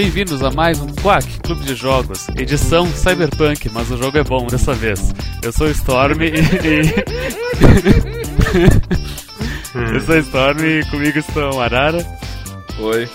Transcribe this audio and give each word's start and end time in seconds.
Bem-vindos 0.00 0.40
a 0.44 0.50
mais 0.52 0.80
um 0.80 0.86
Quack 0.94 1.40
Clube 1.40 1.64
de 1.64 1.74
Jogos, 1.74 2.28
edição 2.36 2.86
Cyberpunk, 2.86 3.68
mas 3.70 3.90
o 3.90 3.96
jogo 3.96 4.16
é 4.16 4.22
bom 4.22 4.46
dessa 4.46 4.72
vez. 4.72 5.12
Eu 5.42 5.52
sou 5.52 5.66
o 5.66 5.70
Storm 5.72 6.22
e. 6.22 6.30
Eu 9.74 10.00
sou 10.00 10.14
o 10.14 10.18
Storm 10.18 10.60
e 10.60 10.88
comigo 10.88 11.18
estão 11.18 11.50
o 11.50 11.60
Arara. 11.60 11.98
Oi. 12.78 13.10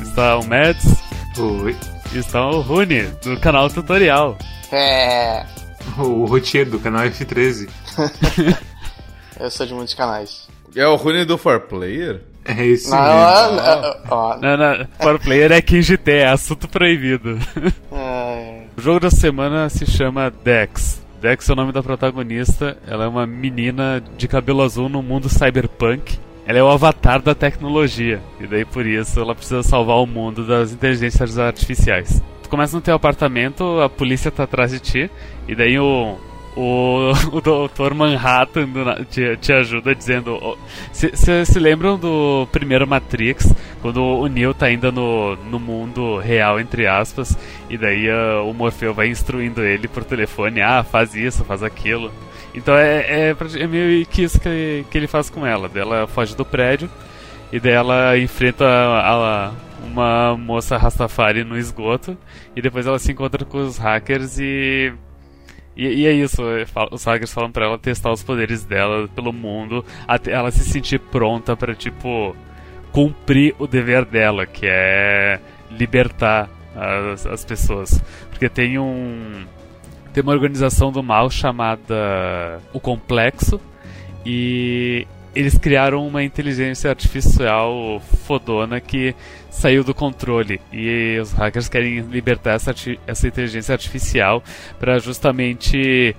Está 0.00 0.38
o 0.38 0.46
Mads. 0.46 1.02
Oi. 1.38 1.76
E 2.14 2.18
está 2.18 2.50
o 2.50 2.60
Rune, 2.60 3.02
do 3.24 3.36
canal 3.40 3.68
Tutorial. 3.68 4.38
É. 4.70 5.44
O 5.98 6.24
roteiro 6.26 6.70
do 6.70 6.78
canal 6.78 7.02
F13. 7.06 7.68
Eu 9.40 9.50
sou 9.50 9.66
de 9.66 9.74
muitos 9.74 9.94
canais. 9.94 10.46
É 10.76 10.86
o 10.86 10.94
Rune 10.94 11.24
do 11.24 11.36
4Player? 11.36 12.20
É 12.46 12.64
isso 12.64 12.90
Não, 12.90 13.02
mesmo. 13.02 13.60
ó, 14.10 14.14
ó, 14.34 14.36
Não, 14.38 14.56
não, 14.56 14.86
para 14.98 15.16
o 15.16 15.20
player 15.20 15.52
é 15.52 15.60
QGT, 15.60 16.10
é 16.12 16.28
assunto 16.28 16.68
proibido. 16.68 17.38
é, 17.92 18.62
O 18.76 18.80
jogo 18.80 19.00
da 19.00 19.10
semana 19.10 19.68
se 19.68 19.86
chama 19.86 20.30
Dex. 20.44 21.04
Dex 21.20 21.48
é 21.48 21.52
o 21.52 21.56
nome 21.56 21.72
da 21.72 21.82
protagonista. 21.82 22.76
Ela 22.86 23.04
é 23.04 23.08
uma 23.08 23.26
menina 23.26 24.02
de 24.16 24.28
cabelo 24.28 24.62
azul 24.62 24.88
no 24.88 25.02
mundo 25.02 25.28
cyberpunk. 25.28 26.18
Ela 26.46 26.58
é 26.58 26.62
o 26.62 26.68
avatar 26.70 27.20
da 27.20 27.34
tecnologia. 27.34 28.20
E 28.38 28.46
daí 28.46 28.64
por 28.64 28.86
isso 28.86 29.18
ela 29.18 29.34
precisa 29.34 29.62
salvar 29.62 29.96
o 29.96 30.06
mundo 30.06 30.46
das 30.46 30.72
inteligências 30.72 31.38
artificiais. 31.38 32.22
Tu 32.42 32.48
começa 32.48 32.76
no 32.76 32.82
teu 32.82 32.94
apartamento, 32.94 33.80
a 33.80 33.88
polícia 33.88 34.30
tá 34.30 34.44
atrás 34.44 34.70
de 34.70 34.78
ti. 34.78 35.10
E 35.48 35.54
daí 35.56 35.78
o. 35.78 36.16
O, 36.56 37.12
o 37.36 37.40
Dr. 37.40 37.92
Manhattan 37.94 38.66
do 38.68 39.04
te, 39.04 39.36
te 39.36 39.52
ajuda 39.52 39.94
dizendo. 39.94 40.56
Vocês 40.92 41.48
se 41.48 41.58
lembram 41.58 41.98
do 41.98 42.48
primeiro 42.50 42.86
Matrix? 42.86 43.54
Quando 43.82 44.02
o 44.02 44.26
Neo 44.26 44.54
tá 44.54 44.66
ainda 44.66 44.90
no, 44.90 45.36
no 45.36 45.60
mundo 45.60 46.18
real, 46.18 46.58
entre 46.58 46.86
aspas, 46.86 47.36
e 47.68 47.76
daí 47.76 48.08
ah, 48.10 48.40
o 48.42 48.54
Morfeu 48.54 48.94
vai 48.94 49.08
instruindo 49.08 49.62
ele 49.62 49.86
por 49.86 50.02
telefone: 50.02 50.62
ah, 50.62 50.82
faz 50.82 51.14
isso, 51.14 51.44
faz 51.44 51.62
aquilo. 51.62 52.10
Então 52.54 52.74
é, 52.74 53.30
é, 53.30 53.36
é 53.60 53.66
meio 53.66 54.06
que 54.06 54.22
isso 54.22 54.40
que, 54.40 54.84
que 54.90 54.96
ele 54.96 55.06
faz 55.06 55.28
com 55.28 55.44
ela. 55.46 55.70
Ela 55.74 56.06
foge 56.06 56.34
do 56.34 56.44
prédio 56.44 56.88
e 57.52 57.60
daí 57.60 57.72
ela 57.74 58.18
enfrenta 58.18 58.64
a- 58.64 59.10
a- 59.48 59.52
uma 59.84 60.34
moça 60.36 60.78
Rastafari 60.78 61.44
no 61.44 61.56
esgoto 61.56 62.16
e 62.56 62.62
depois 62.62 62.86
ela 62.86 62.98
se 62.98 63.12
encontra 63.12 63.44
com 63.44 63.58
os 63.58 63.76
hackers 63.76 64.38
e. 64.40 64.92
E, 65.76 65.86
e 65.86 66.06
é 66.06 66.12
isso, 66.12 66.42
é, 66.42 66.64
os 66.90 67.04
hackers 67.04 67.32
falam 67.32 67.52
pra 67.52 67.66
ela 67.66 67.78
testar 67.78 68.10
os 68.10 68.22
poderes 68.22 68.64
dela 68.64 69.08
pelo 69.08 69.32
mundo 69.32 69.84
até 70.08 70.32
ela 70.32 70.50
se 70.50 70.64
sentir 70.64 70.98
pronta 70.98 71.54
pra, 71.54 71.74
tipo, 71.74 72.34
cumprir 72.92 73.54
o 73.58 73.66
dever 73.66 74.04
dela, 74.06 74.46
que 74.46 74.66
é 74.66 75.38
libertar 75.70 76.48
as, 76.74 77.26
as 77.26 77.44
pessoas. 77.44 78.02
Porque 78.30 78.48
tem 78.48 78.78
um. 78.78 79.44
Tem 80.12 80.22
uma 80.22 80.32
organização 80.32 80.90
do 80.90 81.02
mal 81.02 81.28
chamada 81.28 82.58
O 82.72 82.80
Complexo 82.80 83.60
e 84.24 85.06
eles 85.34 85.58
criaram 85.58 86.06
uma 86.06 86.24
inteligência 86.24 86.88
artificial 86.88 88.00
fodona 88.26 88.80
que 88.80 89.14
saiu 89.48 89.84
do 89.84 89.94
controle 89.94 90.60
e 90.72 91.18
os 91.20 91.32
hackers 91.32 91.68
querem 91.68 92.00
libertar 92.00 92.54
essa, 92.54 92.74
essa 93.06 93.28
inteligência 93.28 93.72
artificial 93.72 94.42
para 94.78 94.98
justamente 94.98 96.14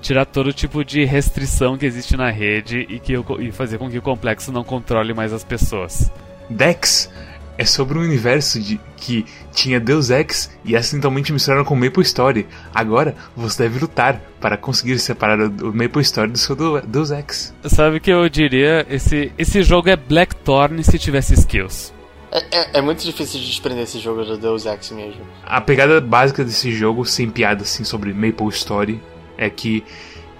tirar 0.00 0.24
todo 0.24 0.52
tipo 0.52 0.84
de 0.84 1.04
restrição 1.04 1.76
que 1.76 1.84
existe 1.84 2.16
na 2.16 2.30
rede 2.30 2.86
e, 2.88 3.00
que 3.00 3.14
e 3.40 3.50
fazer 3.50 3.78
com 3.78 3.90
que 3.90 3.98
o 3.98 4.02
complexo 4.02 4.52
não 4.52 4.62
controle 4.62 5.12
mais 5.12 5.32
as 5.32 5.42
pessoas. 5.42 6.10
Dex 6.48 7.10
é 7.58 7.64
sobre 7.64 7.98
um 7.98 8.02
universo 8.02 8.60
de, 8.60 8.80
que 8.96 9.26
tinha 9.52 9.80
Deus 9.80 10.08
Ex 10.10 10.48
e 10.64 10.76
acidentalmente 10.76 11.32
misturaram 11.32 11.64
com 11.64 11.74
Maple 11.74 12.02
Story. 12.04 12.46
Agora 12.72 13.14
você 13.36 13.64
deve 13.64 13.80
lutar 13.80 14.20
para 14.40 14.56
conseguir 14.56 14.98
separar 15.00 15.40
o, 15.40 15.70
o 15.70 15.74
Maple 15.74 16.00
Story 16.02 16.30
do 16.30 16.38
seu 16.38 16.54
do- 16.54 16.80
Deus 16.82 17.10
Ex. 17.10 17.52
Sabe 17.64 17.96
o 17.96 18.00
que 18.00 18.10
eu 18.12 18.28
diria? 18.28 18.86
Esse, 18.88 19.32
esse 19.36 19.62
jogo 19.62 19.88
é 19.90 19.96
Blackthorn 19.96 20.82
se 20.84 20.98
tivesse 20.98 21.34
skills. 21.34 21.92
é, 22.30 22.38
é- 22.56 22.78
é 22.78 22.80
muito 22.80 23.02
difícil 23.04 23.40
de 23.40 23.46
desprender 23.46 23.82
esse 23.82 23.98
jogo 23.98 24.24
do 24.24 24.38
Deus 24.38 24.64
Ex 24.64 24.90
mesmo. 24.92 25.22
A 25.44 25.60
pegada 25.60 26.00
básica 26.00 26.44
desse 26.44 26.70
jogo, 26.72 27.04
sem 27.04 27.28
piada 27.28 27.62
assim 27.62 27.82
sobre 27.82 28.12
Maple 28.12 28.48
Story, 28.50 29.00
é 29.36 29.50
que 29.50 29.82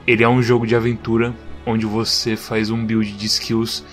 ele 0.07 0.23
é 0.23 0.29
um 0.29 0.41
jogo 0.43 0.67
de 0.67 0.77
aventura 0.77 1.35
onde 1.67 1.85
você 1.85 2.37
faz 2.37 2.71
um 2.71 2.85
build 2.87 3.11
de 3.13 3.27
skills 3.27 3.85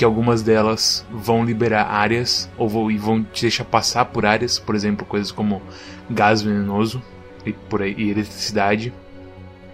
que 0.00 0.04
algumas 0.04 0.42
delas 0.42 1.04
vão 1.12 1.44
liberar 1.44 1.84
áreas 1.84 2.48
ou 2.56 2.66
vão, 2.66 2.90
e 2.90 2.96
vão 2.96 3.22
te 3.22 3.42
deixar 3.42 3.66
passar 3.66 4.06
por 4.06 4.24
áreas, 4.24 4.58
por 4.58 4.74
exemplo, 4.74 5.04
coisas 5.04 5.30
como 5.30 5.60
gás 6.08 6.40
venenoso 6.40 7.02
e 7.44 7.52
por 7.52 7.82
aí 7.82 7.94
e 7.98 8.10
eletricidade. 8.10 8.94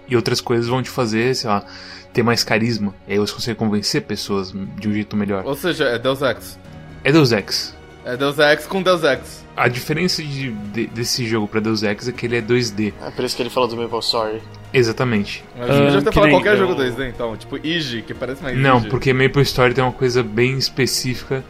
E 0.05 0.17
outras 0.17 0.41
coisas 0.41 0.67
vão 0.67 0.83
te 0.83 0.89
fazer, 0.89 1.33
sei 1.33 1.49
lá, 1.49 1.63
ter 2.11 2.23
mais 2.23 2.43
carisma. 2.43 2.93
E 3.07 3.13
aí 3.13 3.19
você 3.19 3.31
consegue 3.31 3.57
convencer 3.57 4.01
pessoas 4.01 4.51
de 4.51 4.89
um 4.89 4.91
jeito 4.91 5.15
melhor. 5.15 5.45
Ou 5.45 5.55
seja, 5.55 5.85
é 5.85 5.97
Deus 5.97 6.21
Ex. 6.21 6.59
É 7.05 7.11
Deus 7.13 7.31
Ex. 7.31 7.73
É 8.03 8.17
Deus 8.17 8.37
Ex 8.37 8.67
com 8.67 8.83
Deus 8.83 9.05
Ex. 9.05 9.46
A 9.57 9.67
diferença 9.67 10.21
de- 10.21 10.51
de- 10.51 10.85
desse 10.87 11.25
jogo 11.25 11.47
pra 11.47 11.59
Deus 11.59 11.81
Ex 11.81 12.07
é 12.07 12.11
que 12.11 12.27
ele 12.27 12.37
é 12.37 12.41
2D. 12.41 12.93
É 13.01 13.09
por 13.09 13.25
isso 13.25 13.35
que 13.35 13.41
ele 13.41 13.49
falou 13.49 13.67
do 13.67 13.75
Maple 13.75 13.97
Story. 13.99 14.39
Exatamente. 14.71 15.43
Mas 15.57 15.69
a 15.69 15.73
gente 15.73 15.85
já 15.85 15.91
que 15.93 15.97
até 16.09 16.11
falar 16.11 16.27
nem 16.27 16.35
qualquer 16.35 16.53
eu- 16.53 16.57
jogo 16.59 16.75
2D, 16.75 17.09
então. 17.09 17.35
Tipo, 17.35 17.57
Ige, 17.65 18.03
que 18.03 18.13
parece 18.13 18.43
mais 18.43 18.55
Não, 18.57 18.77
Ige. 18.77 18.89
porque 18.89 19.11
Maple 19.11 19.41
Story 19.41 19.73
tem 19.73 19.83
uma 19.83 19.91
coisa 19.91 20.21
bem 20.21 20.57
específica 20.57 21.43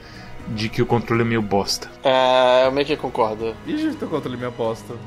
de 0.56 0.70
que 0.70 0.82
o 0.82 0.86
controle 0.86 1.24
é 1.24 1.26
meio 1.26 1.42
bosta. 1.42 1.90
É, 2.02 2.66
eu 2.68 2.72
meio 2.72 2.88
que 2.88 2.96
concordo. 2.96 3.54
Ige 3.68 3.92
teu 3.96 4.08
controle 4.08 4.38
mas 4.38 4.54
tudo 4.56 4.98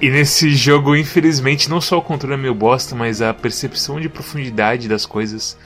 bem. 0.00 0.08
E 0.08 0.10
nesse 0.10 0.54
jogo, 0.54 0.96
infelizmente, 0.96 1.68
não 1.68 1.80
só 1.80 1.98
o 1.98 2.02
controle 2.02 2.34
é 2.34 2.38
meio 2.38 2.54
bosta, 2.54 2.94
mas 2.96 3.20
a 3.20 3.34
percepção 3.34 4.00
de 4.00 4.08
profundidade 4.08 4.88
das 4.88 5.04
coisas, 5.04 5.58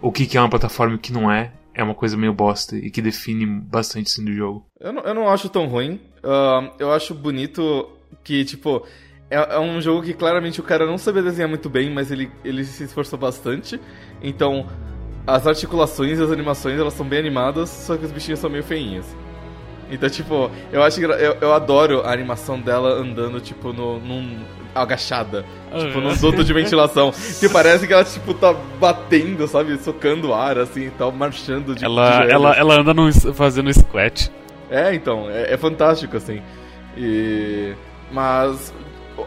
o 0.00 0.12
que 0.12 0.26
que 0.26 0.36
é 0.38 0.40
uma 0.40 0.48
plataforma 0.48 0.92
e 0.94 0.96
o 0.96 1.00
que 1.00 1.12
não 1.12 1.28
é, 1.30 1.50
é 1.74 1.82
uma 1.82 1.94
coisa 1.94 2.16
meio 2.16 2.32
bosta 2.32 2.76
e 2.76 2.90
que 2.90 3.02
define 3.02 3.44
bastante 3.44 4.06
assim 4.06 4.24
do 4.24 4.32
jogo. 4.32 4.64
Eu 4.80 4.92
não, 4.92 5.02
eu 5.02 5.14
não 5.14 5.28
acho 5.28 5.48
tão 5.48 5.66
ruim. 5.66 6.00
Ahn, 6.26 6.70
eu 6.78 6.92
acho 6.92 7.14
bonito 7.14 7.88
que, 8.24 8.44
tipo, 8.44 8.84
é, 9.30 9.54
é 9.54 9.58
um 9.58 9.80
jogo 9.80 10.02
que 10.02 10.12
claramente 10.12 10.60
o 10.60 10.64
cara 10.64 10.84
não 10.84 10.98
sabia 10.98 11.22
desenhar 11.22 11.48
muito 11.48 11.70
bem, 11.70 11.90
mas 11.90 12.10
ele, 12.10 12.30
ele 12.44 12.64
se 12.64 12.84
esforçou 12.84 13.18
bastante. 13.18 13.80
Então, 14.20 14.66
as 15.26 15.46
articulações 15.46 16.18
e 16.18 16.22
as 16.22 16.30
animações, 16.30 16.78
elas 16.78 16.94
são 16.94 17.06
bem 17.06 17.20
animadas, 17.20 17.68
só 17.68 17.96
que 17.96 18.04
os 18.04 18.10
bichinhos 18.10 18.40
são 18.40 18.50
meio 18.50 18.64
feinhos. 18.64 19.06
Então, 19.90 20.08
tipo, 20.10 20.50
eu 20.72 20.82
acho 20.82 21.00
eu, 21.00 21.36
eu 21.40 21.52
adoro 21.52 22.02
a 22.04 22.12
animação 22.12 22.60
dela 22.60 22.94
andando, 22.94 23.40
tipo, 23.40 23.72
no, 23.72 24.00
num. 24.00 24.38
agachada. 24.74 25.44
Tipo, 25.78 26.00
num 26.00 26.16
duto 26.16 26.42
de 26.42 26.52
ventilação. 26.52 27.12
Que 27.38 27.48
parece 27.48 27.86
que 27.86 27.92
ela, 27.92 28.04
tipo, 28.04 28.34
tá 28.34 28.52
batendo, 28.80 29.46
sabe? 29.46 29.78
Socando 29.78 30.34
ar, 30.34 30.58
assim, 30.58 30.86
e 30.86 30.90
tal, 30.90 31.12
marchando 31.12 31.74
de 31.74 31.84
Ela, 31.84 32.26
de 32.26 32.32
ela, 32.32 32.52
ela 32.54 32.80
anda 32.80 32.92
num, 32.92 33.12
fazendo 33.12 33.72
squat. 33.72 34.30
É, 34.70 34.94
então, 34.94 35.30
é, 35.30 35.52
é 35.52 35.56
fantástico, 35.56 36.16
assim. 36.16 36.42
E... 36.96 37.74
Mas 38.10 38.72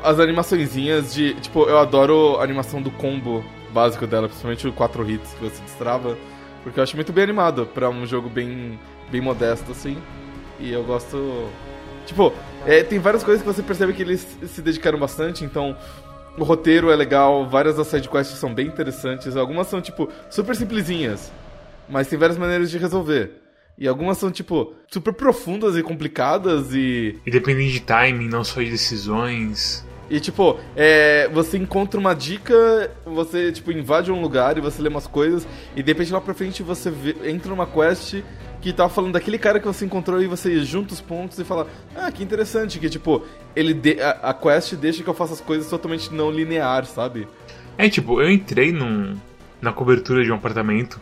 as 0.03 0.19
animaçõezinhas 0.19 1.13
de. 1.13 1.33
Tipo, 1.36 1.63
eu 1.63 1.77
adoro 1.80 2.38
a 2.38 2.44
animação 2.44 2.81
do 2.81 2.91
combo 2.91 3.44
básico 3.71 4.06
dela, 4.07 4.27
principalmente 4.27 4.68
o 4.68 4.74
4 4.74 5.09
hits 5.09 5.33
que 5.33 5.44
você 5.44 5.62
destrava. 5.63 6.18
Porque 6.63 6.80
eu 6.80 6.83
acho 6.83 6.95
muito 6.95 7.13
bem 7.13 7.24
animado 7.24 7.65
pra 7.65 7.89
um 7.89 8.06
jogo 8.06 8.30
bem, 8.30 8.80
bem 9.12 9.21
modesto, 9.21 9.71
assim. 9.71 9.97
E 10.59 10.71
eu 10.71 10.83
gosto. 10.83 11.50
Tipo, 12.06 12.33
é, 12.65 12.83
tem 12.83 13.00
várias 13.00 13.24
coisas 13.24 13.41
que 13.41 13.47
você 13.47 13.62
percebe 13.62 13.94
que 13.94 14.01
eles 14.01 14.38
se 14.45 14.62
dedicaram 14.62 15.00
bastante, 15.00 15.44
então. 15.44 15.75
O 16.38 16.44
roteiro 16.44 16.89
é 16.89 16.95
legal, 16.95 17.50
várias 17.50 17.75
das 17.75 17.88
sidequests 17.88 18.38
são 18.38 18.53
bem 18.53 18.68
interessantes. 18.68 19.36
Algumas 19.36 19.68
são, 19.68 19.81
tipo, 19.81 20.09
super 20.30 20.56
simplesinhas. 20.56 21.33
Mas 21.89 22.07
tem 22.07 22.18
várias 22.18 22.38
maneiras 22.38 22.71
de 22.71 22.77
resolver. 22.77 23.33
E 23.79 23.87
algumas 23.87 24.17
são, 24.17 24.29
tipo, 24.29 24.73
super 24.91 25.13
profundas 25.13 25.77
e 25.77 25.81
complicadas 25.81 26.73
e. 26.73 27.15
E 27.25 27.31
dependendo 27.31 27.71
de 27.71 27.79
timing, 27.79 28.27
não 28.27 28.43
só 28.43 28.59
de 28.61 28.69
decisões. 28.69 29.87
E 30.09 30.19
tipo, 30.19 30.59
é, 30.75 31.29
você 31.31 31.55
encontra 31.55 31.99
uma 31.99 32.15
dica, 32.15 32.91
você 33.05 33.51
tipo 33.51 33.71
invade 33.71 34.11
um 34.11 34.19
lugar 34.19 34.57
e 34.57 34.61
você 34.61 34.81
lê 34.81 34.89
umas 34.89 35.05
coisas 35.05 35.47
e 35.75 35.83
de 35.83 35.91
repente 35.91 36.11
lá 36.11 36.19
pra 36.19 36.33
frente 36.33 36.63
você 36.63 36.89
vê- 36.89 37.15
entra 37.29 37.51
numa 37.51 37.67
quest 37.67 38.23
que 38.59 38.73
tá 38.73 38.89
falando 38.89 39.13
daquele 39.13 39.37
cara 39.37 39.59
que 39.59 39.67
você 39.67 39.85
encontrou 39.85 40.19
e 40.19 40.25
você 40.25 40.61
junta 40.65 40.95
os 40.95 40.99
pontos 40.99 41.37
e 41.37 41.43
fala, 41.45 41.67
ah, 41.95 42.11
que 42.11 42.23
interessante, 42.23 42.79
que 42.79 42.89
tipo, 42.89 43.23
ele 43.55 43.71
de- 43.71 44.01
a, 44.01 44.09
a 44.31 44.33
quest 44.33 44.73
deixa 44.77 45.03
que 45.03 45.09
eu 45.09 45.13
faça 45.13 45.33
as 45.33 45.41
coisas 45.41 45.69
totalmente 45.69 46.11
não 46.11 46.31
linear, 46.31 46.87
sabe? 46.87 47.27
É 47.77 47.87
tipo, 47.87 48.19
eu 48.19 48.31
entrei 48.31 48.71
num, 48.71 49.15
na 49.61 49.71
cobertura 49.71 50.23
de 50.23 50.31
um 50.31 50.35
apartamento 50.35 50.99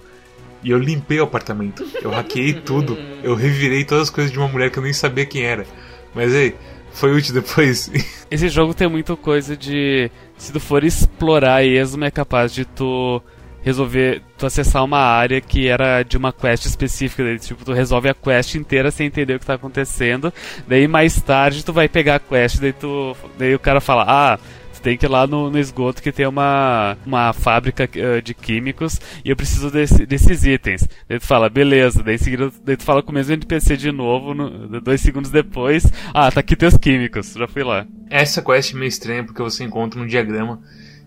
e 0.63 0.71
eu 0.71 0.77
limpei 0.77 1.19
o 1.19 1.23
apartamento. 1.23 1.85
Eu 2.01 2.11
hackeei 2.11 2.53
tudo. 2.53 2.97
Eu 3.23 3.35
revirei 3.35 3.83
todas 3.83 4.03
as 4.03 4.09
coisas 4.09 4.31
de 4.31 4.37
uma 4.37 4.47
mulher 4.47 4.71
que 4.71 4.79
eu 4.79 4.83
nem 4.83 4.93
sabia 4.93 5.25
quem 5.25 5.43
era. 5.43 5.65
Mas 6.13 6.33
aí, 6.33 6.55
foi 6.91 7.15
útil 7.15 7.33
depois. 7.33 7.91
Esse 8.29 8.49
jogo 8.49 8.73
tem 8.73 8.89
muito 8.89 9.15
coisa 9.15 9.55
de. 9.55 10.09
Se 10.37 10.51
tu 10.51 10.59
for 10.59 10.83
explorar 10.83 11.63
esmo, 11.63 12.03
é 12.03 12.11
capaz 12.11 12.53
de 12.53 12.65
tu 12.65 13.21
resolver, 13.63 14.21
tu 14.37 14.45
acessar 14.45 14.83
uma 14.83 14.99
área 14.99 15.41
que 15.41 15.67
era 15.67 16.01
de 16.01 16.15
uma 16.15 16.31
quest 16.31 16.65
específica, 16.65 17.23
daí, 17.23 17.37
tipo, 17.37 17.65
tu 17.65 17.73
resolve 17.73 18.07
a 18.07 18.13
quest 18.13 18.55
inteira 18.55 18.89
sem 18.91 19.07
entender 19.07 19.35
o 19.35 19.39
que 19.39 19.45
tá 19.45 19.55
acontecendo, 19.55 20.31
daí 20.65 20.87
mais 20.87 21.19
tarde 21.21 21.65
tu 21.65 21.73
vai 21.73 21.89
pegar 21.89 22.15
a 22.15 22.19
quest, 22.19 22.61
daí 22.61 22.71
tu, 22.71 23.15
daí 23.37 23.53
o 23.53 23.59
cara 23.59 23.81
fala, 23.81 24.05
ah, 24.07 24.39
tu 24.77 24.81
tem 24.81 24.97
que 24.97 25.05
ir 25.05 25.09
lá 25.09 25.27
no, 25.27 25.49
no, 25.49 25.59
esgoto 25.59 26.01
que 26.01 26.11
tem 26.11 26.25
uma, 26.25 26.97
uma 27.05 27.33
fábrica 27.33 27.83
uh, 27.85 28.21
de 28.21 28.33
químicos 28.33 28.99
e 29.23 29.29
eu 29.29 29.35
preciso 29.35 29.69
desse, 29.71 30.05
desses 30.05 30.45
itens. 30.45 30.87
Daí 31.07 31.19
tu 31.19 31.25
fala, 31.25 31.49
beleza. 31.49 32.03
Daí, 32.03 32.17
seguida, 32.17 32.51
daí 32.63 32.77
tu 32.77 32.83
fala 32.83 33.01
com 33.01 33.11
o 33.11 33.13
mesmo 33.13 33.33
NPC 33.33 33.77
de 33.77 33.91
novo, 33.91 34.33
no, 34.33 34.79
dois 34.81 35.01
segundos 35.01 35.31
depois, 35.31 35.85
ah, 36.13 36.31
tá 36.31 36.39
aqui 36.39 36.55
teus 36.55 36.77
químicos, 36.77 37.33
já 37.33 37.47
fui 37.47 37.63
lá. 37.63 37.85
Essa 38.09 38.41
quest 38.41 38.73
é 38.73 38.77
meio 38.77 38.89
estranha 38.89 39.23
porque 39.23 39.41
você 39.41 39.63
encontra 39.63 39.99
um 39.99 40.05
diagrama 40.05 40.61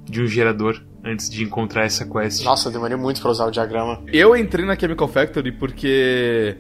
de 0.05 0.23
um 0.23 0.27
gerador 0.27 0.83
antes 1.05 1.31
de 1.31 1.45
encontrar 1.45 1.85
essa 1.85 2.05
quest. 2.05 2.45
Nossa, 2.45 2.69
eu 2.69 2.73
demorei 2.73 2.97
muito 2.97 3.21
pra 3.21 3.31
usar 3.31 3.47
o 3.47 3.51
diagrama. 3.51 4.03
Eu 4.13 4.37
entrei 4.37 4.65
na 4.65 4.79
Chemical 4.79 5.09
Factory 5.09 5.53
porque 5.53 6.57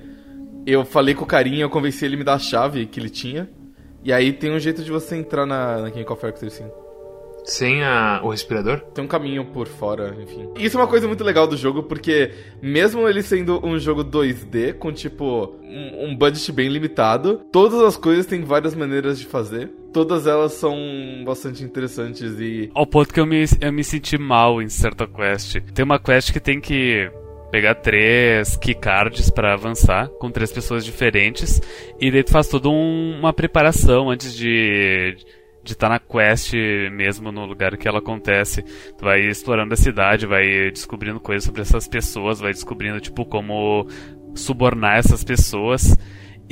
eu 0.66 0.84
falei 0.84 1.14
com 1.14 1.24
o 1.24 1.26
carinha, 1.26 1.62
eu 1.62 1.70
convenci 1.70 2.04
ele 2.04 2.14
a 2.14 2.18
me 2.18 2.24
dar 2.24 2.34
a 2.34 2.38
chave 2.38 2.86
que 2.86 3.00
ele 3.00 3.10
tinha. 3.10 3.48
E 4.02 4.12
aí 4.12 4.32
tem 4.32 4.50
um 4.50 4.58
jeito 4.58 4.82
de 4.82 4.90
você 4.90 5.16
entrar 5.16 5.44
na, 5.44 5.82
na 5.82 5.90
Chemical 5.90 6.16
Factory, 6.16 6.50
sim. 6.50 6.64
Sem 7.44 7.82
a, 7.82 8.20
o 8.22 8.30
respirador? 8.30 8.80
Tem 8.94 9.04
um 9.04 9.08
caminho 9.08 9.44
por 9.46 9.66
fora, 9.66 10.16
enfim. 10.20 10.48
Isso 10.56 10.76
é 10.76 10.80
uma 10.80 10.86
coisa 10.86 11.06
muito 11.06 11.24
legal 11.24 11.46
do 11.46 11.56
jogo, 11.56 11.82
porque 11.82 12.30
mesmo 12.62 13.08
ele 13.08 13.22
sendo 13.22 13.64
um 13.64 13.78
jogo 13.78 14.04
2D, 14.04 14.74
com 14.74 14.92
tipo 14.92 15.56
um, 15.62 16.06
um 16.06 16.16
budget 16.16 16.52
bem 16.52 16.68
limitado, 16.68 17.40
todas 17.50 17.80
as 17.80 17.96
coisas 17.96 18.26
têm 18.26 18.42
várias 18.42 18.74
maneiras 18.74 19.18
de 19.18 19.26
fazer. 19.26 19.70
Todas 19.92 20.26
elas 20.26 20.52
são 20.52 20.76
bastante 21.24 21.64
interessantes 21.64 22.38
e. 22.38 22.70
Ao 22.74 22.86
ponto 22.86 23.12
que 23.12 23.18
eu 23.18 23.26
me, 23.26 23.44
eu 23.60 23.72
me 23.72 23.82
senti 23.82 24.16
mal 24.16 24.62
em 24.62 24.68
certa 24.68 25.06
quest. 25.06 25.60
Tem 25.74 25.84
uma 25.84 25.98
quest 25.98 26.32
que 26.32 26.38
tem 26.38 26.60
que 26.60 27.10
pegar 27.50 27.74
três 27.74 28.56
keycards 28.56 29.28
para 29.28 29.52
avançar 29.52 30.08
com 30.20 30.30
três 30.30 30.52
pessoas 30.52 30.84
diferentes 30.84 31.60
e 32.00 32.10
daí 32.10 32.22
tu 32.22 32.30
faz 32.30 32.46
toda 32.46 32.68
um, 32.68 33.18
uma 33.18 33.32
preparação 33.32 34.08
antes 34.08 34.36
de 34.36 35.16
de 35.62 35.72
estar 35.72 35.88
tá 35.88 35.94
na 35.94 35.98
quest 35.98 36.52
mesmo 36.92 37.30
no 37.30 37.44
lugar 37.44 37.76
que 37.76 37.86
ela 37.86 37.98
acontece. 37.98 38.62
Tu 38.62 39.04
vai 39.04 39.20
explorando 39.20 39.74
a 39.74 39.76
cidade, 39.76 40.26
vai 40.26 40.70
descobrindo 40.70 41.20
coisas 41.20 41.44
sobre 41.44 41.62
essas 41.62 41.86
pessoas, 41.86 42.40
vai 42.40 42.52
descobrindo 42.52 43.00
tipo 43.00 43.24
como 43.24 43.86
subornar 44.34 44.98
essas 44.98 45.24
pessoas. 45.24 45.96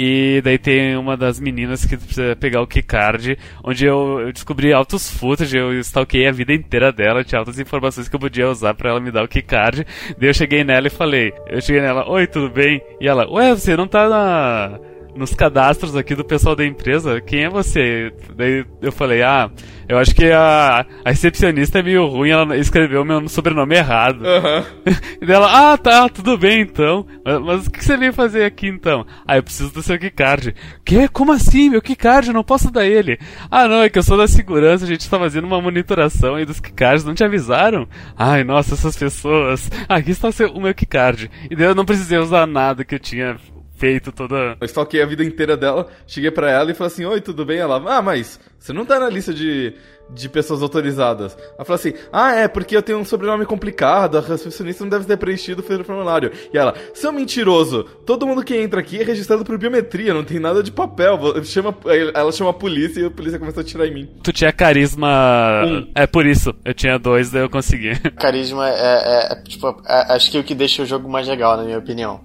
E 0.01 0.41
daí 0.45 0.59
tem 0.59 0.97
uma 0.97 1.17
das 1.17 1.41
meninas 1.41 1.85
que 1.85 1.97
precisa 1.97 2.37
pegar 2.37 2.63
o 2.63 2.69
keycard, 2.69 3.37
onde 3.65 3.85
eu, 3.85 4.31
descobri 4.33 4.73
altos 4.73 5.11
footage, 5.11 5.57
eu 5.57 5.73
stalkei 5.81 6.29
a 6.29 6.31
vida 6.31 6.55
inteira 6.55 6.93
dela, 6.93 7.25
tinha 7.25 7.41
altas 7.41 7.59
informações 7.59 8.09
que 8.09 8.15
eu 8.15 8.21
podia 8.21 8.49
usar 8.49 8.75
para 8.75 8.91
ela 8.91 9.01
me 9.01 9.11
dar 9.11 9.25
o 9.25 9.29
keycard. 9.29 9.85
Daí 10.17 10.29
eu 10.29 10.35
cheguei 10.35 10.63
nela 10.63 10.87
e 10.87 10.91
falei, 10.91 11.33
eu 11.49 11.61
cheguei 11.61 11.83
nela, 11.83 12.09
oi, 12.09 12.29
tudo 12.29 12.49
bem? 12.49 12.81
E 13.01 13.09
ela, 13.09 13.29
ué, 13.29 13.53
você 13.53 13.77
não 13.77 13.89
tá 13.89 14.09
na 14.09 14.79
nos 15.15 15.35
cadastros 15.35 15.97
aqui 15.97 16.15
do 16.15 16.25
pessoal 16.25 16.55
da 16.55 16.65
empresa, 16.65 17.21
quem 17.21 17.45
é 17.45 17.49
você? 17.49 18.13
Daí 18.37 18.65
eu 18.81 18.93
falei, 18.93 19.23
ah, 19.23 19.51
eu 19.89 19.99
acho 19.99 20.15
que 20.15 20.31
a, 20.31 20.85
a 21.05 21.11
recepcionista 21.11 21.79
é 21.79 21.83
meio 21.83 22.07
ruim, 22.07 22.31
ela 22.31 22.57
escreveu 22.57 23.05
meu 23.05 23.27
sobrenome 23.29 23.75
errado. 23.75 24.23
Uhum. 24.23 24.93
e 25.21 25.27
dela, 25.27 25.73
ah, 25.73 25.79
tá, 25.79 26.09
tudo 26.09 26.37
bem 26.37 26.61
então. 26.61 27.07
Mas, 27.25 27.41
mas, 27.41 27.67
o 27.67 27.71
que 27.71 27.85
você 27.85 27.97
veio 27.97 28.13
fazer 28.13 28.45
aqui 28.45 28.69
então? 28.69 29.07
Ah, 29.27 29.37
eu 29.37 29.43
preciso 29.43 29.73
do 29.73 29.83
seu 29.83 29.99
keycard. 29.99 30.55
Que? 30.85 31.09
Como 31.09 31.33
assim? 31.33 31.71
Meu 31.71 31.83
keycard? 31.83 32.29
Eu 32.29 32.35
não 32.35 32.45
posso 32.45 32.71
dar 32.71 32.87
ele. 32.87 33.19
Ah, 33.51 33.67
não, 33.67 33.83
é 33.83 33.89
que 33.89 33.99
eu 33.99 34.03
sou 34.03 34.17
da 34.17 34.29
segurança, 34.29 34.85
a 34.85 34.89
gente 34.89 35.09
tá 35.09 35.19
fazendo 35.19 35.47
uma 35.47 35.61
monitoração 35.61 36.35
aí 36.35 36.45
dos 36.45 36.61
keycards, 36.61 37.05
não 37.05 37.15
te 37.15 37.25
avisaram? 37.25 37.89
Ai, 38.17 38.45
nossa, 38.45 38.75
essas 38.75 38.97
pessoas. 38.97 39.71
Ah, 39.89 39.97
aqui 39.97 40.11
está 40.11 40.29
o, 40.29 40.33
seu, 40.33 40.51
o 40.51 40.61
meu 40.61 40.75
keycard. 40.75 41.31
E 41.51 41.57
daí 41.57 41.67
eu 41.67 41.75
não 41.75 41.85
precisei 41.85 42.19
usar 42.19 42.47
nada 42.47 42.85
que 42.85 42.95
eu 42.95 42.99
tinha 42.99 43.37
feito 43.79 44.11
toda. 44.11 44.57
Eu 44.61 44.65
stalkei 44.67 45.01
a 45.01 45.07
vida 45.07 45.25
inteira 45.25 45.57
dela, 45.57 45.87
cheguei 46.07 46.31
para 46.31 46.51
ela 46.51 46.71
e 46.71 46.75
falei 46.75 46.93
assim: 46.93 47.05
Oi, 47.05 47.21
tudo 47.21 47.45
bem? 47.45 47.59
Ela, 47.59 47.77
ah, 47.97 48.03
mas 48.03 48.41
você 48.59 48.73
não 48.73 48.85
tá 48.85 48.99
na 48.99 49.09
lista 49.09 49.33
de, 49.33 49.73
de 50.11 50.29
pessoas 50.29 50.63
autorizadas. 50.63 51.37
Ela 51.55 51.65
falou 51.65 51.77
assim: 51.77 51.95
Ah, 52.13 52.35
é, 52.35 52.49
porque 52.49 52.77
eu 52.77 52.83
tenho 52.83 52.99
um 52.99 53.05
sobrenome 53.05 53.47
complicado, 53.47 54.19
a 54.19 54.21
recepcionista 54.21 54.83
não 54.83 54.91
deve 54.91 55.07
ter 55.07 55.17
preenchido 55.17 55.63
o 55.63 55.85
formulário. 55.85 56.33
E 56.53 56.59
ela, 56.59 56.75
seu 56.93 57.13
mentiroso, 57.13 57.85
todo 58.05 58.27
mundo 58.27 58.45
que 58.45 58.57
entra 58.57 58.81
aqui 58.81 59.01
é 59.01 59.05
registrado 59.05 59.45
por 59.45 59.57
biometria, 59.57 60.13
não 60.13 60.25
tem 60.25 60.41
nada 60.41 60.63
de 60.63 60.73
papel. 60.73 61.19
Chama, 61.45 61.75
ela 62.15 62.33
chama 62.33 62.51
a 62.51 62.55
polícia 62.55 63.01
e 63.01 63.07
a 63.07 63.11
polícia 63.11 63.39
começou 63.39 63.61
a 63.61 63.65
tirar 63.65 63.87
em 63.87 63.95
mim. 63.95 64.09
Tu 64.23 64.33
tinha 64.33 64.53
carisma. 64.53 65.65
Um. 65.65 65.91
É 65.95 66.07
por 66.07 66.27
isso, 66.27 66.53
eu 66.65 66.75
tinha 66.75 66.99
dois, 66.99 67.31
daí 67.31 67.43
eu 67.43 67.51
consegui. 67.51 67.99
Carisma 68.19 68.69
é, 68.69 68.73
é, 68.73 69.33
é 69.33 69.43
tipo, 69.43 69.69
é, 69.87 70.13
acho 70.13 70.31
que 70.31 70.37
é 70.37 70.41
o 70.41 70.45
que 70.45 70.55
deixa 70.55 70.83
o 70.83 70.87
jogo 70.87 71.09
mais 71.09 71.29
legal, 71.29 71.57
na 71.57 71.63
minha 71.63 71.79
opinião. 71.79 72.21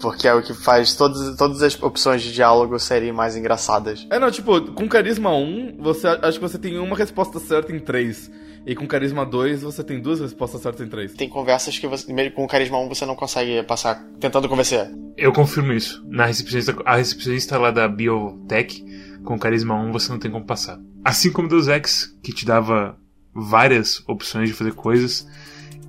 Porque 0.00 0.26
é 0.26 0.34
o 0.34 0.42
que 0.42 0.52
faz 0.52 0.94
todas, 0.94 1.36
todas 1.36 1.62
as 1.62 1.80
opções 1.82 2.22
de 2.22 2.32
diálogo 2.32 2.78
serem 2.78 3.12
mais 3.12 3.36
engraçadas. 3.36 4.06
É, 4.10 4.18
não, 4.18 4.30
tipo, 4.30 4.72
com 4.72 4.88
carisma 4.88 5.34
1, 5.34 5.76
você 5.78 6.08
acho 6.08 6.38
que 6.38 6.48
você 6.48 6.58
tem 6.58 6.78
uma 6.78 6.96
resposta 6.96 7.38
certa 7.38 7.74
em 7.74 7.78
3. 7.78 8.30
E 8.66 8.74
com 8.74 8.86
carisma 8.86 9.26
2, 9.26 9.62
você 9.62 9.84
tem 9.84 10.00
duas 10.00 10.20
respostas 10.20 10.62
certas 10.62 10.86
em 10.86 10.88
3. 10.88 11.12
Tem 11.12 11.28
conversas 11.28 11.78
que 11.78 11.86
você, 11.86 12.30
com 12.30 12.46
carisma 12.46 12.78
1 12.78 12.88
você 12.88 13.04
não 13.04 13.14
consegue 13.14 13.62
passar 13.62 14.02
tentando 14.18 14.48
convencer. 14.48 14.90
Eu 15.18 15.32
confirmo 15.32 15.72
isso. 15.72 16.02
Na 16.08 16.24
recepcionista, 16.24 16.74
a 16.86 16.96
recepcionista 16.96 17.58
lá 17.58 17.70
da 17.70 17.86
Biotech, 17.86 18.82
com 19.22 19.38
carisma 19.38 19.74
1 19.74 19.92
você 19.92 20.10
não 20.10 20.18
tem 20.18 20.30
como 20.30 20.46
passar. 20.46 20.80
Assim 21.04 21.30
como 21.30 21.46
Deus 21.46 21.68
Ex, 21.68 22.16
que 22.22 22.32
te 22.32 22.46
dava 22.46 22.96
várias 23.34 24.02
opções 24.08 24.48
de 24.48 24.54
fazer 24.54 24.72
coisas, 24.72 25.26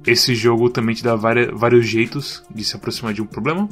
esse 0.06 0.36
jogo 0.36 0.70
também 0.70 0.94
te 0.94 1.04
dá 1.04 1.16
várias, 1.16 1.58
vários 1.58 1.88
jeitos 1.88 2.44
de 2.54 2.64
se 2.66 2.76
aproximar 2.76 3.14
de 3.14 3.22
um 3.22 3.26
problema 3.26 3.70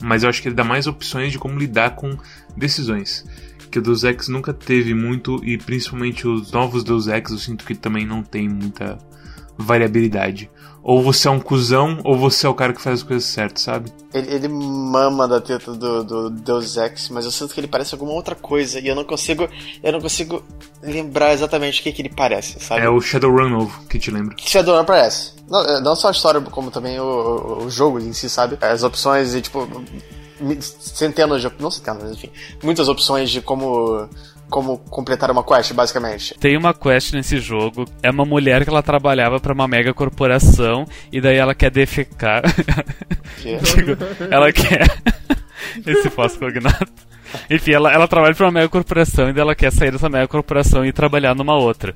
mas 0.00 0.22
eu 0.22 0.28
acho 0.28 0.40
que 0.42 0.48
ele 0.48 0.54
dá 0.54 0.64
mais 0.64 0.86
opções 0.86 1.32
de 1.32 1.38
como 1.38 1.58
lidar 1.58 1.94
com 1.94 2.16
decisões. 2.56 3.24
Que 3.70 3.78
o 3.78 3.82
Deus 3.82 4.02
Ex 4.02 4.28
nunca 4.28 4.52
teve 4.52 4.94
muito, 4.94 5.40
e 5.44 5.56
principalmente 5.56 6.26
os 6.26 6.50
novos 6.50 6.82
Deus 6.82 7.06
Ex 7.06 7.30
eu 7.30 7.38
sinto 7.38 7.64
que 7.64 7.74
também 7.74 8.04
não 8.04 8.22
tem 8.22 8.48
muita 8.48 8.98
variabilidade. 9.56 10.50
Ou 10.82 11.02
você 11.02 11.28
é 11.28 11.30
um 11.30 11.38
cuzão, 11.38 11.98
ou 12.04 12.16
você 12.16 12.46
é 12.46 12.48
o 12.48 12.54
cara 12.54 12.72
que 12.72 12.80
faz 12.80 13.00
as 13.00 13.02
coisas 13.02 13.24
certas, 13.28 13.62
sabe? 13.62 13.92
Ele, 14.14 14.34
ele 14.34 14.48
mama 14.48 15.28
da 15.28 15.38
teta 15.38 15.72
do, 15.74 16.02
do 16.02 16.30
Deus 16.30 16.76
Ex, 16.78 17.10
mas 17.10 17.26
eu 17.26 17.30
sinto 17.30 17.52
que 17.52 17.60
ele 17.60 17.68
parece 17.68 17.94
alguma 17.94 18.12
outra 18.12 18.34
coisa 18.34 18.80
e 18.80 18.88
eu 18.88 18.94
não 18.94 19.04
consigo. 19.04 19.46
Eu 19.82 19.92
não 19.92 20.00
consigo 20.00 20.42
lembrar 20.82 21.34
exatamente 21.34 21.80
o 21.80 21.82
que, 21.82 21.92
que 21.92 22.00
ele 22.00 22.08
parece, 22.08 22.58
sabe? 22.60 22.80
É 22.80 22.88
o 22.88 22.98
Shadowrun 22.98 23.50
novo 23.50 23.86
que 23.88 23.98
te 23.98 24.10
lembra. 24.10 24.34
Shadowrun 24.38 24.86
parece. 24.86 25.32
Não, 25.50 25.62
é, 25.62 25.80
não 25.82 25.94
só 25.94 26.08
a 26.08 26.12
história, 26.12 26.40
como 26.40 26.70
também 26.70 26.98
o, 26.98 27.64
o 27.64 27.70
jogo 27.70 28.00
em 28.00 28.14
si, 28.14 28.30
sabe? 28.30 28.56
As 28.60 28.82
opções 28.82 29.34
e 29.34 29.42
tipo. 29.42 29.68
Centenas 30.60 31.42
de. 31.42 31.52
Não 31.58 31.70
centenas, 31.70 32.10
enfim. 32.10 32.30
Muitas 32.62 32.88
opções 32.88 33.28
de 33.28 33.42
como 33.42 34.08
como 34.50 34.78
completar 34.78 35.30
uma 35.30 35.44
quest, 35.44 35.72
basicamente. 35.72 36.34
Tem 36.38 36.56
uma 36.56 36.74
quest 36.74 37.12
nesse 37.14 37.38
jogo, 37.38 37.86
é 38.02 38.10
uma 38.10 38.24
mulher 38.24 38.64
que 38.64 38.70
ela 38.70 38.82
trabalhava 38.82 39.40
para 39.40 39.54
uma 39.54 39.68
mega 39.68 39.94
corporação 39.94 40.84
e 41.12 41.20
daí 41.20 41.36
ela 41.36 41.54
quer 41.54 41.70
defecar. 41.70 42.42
Que? 43.40 43.56
Digo, 43.56 43.96
ela 44.30 44.52
quer 44.52 44.86
esse 45.86 46.10
pós-cognato. 46.10 46.92
Enfim, 47.48 47.72
ela, 47.72 47.90
ela 47.90 48.08
trabalha 48.08 48.34
para 48.34 48.46
uma 48.46 48.52
mega 48.52 48.68
corporação 48.68 49.30
e 49.30 49.32
daí 49.32 49.40
ela 49.40 49.54
quer 49.54 49.72
sair 49.72 49.90
dessa 49.90 50.10
mega 50.10 50.28
corporação 50.28 50.84
e 50.84 50.92
trabalhar 50.92 51.34
numa 51.34 51.54
outra. 51.56 51.94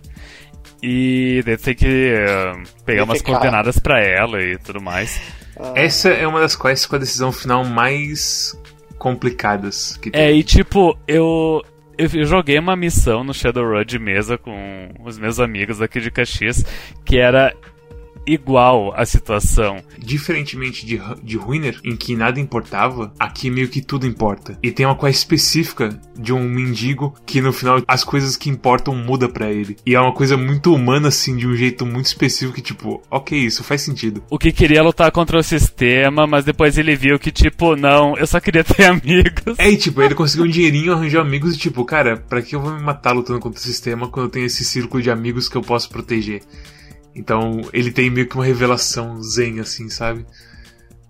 E 0.82 1.42
daí 1.44 1.56
tem 1.58 1.74
que 1.74 2.14
uh, 2.14 2.62
pegar 2.84 3.02
Defecar. 3.02 3.04
umas 3.04 3.22
coordenadas 3.22 3.78
para 3.78 4.00
ela 4.00 4.40
e 4.40 4.56
tudo 4.58 4.80
mais. 4.80 5.20
Ah. 5.58 5.72
Essa 5.74 6.08
é 6.08 6.26
uma 6.26 6.40
das 6.40 6.56
quests 6.56 6.86
com 6.86 6.96
a 6.96 6.98
decisão 6.98 7.32
final 7.32 7.64
mais 7.64 8.58
complicadas 8.98 9.96
que 9.98 10.10
tem. 10.10 10.20
É, 10.20 10.32
e 10.32 10.42
tipo, 10.42 10.96
eu 11.06 11.62
eu 11.98 12.24
joguei 12.24 12.58
uma 12.58 12.76
missão 12.76 13.22
no 13.22 13.34
Shadowrun 13.34 13.84
de 13.84 13.98
mesa 13.98 14.36
com 14.36 14.90
os 15.04 15.18
meus 15.18 15.38
amigos 15.38 15.80
aqui 15.80 16.00
de 16.00 16.10
Caxias, 16.10 16.64
que 17.04 17.18
era 17.18 17.54
igual 18.26 18.92
a 18.96 19.04
situação. 19.04 19.82
Diferentemente 19.98 20.86
de, 20.86 21.00
de 21.22 21.36
Ruiner, 21.36 21.78
em 21.84 21.96
que 21.96 22.16
nada 22.16 22.40
importava, 22.40 23.12
aqui 23.18 23.50
meio 23.50 23.68
que 23.68 23.80
tudo 23.80 24.06
importa. 24.06 24.58
E 24.62 24.70
tem 24.70 24.86
uma 24.86 24.94
coisa 24.94 25.16
específica 25.16 25.98
de 26.16 26.32
um 26.32 26.48
mendigo 26.48 27.14
que 27.26 27.40
no 27.40 27.52
final 27.52 27.82
as 27.86 28.04
coisas 28.04 28.36
que 28.36 28.50
importam 28.50 28.94
muda 28.94 29.28
para 29.28 29.50
ele. 29.50 29.76
E 29.84 29.94
é 29.94 30.00
uma 30.00 30.12
coisa 30.12 30.36
muito 30.36 30.74
humana, 30.74 31.08
assim, 31.08 31.36
de 31.36 31.46
um 31.46 31.54
jeito 31.54 31.84
muito 31.84 32.06
específico 32.06 32.54
que, 32.54 32.62
tipo, 32.62 33.02
ok, 33.10 33.38
isso 33.38 33.64
faz 33.64 33.82
sentido. 33.82 34.22
O 34.30 34.38
que 34.38 34.52
queria 34.52 34.82
lutar 34.82 35.10
contra 35.10 35.38
o 35.38 35.42
sistema, 35.42 36.26
mas 36.26 36.44
depois 36.44 36.78
ele 36.78 36.96
viu 36.96 37.18
que, 37.18 37.30
tipo, 37.30 37.76
não, 37.76 38.16
eu 38.16 38.26
só 38.26 38.40
queria 38.40 38.64
ter 38.64 38.84
amigos. 38.84 39.58
É, 39.58 39.70
e, 39.70 39.76
tipo, 39.76 40.00
ele 40.02 40.14
conseguiu 40.14 40.46
um 40.46 40.50
dinheirinho, 40.50 40.92
arranjou 40.92 41.20
amigos 41.20 41.54
e, 41.54 41.58
tipo, 41.58 41.84
cara, 41.84 42.16
pra 42.16 42.42
que 42.42 42.54
eu 42.54 42.60
vou 42.60 42.72
me 42.72 42.82
matar 42.82 43.12
lutando 43.12 43.40
contra 43.40 43.58
o 43.58 43.62
sistema 43.62 44.08
quando 44.08 44.26
eu 44.26 44.30
tenho 44.30 44.46
esse 44.46 44.64
círculo 44.64 45.02
de 45.02 45.10
amigos 45.10 45.48
que 45.48 45.56
eu 45.56 45.62
posso 45.62 45.88
proteger? 45.88 46.42
Então 47.14 47.60
ele 47.72 47.92
tem 47.92 48.10
meio 48.10 48.28
que 48.28 48.34
uma 48.34 48.44
revelação 48.44 49.22
zen, 49.22 49.60
assim, 49.60 49.88
sabe? 49.88 50.26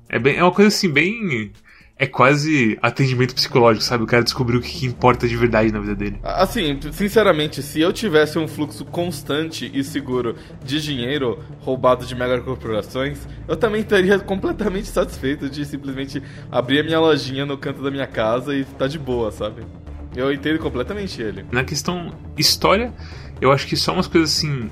É, 0.08 0.18
bem, 0.18 0.36
é 0.36 0.42
uma 0.42 0.52
coisa 0.52 0.68
assim, 0.68 0.88
bem. 0.88 1.50
é 1.96 2.06
quase 2.06 2.78
atendimento 2.82 3.34
psicológico, 3.34 3.84
sabe? 3.84 4.04
O 4.04 4.06
cara 4.06 4.22
descobriu 4.22 4.60
o 4.60 4.62
que, 4.62 4.84
importa 4.84 5.26
de 5.26 5.36
verdade 5.36 5.72
na 5.72 5.78
vida 5.78 5.94
dele. 5.94 6.20
Assim, 6.22 6.78
sinceramente, 6.92 7.62
se 7.62 7.80
eu 7.80 7.92
tivesse 7.92 8.38
um 8.38 8.46
fluxo 8.46 8.84
constante 8.84 9.70
e 9.72 9.82
seguro 9.82 10.36
de 10.62 10.80
dinheiro 10.80 11.42
roubado 11.60 12.04
de 12.04 12.14
megacorporações, 12.14 13.26
eu 13.48 13.56
também 13.56 13.80
estaria 13.80 14.18
completamente 14.20 14.88
satisfeito 14.88 15.48
de 15.48 15.64
simplesmente 15.64 16.22
abrir 16.50 16.80
a 16.80 16.82
minha 16.82 17.00
lojinha 17.00 17.46
no 17.46 17.56
canto 17.56 17.82
da 17.82 17.90
minha 17.90 18.06
casa 18.06 18.54
e 18.54 18.64
tá 18.64 18.86
de 18.86 18.98
boa, 18.98 19.30
sabe? 19.30 19.64
Eu 20.16 20.32
entendo 20.32 20.58
completamente 20.58 21.20
ele. 21.20 21.44
Na 21.50 21.64
questão 21.64 22.12
história, 22.36 22.92
eu 23.40 23.50
acho 23.50 23.66
que 23.66 23.76
só 23.76 23.92
umas 23.92 24.06
coisas 24.06 24.36
assim 24.36 24.70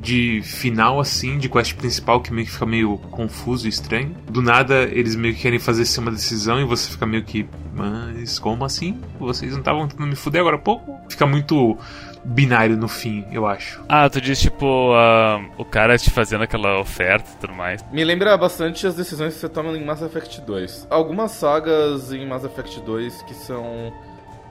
de 0.00 0.40
final 0.42 0.98
assim, 0.98 1.38
de 1.38 1.48
quest 1.48 1.74
principal 1.74 2.20
que 2.20 2.32
meio 2.32 2.46
que 2.46 2.52
fica 2.52 2.66
meio 2.66 2.96
confuso 3.10 3.66
e 3.66 3.68
estranho. 3.68 4.16
Do 4.28 4.40
nada 4.40 4.82
eles 4.84 5.14
meio 5.14 5.34
que 5.34 5.42
querem 5.42 5.58
fazer 5.58 5.82
assim, 5.82 6.00
uma 6.00 6.10
decisão 6.10 6.60
e 6.60 6.64
você 6.64 6.90
fica 6.90 7.06
meio 7.06 7.22
que, 7.22 7.46
mas 7.74 8.38
como 8.38 8.64
assim? 8.64 9.00
Vocês 9.18 9.52
não 9.52 9.58
estavam 9.58 9.86
tentando 9.86 10.08
me 10.08 10.16
fuder 10.16 10.40
agora 10.40 10.56
há 10.56 10.58
pouco? 10.58 10.98
Fica 11.08 11.26
muito 11.26 11.76
binário 12.24 12.76
no 12.76 12.88
fim, 12.88 13.24
eu 13.30 13.46
acho. 13.46 13.82
Ah, 13.88 14.08
tu 14.08 14.20
diz 14.20 14.40
tipo 14.40 14.66
uh, 14.66 15.44
o 15.58 15.64
cara 15.64 15.98
te 15.98 16.10
fazendo 16.10 16.44
aquela 16.44 16.80
oferta 16.80 17.28
e 17.34 17.40
tudo 17.40 17.54
mais. 17.54 17.84
Me 17.92 18.04
lembra 18.04 18.36
bastante 18.36 18.86
as 18.86 18.94
decisões 18.94 19.34
que 19.34 19.40
você 19.40 19.48
toma 19.48 19.76
em 19.76 19.84
Mass 19.84 20.00
Effect 20.00 20.40
2. 20.40 20.86
Algumas 20.90 21.32
sagas 21.32 22.12
em 22.12 22.26
Mass 22.26 22.44
Effect 22.44 22.80
2 22.80 23.22
que 23.22 23.34
são 23.34 23.92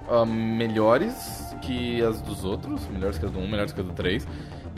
uh, 0.10 0.26
melhores 0.26 1.50
que 1.62 2.02
as 2.04 2.22
dos 2.22 2.44
outros, 2.44 2.88
melhores 2.88 3.18
que 3.18 3.26
as 3.26 3.32
do 3.32 3.40
1, 3.40 3.48
melhores 3.48 3.74
que 3.74 3.82
as 3.82 3.86
do 3.86 3.94
3 3.94 4.28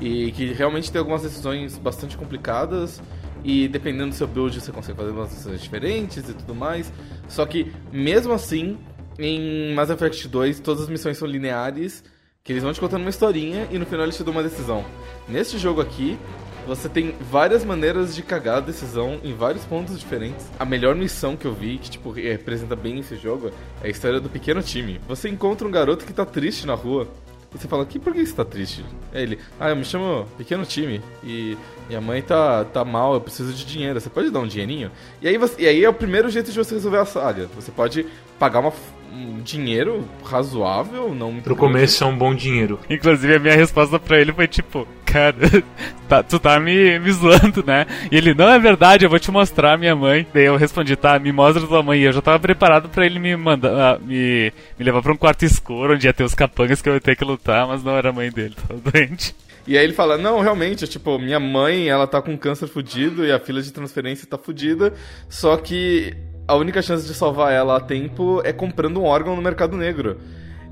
e 0.01 0.31
que 0.31 0.51
realmente 0.51 0.91
tem 0.91 0.99
algumas 0.99 1.21
decisões 1.21 1.77
bastante 1.77 2.17
complicadas 2.17 3.01
e 3.43 3.67
dependendo 3.67 4.09
do 4.09 4.15
seu 4.15 4.27
build 4.27 4.59
você 4.59 4.71
consegue 4.71 4.97
fazer 4.97 5.11
umas 5.11 5.29
decisões 5.29 5.61
diferentes 5.61 6.27
e 6.27 6.33
tudo 6.33 6.55
mais. 6.55 6.91
Só 7.29 7.45
que 7.45 7.71
mesmo 7.91 8.33
assim, 8.33 8.77
em 9.17 9.73
Mass 9.73 9.89
Effect 9.89 10.27
2 10.27 10.59
todas 10.59 10.83
as 10.83 10.89
missões 10.89 11.17
são 11.17 11.27
lineares, 11.27 12.03
que 12.43 12.51
eles 12.51 12.63
vão 12.63 12.73
te 12.73 12.79
contando 12.79 13.01
uma 13.01 13.09
historinha 13.09 13.67
e 13.71 13.77
no 13.77 13.85
final 13.85 14.05
eles 14.05 14.17
te 14.17 14.23
dão 14.23 14.33
uma 14.33 14.43
decisão. 14.43 14.83
Neste 15.29 15.59
jogo 15.59 15.79
aqui, 15.79 16.17
você 16.65 16.89
tem 16.89 17.15
várias 17.29 17.63
maneiras 17.63 18.15
de 18.15 18.21
cagar 18.23 18.57
a 18.57 18.61
decisão 18.61 19.19
em 19.23 19.33
vários 19.33 19.65
pontos 19.65 19.99
diferentes. 19.99 20.47
A 20.59 20.65
melhor 20.65 20.95
missão 20.95 21.35
que 21.35 21.45
eu 21.45 21.53
vi, 21.53 21.77
que 21.77 21.89
tipo 21.89 22.11
representa 22.11 22.75
bem 22.75 22.99
esse 22.99 23.15
jogo, 23.15 23.51
é 23.83 23.87
a 23.87 23.89
história 23.89 24.19
do 24.19 24.29
pequeno 24.29 24.61
time. 24.61 24.99
Você 25.07 25.29
encontra 25.29 25.67
um 25.67 25.71
garoto 25.71 26.05
que 26.05 26.13
tá 26.13 26.25
triste 26.25 26.65
na 26.65 26.73
rua 26.73 27.07
e 27.53 27.57
você 27.57 27.67
fala, 27.67 27.85
que, 27.85 27.99
por 27.99 28.13
que 28.13 28.25
você 28.25 28.33
tá 28.33 28.45
triste? 28.45 28.85
É 29.13 29.21
ele, 29.21 29.37
ah, 29.59 29.69
eu 29.69 29.75
me 29.75 29.83
chamo 29.83 30.25
Pequeno 30.37 30.65
Time 30.65 31.01
e 31.23 31.57
minha 31.87 31.99
mãe 31.99 32.21
tá, 32.21 32.63
tá 32.63 32.85
mal, 32.85 33.13
eu 33.13 33.21
preciso 33.21 33.53
de 33.53 33.65
dinheiro, 33.65 33.99
você 33.99 34.09
pode 34.09 34.29
dar 34.29 34.39
um 34.39 34.47
dinheirinho? 34.47 34.89
E 35.21 35.27
aí, 35.27 35.37
você, 35.37 35.61
e 35.61 35.67
aí 35.67 35.83
é 35.83 35.89
o 35.89 35.93
primeiro 35.93 36.29
jeito 36.29 36.49
de 36.49 36.57
você 36.57 36.75
resolver 36.75 36.99
a 36.99 37.05
saga. 37.05 37.49
Você 37.55 37.69
pode 37.69 38.05
pagar 38.39 38.59
uma, 38.59 38.71
um 39.11 39.41
dinheiro 39.41 40.07
razoável, 40.23 41.13
não 41.13 41.33
muito 41.33 41.43
Pro 41.43 41.55
começo 41.55 42.03
é 42.03 42.07
um 42.07 42.17
bom 42.17 42.33
dinheiro. 42.33 42.79
Inclusive, 42.89 43.35
a 43.35 43.39
minha 43.39 43.55
resposta 43.55 43.99
para 43.99 44.21
ele 44.21 44.31
foi 44.31 44.47
tipo, 44.47 44.87
cara, 45.11 45.35
tá, 46.07 46.23
tu 46.23 46.39
tá 46.39 46.59
me, 46.59 46.97
me 46.99 47.11
zoando, 47.11 47.63
né? 47.65 47.85
E 48.09 48.15
ele, 48.15 48.33
não 48.33 48.49
é 48.49 48.57
verdade, 48.57 49.05
eu 49.05 49.09
vou 49.09 49.19
te 49.19 49.29
mostrar 49.29 49.77
minha 49.77 49.95
mãe. 49.95 50.25
Daí 50.33 50.45
eu 50.45 50.55
respondi, 50.55 50.95
tá, 50.95 51.19
me 51.19 51.31
mostra 51.31 51.67
tua 51.67 51.83
mãe. 51.83 51.99
E 51.99 52.03
eu 52.03 52.13
já 52.13 52.21
tava 52.21 52.39
preparado 52.39 52.87
para 52.87 53.05
ele 53.05 53.19
me 53.19 53.35
mandar, 53.35 53.97
uh, 53.97 54.01
me, 54.01 54.53
me 54.79 54.85
levar 54.85 55.01
pra 55.01 55.11
um 55.11 55.17
quarto 55.17 55.43
escuro, 55.43 55.93
onde 55.93 56.07
ia 56.07 56.13
ter 56.13 56.23
os 56.23 56.33
capangas 56.33 56.81
que 56.81 56.87
eu 56.87 56.93
ia 56.93 57.01
ter 57.01 57.15
que 57.15 57.25
lutar, 57.25 57.67
mas 57.67 57.83
não 57.83 57.95
era 57.97 58.09
a 58.09 58.13
mãe 58.13 58.31
dele, 58.31 58.55
tava 58.55 58.79
doente. 58.89 59.35
E 59.67 59.77
aí 59.77 59.83
ele 59.83 59.93
fala, 59.93 60.17
não, 60.17 60.39
realmente, 60.39 60.87
tipo, 60.87 61.19
minha 61.19 61.39
mãe, 61.39 61.87
ela 61.87 62.07
tá 62.07 62.21
com 62.21 62.37
câncer 62.37 62.67
fudido 62.67 63.25
e 63.25 63.31
a 63.31 63.39
fila 63.39 63.61
de 63.61 63.71
transferência 63.71 64.27
tá 64.27 64.37
fudida, 64.37 64.93
só 65.29 65.55
que 65.57 66.15
a 66.47 66.55
única 66.55 66.81
chance 66.81 67.05
de 67.05 67.13
salvar 67.13 67.53
ela 67.53 67.77
a 67.77 67.79
tempo 67.79 68.41
é 68.43 68.51
comprando 68.51 68.99
um 68.99 69.05
órgão 69.05 69.35
no 69.35 69.41
mercado 69.41 69.77
negro. 69.77 70.17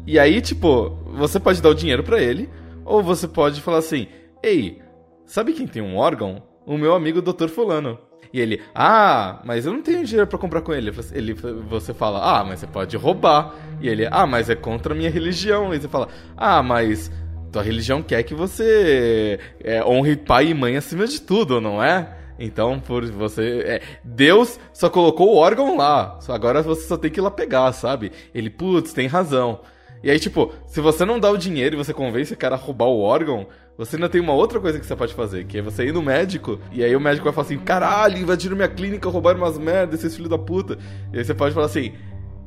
E 0.07 0.17
aí, 0.17 0.41
tipo, 0.41 0.89
você 1.13 1.39
pode 1.39 1.61
dar 1.61 1.69
o 1.69 1.75
dinheiro 1.75 2.03
para 2.03 2.19
ele, 2.19 2.49
ou 2.83 3.03
você 3.03 3.27
pode 3.27 3.61
falar 3.61 3.77
assim, 3.77 4.07
ei, 4.41 4.81
sabe 5.25 5.53
quem 5.53 5.67
tem 5.67 5.81
um 5.81 5.97
órgão? 5.97 6.43
O 6.65 6.77
meu 6.77 6.93
amigo 6.93 7.21
Dr. 7.21 7.47
Fulano. 7.47 7.97
E 8.31 8.39
ele, 8.39 8.61
ah, 8.75 9.41
mas 9.43 9.65
eu 9.65 9.73
não 9.73 9.81
tenho 9.81 10.05
dinheiro 10.05 10.27
para 10.27 10.37
comprar 10.37 10.61
com 10.61 10.71
ele. 10.71 10.91
ele. 11.13 11.33
Você 11.33 11.93
fala, 11.93 12.39
ah, 12.39 12.43
mas 12.43 12.59
você 12.59 12.67
pode 12.67 12.95
roubar. 12.95 13.55
E 13.81 13.89
ele, 13.89 14.07
ah, 14.11 14.27
mas 14.27 14.49
é 14.49 14.55
contra 14.55 14.93
a 14.93 14.97
minha 14.97 15.09
religião. 15.09 15.73
E 15.73 15.79
você 15.79 15.87
fala, 15.87 16.07
ah, 16.37 16.61
mas 16.61 17.11
tua 17.51 17.63
religião 17.63 18.03
quer 18.03 18.21
que 18.23 18.35
você 18.35 19.39
é, 19.63 19.83
honre 19.83 20.15
pai 20.15 20.49
e 20.49 20.53
mãe 20.53 20.77
acima 20.77 21.07
de 21.07 21.19
tudo, 21.19 21.59
não 21.59 21.83
é? 21.83 22.15
Então, 22.37 22.79
por 22.79 23.05
você. 23.05 23.63
É, 23.65 23.81
Deus 24.03 24.59
só 24.71 24.89
colocou 24.89 25.29
o 25.29 25.35
órgão 25.35 25.75
lá. 25.75 26.19
Agora 26.29 26.61
você 26.61 26.87
só 26.87 26.95
tem 26.97 27.11
que 27.11 27.19
ir 27.19 27.23
lá 27.23 27.31
pegar, 27.31 27.71
sabe? 27.73 28.11
Ele, 28.33 28.49
putz, 28.49 28.93
tem 28.93 29.07
razão. 29.07 29.61
E 30.03 30.09
aí, 30.09 30.19
tipo, 30.19 30.53
se 30.65 30.79
você 30.81 31.03
não 31.05 31.19
dá 31.19 31.29
o 31.29 31.37
dinheiro 31.37 31.75
e 31.75 31.77
você 31.77 31.93
convence 31.93 32.33
o 32.33 32.37
cara 32.37 32.55
a 32.55 32.57
roubar 32.57 32.87
o 32.87 33.01
órgão, 33.01 33.47
você 33.77 33.95
ainda 33.95 34.09
tem 34.09 34.21
uma 34.21 34.33
outra 34.33 34.59
coisa 34.59 34.79
que 34.79 34.85
você 34.85 34.95
pode 34.95 35.13
fazer, 35.13 35.45
que 35.45 35.57
é 35.57 35.61
você 35.61 35.85
ir 35.85 35.93
no 35.93 36.01
médico, 36.01 36.59
e 36.71 36.83
aí 36.83 36.95
o 36.95 36.99
médico 36.99 37.25
vai 37.25 37.33
falar 37.33 37.45
assim: 37.45 37.59
caralho, 37.59 38.17
invadiram 38.17 38.55
minha 38.55 38.67
clínica, 38.67 39.09
roubaram 39.09 39.39
umas 39.39 39.57
merdas, 39.57 39.99
esses 39.99 40.15
filhos 40.15 40.29
da 40.29 40.37
puta. 40.37 40.77
E 41.13 41.17
aí 41.17 41.23
você 41.25 41.33
pode 41.33 41.53
falar 41.53 41.67
assim: 41.67 41.93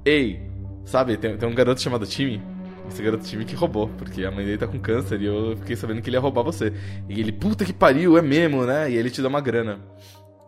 ei, 0.04 0.40
sabe, 0.85 1.16
tem, 1.16 1.37
tem 1.37 1.49
um 1.49 1.54
garoto 1.54 1.80
chamado 1.80 2.06
Timmy 2.06 2.42
esse 2.88 3.02
garoto 3.02 3.25
time 3.25 3.44
que 3.44 3.54
roubou, 3.54 3.88
porque 3.97 4.25
a 4.25 4.30
mãe 4.30 4.44
dele 4.44 4.59
tá 4.59 4.66
com 4.66 4.78
câncer 4.78 5.21
e 5.21 5.26
eu 5.26 5.56
fiquei 5.56 5.76
sabendo 5.76 6.02
que 6.02 6.09
ele 6.09 6.16
ia 6.16 6.21
roubar 6.21 6.42
você. 6.42 6.73
E 7.09 7.21
ele, 7.21 7.32
puta 7.32 7.64
que 7.64 7.73
pariu, 7.73 8.16
é 8.16 8.23
mesmo, 8.23 8.64
né? 8.64 8.90
E 8.90 8.97
ele 8.97 9.11
te 9.11 9.23
dá 9.23 9.28
uma 9.28 9.40
grana. 9.40 9.80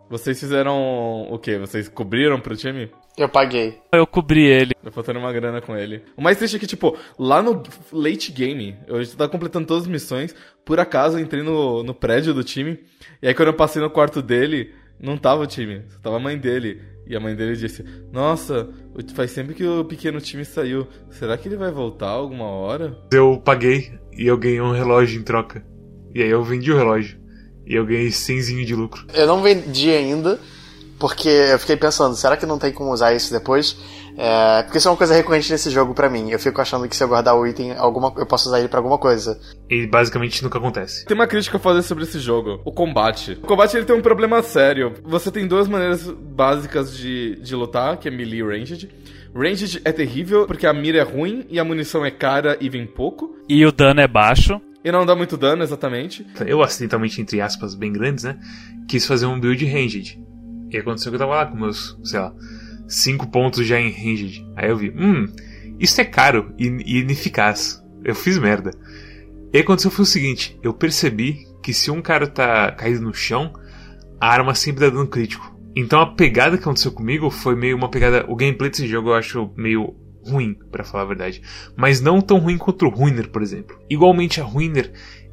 Vocês 0.09 0.39
fizeram 0.39 1.27
o 1.29 1.39
quê? 1.39 1.57
Vocês 1.57 1.89
cobriram 1.89 2.39
pro 2.39 2.55
time? 2.55 2.91
Eu 3.17 3.29
paguei. 3.29 3.79
Eu 3.93 4.05
cobri 4.05 4.43
ele. 4.45 4.73
Eu 4.83 4.91
faltando 4.91 5.19
uma 5.19 5.31
grana 5.31 5.61
com 5.61 5.75
ele. 5.75 6.03
O 6.17 6.21
mais 6.21 6.37
triste 6.37 6.57
é 6.57 6.59
que, 6.59 6.67
tipo, 6.67 6.97
lá 7.17 7.41
no 7.41 7.63
late 7.91 8.31
game, 8.31 8.75
eu 8.87 9.01
já 9.03 9.15
tava 9.15 9.29
completando 9.29 9.67
todas 9.67 9.83
as 9.83 9.89
missões. 9.89 10.35
Por 10.65 10.79
acaso, 10.79 11.17
eu 11.17 11.21
entrei 11.21 11.41
no, 11.41 11.81
no 11.81 11.93
prédio 11.93 12.33
do 12.33 12.43
time. 12.43 12.79
E 13.21 13.27
aí, 13.27 13.33
quando 13.33 13.49
eu 13.49 13.53
passei 13.53 13.81
no 13.81 13.89
quarto 13.89 14.21
dele, 14.21 14.73
não 14.99 15.17
tava 15.17 15.43
o 15.43 15.47
time, 15.47 15.83
só 15.89 15.99
tava 15.99 16.17
a 16.17 16.19
mãe 16.19 16.37
dele. 16.37 16.81
E 17.07 17.15
a 17.15 17.19
mãe 17.19 17.35
dele 17.35 17.55
disse: 17.55 17.85
Nossa, 18.11 18.69
faz 19.13 19.31
sempre 19.31 19.53
que 19.53 19.65
o 19.65 19.85
pequeno 19.85 20.19
time 20.19 20.43
saiu. 20.43 20.87
Será 21.11 21.37
que 21.37 21.47
ele 21.47 21.55
vai 21.57 21.71
voltar 21.71 22.09
alguma 22.09 22.45
hora? 22.45 22.97
Eu 23.11 23.39
paguei 23.43 23.93
e 24.11 24.25
eu 24.25 24.37
ganhei 24.37 24.59
um 24.59 24.71
relógio 24.71 25.19
em 25.19 25.23
troca. 25.23 25.63
E 26.13 26.21
aí 26.21 26.29
eu 26.29 26.43
vendi 26.43 26.71
o 26.71 26.77
relógio. 26.77 27.19
E 27.65 27.75
eu 27.75 27.85
ganhei 27.85 28.11
100 28.11 28.65
de 28.65 28.75
lucro. 28.75 29.05
Eu 29.13 29.25
não 29.25 29.41
vendi 29.41 29.89
ainda, 29.89 30.39
porque 30.99 31.29
eu 31.29 31.59
fiquei 31.59 31.75
pensando: 31.75 32.15
será 32.15 32.37
que 32.37 32.45
não 32.45 32.59
tem 32.59 32.71
como 32.71 32.91
usar 32.91 33.13
isso 33.13 33.31
depois? 33.31 33.77
É, 34.17 34.63
porque 34.63 34.77
isso 34.77 34.87
é 34.87 34.91
uma 34.91 34.97
coisa 34.97 35.13
recorrente 35.13 35.51
nesse 35.51 35.69
jogo 35.69 35.93
para 35.93 36.09
mim. 36.09 36.31
Eu 36.31 36.39
fico 36.39 36.61
achando 36.61 36.87
que 36.87 36.95
se 36.95 37.03
eu 37.03 37.07
guardar 37.07 37.35
o 37.35 37.45
item, 37.45 37.73
alguma, 37.77 38.13
eu 38.17 38.25
posso 38.25 38.47
usar 38.47 38.59
ele 38.59 38.69
para 38.69 38.79
alguma 38.79 38.97
coisa. 38.97 39.39
E 39.69 39.85
basicamente 39.85 40.41
nunca 40.41 40.57
acontece. 40.57 41.05
Tem 41.05 41.15
uma 41.15 41.27
crítica 41.27 41.57
a 41.57 41.59
fazer 41.59 41.81
sobre 41.81 42.05
esse 42.05 42.19
jogo: 42.19 42.61
o 42.63 42.71
combate. 42.71 43.33
O 43.43 43.47
combate 43.47 43.75
ele 43.75 43.85
tem 43.85 43.95
um 43.95 44.01
problema 44.01 44.41
sério. 44.41 44.93
Você 45.03 45.29
tem 45.31 45.47
duas 45.47 45.67
maneiras 45.67 46.09
básicas 46.09 46.95
de, 46.95 47.35
de 47.41 47.55
lutar, 47.55 47.97
que 47.97 48.07
é 48.07 48.11
melee 48.11 48.39
e 48.39 48.43
ranged. 48.43 48.89
Ranged 49.35 49.81
é 49.83 49.91
terrível 49.91 50.47
porque 50.47 50.65
a 50.65 50.73
mira 50.73 50.99
é 50.99 51.03
ruim 51.03 51.45
e 51.49 51.59
a 51.59 51.63
munição 51.65 52.05
é 52.05 52.11
cara 52.11 52.57
e 52.61 52.69
vem 52.69 52.87
pouco. 52.87 53.35
E 53.49 53.65
o 53.65 53.71
dano 53.71 53.99
é 53.99 54.07
baixo. 54.07 54.61
E 54.81 54.91
não 54.91 55.05
dá 55.05 55.15
muito 55.15 55.35
dano, 55.35 55.63
exatamente. 55.63 56.25
Eu, 56.45 56.61
acidentalmente, 56.61 57.19
entre 57.19 57.41
aspas, 57.41 57.73
bem 57.73 57.91
grandes, 57.91 58.23
né? 58.23 58.37
Quis 58.87 59.05
fazer 59.05 59.25
um 59.25 59.39
build 59.39 59.65
ranged. 59.65 60.19
E 60.75 60.77
aconteceu 60.77 61.09
que 61.09 61.15
eu 61.15 61.19
tava 61.19 61.35
lá 61.35 61.45
com 61.45 61.55
meus, 61.55 61.97
sei 62.03 62.19
lá, 62.19 62.33
5 62.85 63.27
pontos 63.27 63.65
já 63.65 63.79
em 63.79 63.91
ranged. 63.91 64.45
Aí 64.57 64.69
eu 64.69 64.75
vi, 64.75 64.89
hum, 64.89 65.25
isso 65.79 66.01
é 66.01 66.03
caro 66.03 66.53
e, 66.59 66.67
ineficaz. 66.99 67.81
Eu 68.03 68.13
fiz 68.13 68.37
merda. 68.37 68.71
E 69.53 69.57
aconteceu 69.57 69.89
foi 69.89 70.03
o 70.03 70.05
seguinte, 70.05 70.59
eu 70.61 70.73
percebi 70.73 71.47
que 71.63 71.73
se 71.73 71.89
um 71.89 72.01
cara 72.01 72.27
tá 72.27 72.73
caído 72.73 73.01
no 73.01 73.13
chão, 73.13 73.53
a 74.19 74.27
arma 74.27 74.53
sempre 74.53 74.81
dá 74.81 74.89
dano 74.89 75.07
crítico. 75.07 75.57
Então 75.73 76.01
a 76.01 76.13
pegada 76.13 76.57
que 76.57 76.63
aconteceu 76.63 76.91
comigo 76.91 77.29
foi 77.29 77.55
meio 77.55 77.77
uma 77.77 77.89
pegada. 77.89 78.25
O 78.27 78.35
gameplay 78.35 78.69
desse 78.69 78.85
jogo 78.85 79.09
eu 79.09 79.15
acho 79.15 79.49
meio 79.55 79.95
ruim, 80.27 80.57
para 80.69 80.83
falar 80.83 81.03
a 81.03 81.07
verdade. 81.07 81.41
Mas 81.77 82.01
não 82.01 82.19
tão 82.19 82.39
ruim 82.39 82.57
quanto 82.57 82.85
o 82.85 82.89
Ruiner, 82.89 83.29
por 83.29 83.41
exemplo. 83.41 83.79
Igualmente 83.89 84.41
a 84.41 84.43
Ruiner, 84.43 84.91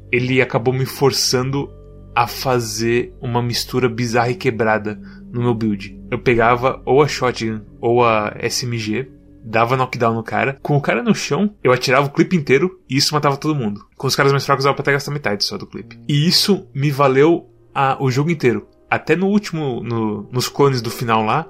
ele 0.09 0.41
acabou 0.41 0.73
me 0.73 0.85
forçando 0.85 1.69
a 2.15 2.27
fazer 2.27 3.13
uma 3.19 3.41
mistura 3.41 3.89
bizarra 3.89 4.29
e 4.29 4.35
quebrada 4.35 4.99
no 5.33 5.41
meu 5.41 5.55
build. 5.55 5.99
Eu 6.11 6.19
pegava 6.19 6.81
ou 6.85 7.01
a 7.01 7.07
shotgun 7.07 7.61
ou 7.81 8.05
a 8.05 8.35
SMG, 8.47 9.11
dava 9.43 9.75
knockdown 9.75 10.13
no 10.13 10.23
cara. 10.23 10.57
Com 10.61 10.77
o 10.77 10.81
cara 10.81 11.01
no 11.01 11.15
chão, 11.15 11.55
eu 11.63 11.73
atirava 11.73 12.05
o 12.05 12.11
clipe 12.11 12.37
inteiro 12.37 12.79
e 12.87 12.95
isso 12.95 13.13
matava 13.13 13.35
todo 13.35 13.55
mundo. 13.55 13.85
Com 13.97 14.05
os 14.05 14.15
caras 14.15 14.31
mais 14.31 14.45
fracos, 14.45 14.63
dava 14.63 14.75
pra 14.75 14.83
até 14.83 14.91
gastar 14.91 15.11
metade 15.11 15.43
só 15.43 15.57
do 15.57 15.65
clipe. 15.65 15.99
E 16.07 16.27
isso 16.27 16.67
me 16.73 16.91
valeu 16.91 17.49
a, 17.73 17.97
o 18.01 18.11
jogo 18.11 18.29
inteiro. 18.29 18.67
Até 18.89 19.15
no 19.15 19.27
último, 19.27 19.81
no, 19.83 20.29
nos 20.31 20.47
clones 20.47 20.81
do 20.81 20.91
final 20.91 21.25
lá, 21.25 21.47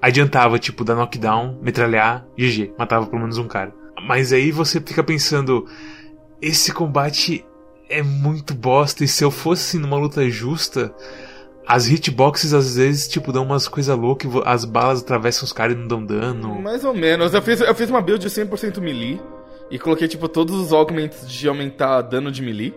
adiantava, 0.00 0.58
tipo, 0.60 0.84
dar 0.84 0.94
knockdown, 0.94 1.58
metralhar, 1.60 2.24
GG. 2.38 2.72
Matava 2.78 3.06
pelo 3.06 3.20
menos 3.20 3.36
um 3.36 3.48
cara. 3.48 3.74
Mas 4.06 4.32
aí 4.32 4.52
você 4.52 4.80
fica 4.80 5.02
pensando, 5.02 5.66
esse 6.40 6.72
combate 6.72 7.44
é 7.88 8.02
muito 8.02 8.54
bosta 8.54 9.02
e 9.02 9.08
se 9.08 9.24
eu 9.24 9.30
fosse 9.30 9.76
numa 9.76 9.96
luta 9.96 10.30
justa, 10.30 10.94
As 11.66 11.88
hitboxes 11.88 12.52
às 12.52 12.76
vezes, 12.76 13.06
tipo, 13.06 13.32
dão 13.32 13.44
umas 13.44 13.68
coisas 13.68 13.96
loucas, 13.96 14.30
as 14.44 14.64
balas 14.64 15.02
atravessam 15.02 15.44
os 15.44 15.52
caras 15.52 15.76
e 15.76 15.78
não 15.78 15.86
dão 15.86 16.04
dano. 16.04 16.60
Mais 16.60 16.84
ou 16.84 16.94
menos. 16.94 17.32
Eu 17.32 17.42
fiz, 17.42 17.60
eu 17.60 17.74
fiz 17.74 17.88
uma 17.88 18.00
build 18.00 18.20
de 18.20 18.30
100% 18.30 18.80
melee 18.80 19.20
e 19.70 19.78
coloquei, 19.78 20.08
tipo, 20.08 20.28
todos 20.28 20.56
os 20.56 20.72
augments 20.72 21.28
de 21.28 21.48
aumentar 21.48 22.02
dano 22.02 22.32
de 22.32 22.42
melee. 22.42 22.74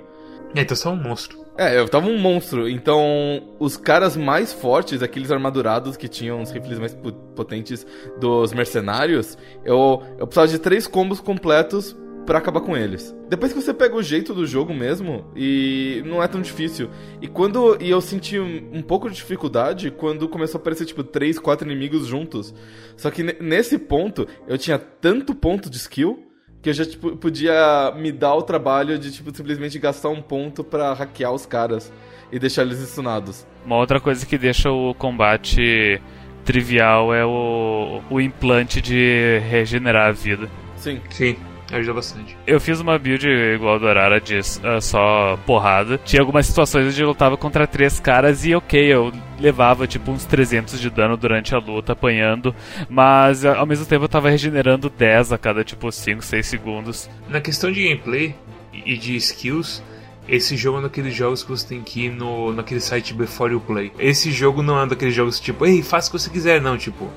É, 0.56 0.62
então 0.62 0.76
você 0.76 0.88
é 0.88 0.92
um 0.92 0.96
monstro. 0.96 1.44
É, 1.58 1.78
eu 1.78 1.88
tava 1.88 2.08
um 2.08 2.18
monstro. 2.18 2.68
Então, 2.68 3.44
os 3.60 3.78
caras 3.78 4.18
mais 4.18 4.52
fortes, 4.52 5.04
aqueles 5.04 5.32
armadurados 5.32 5.96
que 5.96 6.08
tinham 6.08 6.42
os 6.42 6.52
rifles 6.52 6.80
mais 6.80 6.98
potentes 7.36 7.86
dos 8.20 8.54
mercenários, 8.54 9.38
eu, 9.64 10.02
eu 10.18 10.26
precisava 10.26 10.48
de 10.48 10.60
três 10.60 10.88
combos 10.88 11.20
completos 11.20 11.96
para 12.26 12.40
acabar 12.40 12.62
com 12.62 12.76
eles. 12.76 13.16
Depois 13.30 13.54
que 13.54 13.62
você 13.62 13.74
pega 13.74 13.96
o 13.96 14.04
jeito 14.04 14.34
do 14.34 14.46
jogo 14.46 14.74
mesmo, 14.74 15.26
e 15.36 16.02
não 16.06 16.22
é 16.22 16.28
tão 16.28 16.42
difícil. 16.42 16.90
E 17.22 17.28
quando 17.28 17.78
e 17.82 17.90
eu 17.90 18.02
senti 18.02 18.40
um, 18.40 18.70
um 18.74 18.82
pouco 18.82 19.10
de 19.10 19.16
dificuldade 19.16 19.92
quando 19.92 20.28
começou 20.30 20.60
a 20.60 20.62
aparecer 20.62 20.86
tipo 20.86 21.04
três, 21.04 21.38
quatro 21.38 21.70
inimigos 21.70 22.08
juntos. 22.08 22.54
Só 22.96 23.12
que 23.12 23.24
nesse 23.42 23.78
ponto 23.78 24.28
eu 24.48 24.58
tinha 24.58 24.78
tanto 24.78 25.36
ponto 25.36 25.70
de 25.70 25.78
skill 25.78 26.28
que 26.62 26.70
eu 26.70 26.74
já 26.74 26.86
tipo, 26.86 27.18
podia 27.18 27.92
me 27.98 28.10
dar 28.12 28.36
o 28.36 28.42
trabalho 28.42 28.98
de 28.98 29.12
tipo 29.12 29.36
simplesmente 29.36 29.78
gastar 29.78 30.10
um 30.10 30.22
ponto 30.22 30.64
para 30.64 30.94
hackear 30.94 31.34
os 31.34 31.46
caras 31.46 31.92
e 32.32 32.40
deixar 32.40 32.62
eles 32.62 32.80
stunados. 32.80 33.46
Uma 33.66 33.78
outra 33.78 34.00
coisa 34.00 34.26
que 34.26 34.38
deixa 34.38 34.72
o 34.72 34.94
combate 34.94 36.02
trivial 36.46 37.14
é 37.14 37.26
o, 37.26 38.02
o 38.10 38.22
implante 38.22 38.82
de 38.82 39.40
regenerar 39.50 40.08
a 40.08 40.12
vida. 40.12 40.50
Sim. 40.78 41.02
Sim. 41.10 41.36
Ajuda 41.74 41.94
bastante. 41.94 42.38
Eu 42.46 42.60
fiz 42.60 42.80
uma 42.80 43.00
build 43.00 43.28
igual 43.28 43.80
do 43.80 43.88
Arara 43.88 44.22
de 44.22 44.38
uh, 44.38 44.80
só 44.80 45.38
porrada. 45.46 46.00
Tinha 46.06 46.22
algumas 46.22 46.46
situações 46.46 46.88
onde 46.88 47.02
eu 47.02 47.08
lutava 47.08 47.36
contra 47.36 47.66
três 47.66 48.00
caras 48.00 48.46
e 48.46 48.54
ok, 48.54 48.94
eu 48.94 49.12
levava 49.40 49.88
tipo 49.88 50.12
uns 50.12 50.24
300 50.24 50.80
de 50.80 50.90
dano 50.90 51.18
durante 51.18 51.56
a 51.56 51.58
luta, 51.58 51.94
apanhando. 51.94 52.56
Mas 52.88 53.44
ao 53.44 53.66
mesmo 53.66 53.86
tempo 53.88 54.06
eu 54.06 54.10
tava 54.10 54.30
regenerando 54.30 54.88
10 54.88 55.34
a 55.34 55.38
cada 55.38 55.64
tipo 55.64 55.92
5, 55.92 56.24
6 56.24 56.46
segundos. 56.46 57.10
Na 57.28 57.42
questão 57.42 57.72
de 57.72 57.84
gameplay 57.84 58.36
e 58.72 58.96
de 58.96 59.16
skills, 59.16 59.84
esse 60.28 60.56
jogo 60.56 60.78
é 60.78 60.80
um 60.82 60.84
daqueles 60.84 61.14
jogos 61.14 61.44
que 61.44 61.50
você 61.50 61.68
tem 61.68 61.82
que 61.82 62.06
ir 62.06 62.12
no, 62.12 62.54
naquele 62.54 62.80
site 62.80 63.16
Before 63.16 63.52
You 63.52 63.60
Play. 63.60 63.92
Esse 63.98 64.32
jogo 64.32 64.62
não 64.62 64.80
é 64.80 64.84
um 64.84 64.88
daqueles 64.88 65.14
jogos 65.16 65.40
tipo, 65.40 65.66
ei, 65.66 65.82
faça 65.82 66.10
o 66.10 66.12
que 66.12 66.20
você 66.20 66.30
quiser, 66.30 66.62
não, 66.62 66.78
tipo 66.78 67.10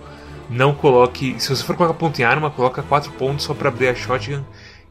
não 0.49 0.75
coloque. 0.75 1.35
Se 1.38 1.49
você 1.49 1.62
for 1.62 1.76
colocar 1.76 1.95
ponto 1.95 2.21
em 2.21 2.25
arma, 2.25 2.50
coloca 2.50 2.83
4 2.83 3.12
pontos 3.12 3.45
só 3.45 3.55
para 3.55 3.69
abrir 3.69 3.88
a 3.88 3.95
shotgun 3.95 4.43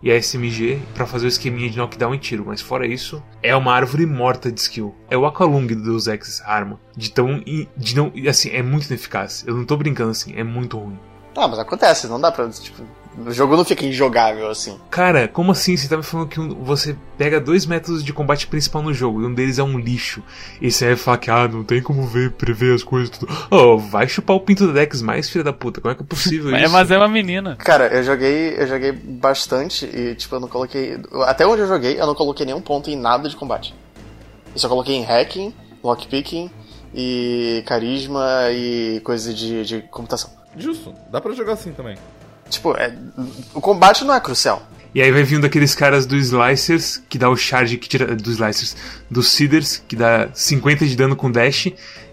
e 0.01 0.11
a 0.11 0.21
SMG 0.21 0.79
para 0.93 1.05
fazer 1.05 1.25
o 1.25 1.27
esqueminha 1.27 1.69
de 1.69 1.77
knockdown 1.77 2.13
e 2.13 2.19
tiro. 2.19 2.45
Mas 2.45 2.61
fora 2.61 2.85
isso, 2.85 3.23
é 3.41 3.55
uma 3.55 3.73
árvore 3.73 4.05
morta 4.05 4.51
de 4.51 4.59
skill. 4.59 4.93
É 5.09 5.17
o 5.17 5.25
Aqualung 5.25 5.67
do 5.67 5.83
Deus 5.83 6.07
Ex 6.07 6.41
arma. 6.45 6.79
De 6.95 7.11
tão. 7.11 7.43
De 7.75 7.95
não. 7.95 8.11
Assim, 8.29 8.49
é 8.49 8.61
muito 8.61 8.87
ineficaz. 8.87 9.43
Eu 9.47 9.55
não 9.55 9.65
tô 9.65 9.75
brincando 9.75 10.11
assim, 10.11 10.33
é 10.35 10.43
muito 10.43 10.77
ruim. 10.77 10.99
Ah, 11.35 11.47
mas 11.47 11.59
acontece, 11.59 12.07
não 12.07 12.19
dá 12.19 12.31
pra. 12.31 12.47
Tipo, 12.49 12.83
o 13.17 13.31
jogo 13.31 13.55
não 13.55 13.63
fica 13.63 13.85
injogável 13.85 14.49
assim. 14.49 14.77
Cara, 14.89 15.27
como 15.27 15.51
assim? 15.51 15.77
Você 15.77 15.87
tá 15.87 15.97
me 15.97 16.03
falando 16.03 16.27
que 16.27 16.39
você 16.39 16.95
pega 17.17 17.39
dois 17.39 17.65
métodos 17.65 18.03
de 18.03 18.11
combate 18.11 18.47
principal 18.47 18.81
no 18.81 18.93
jogo 18.93 19.21
e 19.21 19.25
um 19.25 19.33
deles 19.33 19.57
é 19.57 19.63
um 19.63 19.79
lixo. 19.79 20.21
E 20.61 20.69
você 20.69 20.87
vai 20.87 20.95
falar 20.95 21.17
que, 21.17 21.31
ah, 21.31 21.47
não 21.47 21.63
tem 21.63 21.81
como 21.81 22.05
ver, 22.05 22.31
prever 22.31 22.75
as 22.75 22.83
coisas 22.83 23.09
tudo. 23.09 23.31
Oh, 23.49 23.77
vai 23.77 24.07
chupar 24.07 24.35
o 24.35 24.39
pinto 24.39 24.67
da 24.67 24.73
Dex 24.73 25.01
mais, 25.01 25.29
filha 25.29 25.43
da 25.43 25.53
puta. 25.53 25.79
Como 25.79 25.91
é 25.91 25.95
que 25.95 26.03
é 26.03 26.05
possível 26.05 26.53
é, 26.55 26.63
isso? 26.63 26.73
Mas 26.73 26.91
é 26.91 26.97
uma 26.97 27.07
menina. 27.07 27.55
Cara, 27.55 27.87
eu 27.87 28.03
joguei, 28.03 28.55
eu 28.57 28.67
joguei 28.67 28.91
bastante 28.91 29.85
e, 29.85 30.15
tipo, 30.15 30.35
eu 30.35 30.39
não 30.39 30.47
coloquei. 30.47 30.99
Até 31.25 31.47
onde 31.47 31.61
eu 31.61 31.67
joguei, 31.67 31.99
eu 31.99 32.05
não 32.05 32.15
coloquei 32.15 32.45
nenhum 32.45 32.61
ponto 32.61 32.89
em 32.89 32.97
nada 32.97 33.29
de 33.29 33.35
combate. 33.35 33.73
Eu 34.53 34.59
só 34.59 34.67
coloquei 34.67 34.95
em 34.95 35.03
hacking, 35.03 35.53
lockpicking 35.83 36.49
e 36.93 37.63
carisma 37.65 38.23
e 38.51 39.01
coisa 39.03 39.33
de, 39.33 39.63
de 39.65 39.81
computação. 39.83 40.31
Justo, 40.57 40.93
dá 41.11 41.19
pra 41.19 41.33
jogar 41.33 41.53
assim 41.53 41.73
também. 41.73 41.97
Tipo, 42.49 42.75
é, 42.77 42.93
o 43.53 43.61
combate 43.61 44.03
não 44.03 44.13
é 44.13 44.19
crucial. 44.19 44.61
E 44.95 45.01
aí 45.01 45.11
vai 45.11 45.23
vir 45.23 45.37
um 45.37 45.41
daqueles 45.41 45.75
caras 45.75 46.05
do 46.05 46.15
Slicers, 46.15 47.03
que 47.09 47.17
dá 47.17 47.29
o 47.29 47.35
charge 47.35 47.77
que 47.77 47.89
tira. 47.89 48.15
Dos 48.15 48.35
Slicers. 48.35 48.77
Dos 49.11 49.27
Seeders, 49.27 49.83
que 49.85 49.93
dá 49.93 50.29
50 50.33 50.85
de 50.85 50.95
dano 50.95 51.17
com 51.17 51.29
dash. 51.29 51.65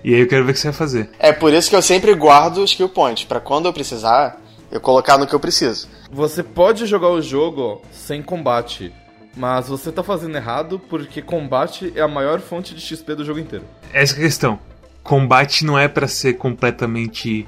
E 0.02 0.12
aí 0.12 0.20
eu 0.20 0.26
quero 0.26 0.44
ver 0.44 0.50
o 0.50 0.54
que 0.54 0.58
você 0.58 0.68
vai 0.68 0.76
fazer. 0.76 1.10
É 1.16 1.32
por 1.32 1.52
isso 1.52 1.70
que 1.70 1.76
eu 1.76 1.82
sempre 1.82 2.12
guardo 2.14 2.64
skill 2.64 2.88
point. 2.88 3.24
para 3.26 3.38
quando 3.38 3.66
eu 3.66 3.72
precisar, 3.72 4.36
eu 4.68 4.80
colocar 4.80 5.16
no 5.16 5.28
que 5.28 5.34
eu 5.34 5.38
preciso. 5.38 5.86
Você 6.10 6.42
pode 6.42 6.84
jogar 6.86 7.08
o 7.10 7.22
jogo 7.22 7.80
sem 7.92 8.20
combate. 8.20 8.92
Mas 9.36 9.68
você 9.68 9.92
tá 9.92 10.02
fazendo 10.02 10.36
errado 10.36 10.78
porque 10.90 11.22
combate 11.22 11.92
é 11.94 12.02
a 12.02 12.08
maior 12.08 12.40
fonte 12.40 12.74
de 12.74 12.80
XP 12.80 13.14
do 13.14 13.24
jogo 13.24 13.38
inteiro. 13.38 13.64
Essa 13.92 14.14
é 14.14 14.18
a 14.18 14.20
questão. 14.22 14.58
Combate 15.04 15.64
não 15.64 15.78
é 15.78 15.86
para 15.86 16.08
ser 16.08 16.34
completamente 16.34 17.46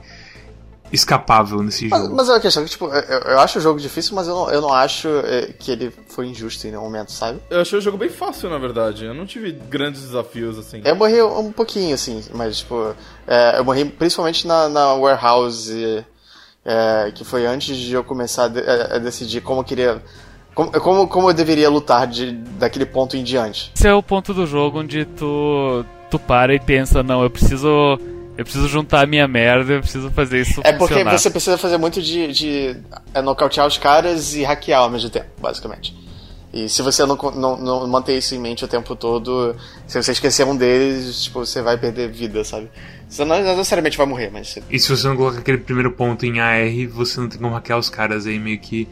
escapável 0.95 1.63
nesse 1.63 1.89
mas, 1.89 2.03
jogo. 2.03 2.15
Mas 2.15 2.29
é 2.29 2.33
uma 2.33 2.41
questão 2.41 2.65
que, 2.65 2.71
tipo, 2.71 2.87
eu, 2.87 3.19
eu, 3.21 3.41
acho 3.41 3.59
o 3.59 3.63
jogo 3.63 3.81
difícil, 3.81 4.15
mas 4.15 4.29
eu 4.29 4.35
não, 4.35 4.51
eu 4.51 4.61
não 4.61 4.73
acho 4.73 5.09
é, 5.09 5.53
que 5.59 5.71
ele 5.71 5.93
foi 6.09 6.27
injusto 6.27 6.67
em 6.67 6.71
nenhum 6.71 6.83
momento, 6.83 7.13
sabe? 7.13 7.41
Eu 7.51 7.61
achei 7.61 7.79
o 7.79 7.83
jogo 7.83 7.99
bem 7.99 8.09
fácil, 8.09 8.49
na 8.49 8.59
verdade. 8.59 9.05
Eu 9.05 9.15
não 9.15 9.27
tive 9.27 9.53
grandes 9.53 10.03
desafios, 10.03 10.59
assim. 10.59 10.81
Eu 10.85 10.95
morri 10.95 11.21
um 11.23 11.53
pouquinho, 11.53 11.95
assim, 11.95 12.23
mas, 12.33 12.59
tipo, 12.59 12.95
é, 13.27 13.59
eu 13.59 13.65
morri 13.65 13.85
principalmente 13.85 14.47
na, 14.47 14.69
na 14.69 14.95
Warehouse, 14.95 16.05
é, 16.65 17.13
que 17.15 17.25
foi 17.25 17.47
antes 17.47 17.77
de 17.77 17.93
eu 17.93 18.05
começar 18.05 18.45
a, 18.45 18.49
de, 18.49 18.61
a 18.61 18.99
decidir 18.99 19.41
como 19.41 19.61
eu 19.61 19.65
queria 19.65 20.03
como, 20.55 20.71
como, 20.71 21.09
como, 21.09 21.31
eu 21.31 21.35
deveria 21.35 21.69
lutar 21.69 22.07
de, 22.07 22.31
daquele 22.31 22.87
ponto 22.87 23.17
em 23.17 23.25
diante? 23.25 23.73
Esse 23.75 23.89
é 23.89 23.93
o 23.93 24.01
ponto 24.01 24.33
do 24.33 24.47
jogo 24.47 24.79
onde 24.79 25.05
tu, 25.05 25.85
tu 26.09 26.17
para 26.17 26.55
e 26.55 26.61
pensa, 26.61 27.03
não, 27.03 27.25
eu 27.25 27.29
preciso 27.29 27.99
eu 28.37 28.45
preciso 28.45 28.69
juntar 28.69 29.03
a 29.03 29.07
minha 29.07 29.29
merda, 29.29 29.75
eu 29.75 29.81
preciso 29.81 30.11
fazer 30.11 30.41
isso 30.41 30.61
É 30.65 30.73
porque 30.73 30.95
funcionar. 30.95 31.19
você 31.19 31.31
precisa 31.31 31.59
fazer 31.59 31.79
muito 31.79 32.03
de, 32.03 32.33
de 32.33 32.77
é, 33.13 33.23
nocautear 33.23 33.67
os 33.67 33.79
caras 33.79 34.35
e 34.35 34.43
hackear 34.43 34.81
ao 34.83 34.91
mesmo 34.91 35.09
tempo, 35.11 35.27
basicamente. 35.41 35.95
E 36.53 36.69
se 36.69 36.83
você 36.83 37.05
não, 37.05 37.17
não, 37.17 37.57
não 37.57 37.87
manter 37.89 38.17
isso 38.17 38.35
em 38.35 38.39
mente 38.39 38.65
o 38.65 38.69
tempo 38.69 38.95
todo, 38.95 39.57
se 39.87 40.01
você 40.01 40.13
esquecer 40.13 40.47
um 40.47 40.57
deles, 40.57 41.25
tipo, 41.25 41.45
você 41.45 41.61
vai 41.61 41.77
perder 41.77 42.11
vida, 42.11 42.45
sabe? 42.45 42.71
Você 43.09 43.25
não, 43.25 43.37
não 43.43 43.57
necessariamente 43.57 43.97
vai 43.97 44.07
morrer, 44.07 44.31
mas... 44.33 44.59
E 44.71 44.79
se 44.79 44.89
você 44.89 45.07
não 45.09 45.17
coloca 45.17 45.39
aquele 45.39 45.59
primeiro 45.59 45.93
ponto 45.93 46.25
em 46.25 46.41
AR, 46.41 46.89
você 46.93 47.21
não 47.21 47.29
tem 47.29 47.41
como 47.41 47.55
hackear 47.55 47.79
os 47.79 47.89
caras 47.89 48.27
aí, 48.27 48.39
meio 48.39 48.59
que 48.59 48.89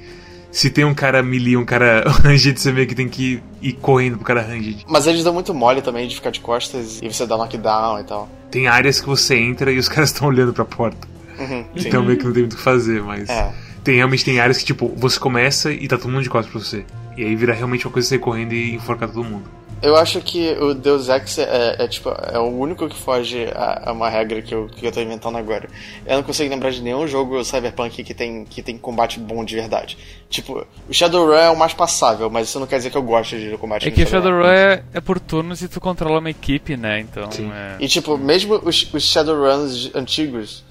se 0.53 0.71
tem 0.71 0.85
um 0.85 0.95
cara 0.95 1.23
melee 1.23 1.57
um 1.57 1.65
cara 1.65 2.05
ranged, 2.23 2.61
você 2.61 2.71
meio 2.71 2.87
que 2.87 2.95
tem 2.95 3.09
que 3.09 3.43
ir 3.61 3.73
correndo 3.75 4.17
pro 4.17 4.27
cara 4.27 4.43
ranged. 4.43 4.85
Mas 4.87 5.07
eles 5.07 5.25
dão 5.25 5.33
muito 5.33 5.55
mole 5.55 5.81
também 5.81 6.07
de 6.07 6.15
ficar 6.15 6.31
de 6.31 6.41
costas 6.41 7.01
e 7.03 7.09
você 7.09 7.27
dá 7.27 7.37
knockdown 7.37 8.01
e 8.01 8.05
tal. 8.05 8.29
Tem 8.53 8.69
áreas 8.69 9.01
que 9.01 9.07
você 9.07 9.35
entra 9.35 9.73
e 9.73 9.79
os 9.79 9.89
caras 9.91 10.11
estão 10.11 10.29
olhando 10.29 10.53
pra 10.53 10.65
porta. 10.65 11.09
Uhum, 11.39 11.65
então 11.75 12.05
meio 12.05 12.19
que 12.19 12.25
não 12.25 12.33
tem 12.33 12.43
muito 12.43 12.53
o 12.53 12.57
que 12.57 12.63
fazer, 12.63 13.03
mas. 13.03 13.29
É. 13.29 13.53
Tem, 13.83 13.97
realmente 13.97 14.25
tem 14.25 14.39
áreas 14.39 14.59
que, 14.59 14.65
tipo, 14.65 14.95
você 14.97 15.19
começa 15.19 15.73
e 15.73 15.89
tá 15.89 15.99
todo 15.99 16.13
mundo 16.13 16.23
de 16.23 16.31
costas 16.31 16.53
pra 16.53 16.61
você. 16.61 16.85
E 17.17 17.25
aí 17.25 17.35
vira 17.35 17.53
realmente 17.53 17.85
uma 17.85 17.93
coisa 17.93 18.07
de 18.07 18.11
sair 18.11 18.21
correndo 18.21 18.53
e 18.53 18.77
enforcar 18.77 19.09
todo 19.09 19.25
mundo. 19.25 19.45
Eu 19.83 19.97
acho 19.97 20.21
que 20.21 20.53
o 20.61 20.75
Deus 20.75 21.09
Ex 21.09 21.39
é, 21.39 21.43
é, 21.43 21.85
é, 21.85 21.89
tipo, 21.89 22.09
é 22.09 22.39
o 22.39 22.47
único 22.47 22.89
que 22.89 22.97
foge 22.97 23.47
a, 23.53 23.91
a, 23.91 23.93
uma 23.93 24.09
regra 24.09 24.41
que 24.41 24.55
eu, 24.55 24.69
que 24.69 24.87
eu 24.87 24.93
tô 24.93 25.01
inventando 25.01 25.37
agora. 25.37 25.69
Eu 26.07 26.17
não 26.17 26.23
consigo 26.23 26.49
lembrar 26.49 26.71
de 26.71 26.81
nenhum 26.81 27.07
jogo 27.09 27.45
Cyberpunk 27.45 28.05
que 28.05 28.15
tem, 28.15 28.45
que 28.45 28.63
tem 28.63 28.79
combate 28.79 29.19
bom 29.19 29.45
de 29.45 29.57
verdade. 29.57 29.99
Tipo, 30.31 30.65
o 30.89 30.95
Shadowrun 30.95 31.35
é 31.35 31.51
o 31.51 31.57
mais 31.57 31.75
passável, 31.75 32.31
mas 32.31 32.49
isso 32.49 32.61
não 32.61 32.67
quer 32.67 32.77
dizer 32.77 32.91
que 32.91 32.97
eu 32.97 33.03
gosto 33.03 33.37
de 33.37 33.57
combate 33.59 33.89
É 33.89 33.91
que 33.91 34.05
o 34.05 34.07
Shadowrun 34.07 34.47
é, 34.47 34.85
é 34.95 35.01
por 35.01 35.19
turnos 35.19 35.63
e 35.63 35.69
tu 35.69 35.81
controla 35.81 36.21
uma 36.21 36.31
equipe, 36.31 36.77
né? 36.77 37.01
Então. 37.01 37.29
É... 37.53 37.77
E 37.81 37.89
tipo, 37.89 38.17
mesmo 38.17 38.61
os, 38.65 38.89
os 38.95 39.03
Shadowruns 39.03 39.91
antigos, 39.97 40.65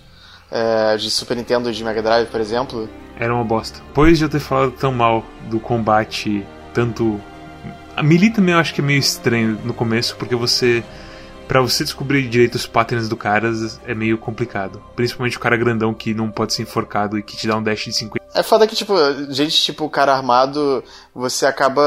é, 0.51 0.97
de 0.97 1.09
Super 1.09 1.37
Nintendo 1.37 1.69
e 1.69 1.73
de 1.73 1.83
Mega 1.83 2.01
Drive, 2.01 2.27
por 2.27 2.41
exemplo. 2.41 2.89
Era 3.19 3.33
uma 3.33 3.43
bosta. 3.43 3.79
Depois 3.87 4.17
de 4.17 4.25
eu 4.25 4.29
ter 4.29 4.39
falado 4.39 4.71
tão 4.71 4.91
mal 4.91 5.23
do 5.49 5.59
combate, 5.59 6.45
tanto 6.73 7.19
a 7.95 8.03
Melee 8.03 8.29
também 8.29 8.53
eu 8.53 8.59
acho 8.59 8.73
que 8.73 8.81
é 8.81 8.83
meio 8.83 8.99
estranho 8.99 9.59
no 9.63 9.73
começo, 9.73 10.15
porque 10.15 10.35
você. 10.35 10.83
Pra 11.47 11.59
você 11.59 11.83
descobrir 11.83 12.29
direito 12.29 12.55
os 12.55 12.65
patterns 12.65 13.09
do 13.09 13.17
cara 13.17 13.51
é 13.85 13.93
meio 13.93 14.17
complicado. 14.17 14.81
Principalmente 14.95 15.35
o 15.35 15.39
cara 15.39 15.57
grandão 15.57 15.93
que 15.93 16.13
não 16.13 16.31
pode 16.31 16.53
ser 16.53 16.61
enforcado 16.61 17.19
e 17.19 17.23
que 17.23 17.35
te 17.35 17.45
dá 17.45 17.57
um 17.57 17.63
dash 17.63 17.83
de 17.83 17.93
50. 17.93 18.25
É 18.33 18.41
foda 18.41 18.65
que, 18.65 18.73
tipo, 18.73 18.95
gente, 19.29 19.61
tipo, 19.61 19.83
o 19.83 19.89
cara 19.89 20.13
armado, 20.13 20.81
você 21.13 21.45
acaba 21.45 21.81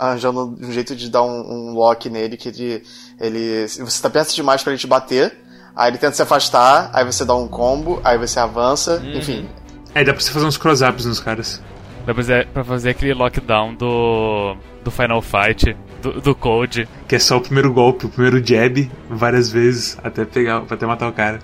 arranjando 0.00 0.56
um 0.58 0.72
jeito 0.72 0.96
de 0.96 1.10
dar 1.10 1.22
um, 1.22 1.28
um 1.28 1.74
lock 1.74 2.08
nele 2.08 2.38
que 2.38 2.48
ele, 2.48 2.82
ele. 3.20 3.68
Você 3.68 4.00
tá 4.00 4.08
perto 4.08 4.34
demais 4.34 4.62
para 4.62 4.72
ele 4.72 4.80
te 4.80 4.86
bater, 4.86 5.36
aí 5.76 5.90
ele 5.90 5.98
tenta 5.98 6.14
se 6.14 6.22
afastar, 6.22 6.90
aí 6.94 7.04
você 7.04 7.26
dá 7.26 7.34
um 7.34 7.46
combo, 7.46 8.00
aí 8.02 8.16
você 8.16 8.40
avança, 8.40 9.02
uhum. 9.04 9.18
enfim. 9.18 9.48
É, 9.94 10.02
dá 10.02 10.14
pra 10.14 10.22
você 10.22 10.30
fazer 10.30 10.46
uns 10.46 10.56
cross-ups 10.56 11.04
nos 11.04 11.20
caras. 11.20 11.60
Dá 12.06 12.14
pra 12.14 12.14
fazer, 12.14 12.46
pra 12.48 12.64
fazer 12.64 12.90
aquele 12.90 13.12
lockdown 13.12 13.74
do 13.74 14.56
do 14.84 14.90
Final 14.90 15.22
Fight, 15.22 15.76
do, 16.02 16.20
do 16.20 16.34
Code. 16.34 16.88
Que 17.08 17.16
é 17.16 17.18
só 17.18 17.38
o 17.38 17.40
primeiro 17.40 17.72
golpe, 17.72 18.06
o 18.06 18.08
primeiro 18.08 18.44
jab, 18.44 18.90
várias 19.08 19.50
vezes, 19.50 19.98
até 20.04 20.24
pegar, 20.24 20.62
até 20.70 20.86
matar 20.86 21.08
o 21.08 21.12
cara. 21.12 21.40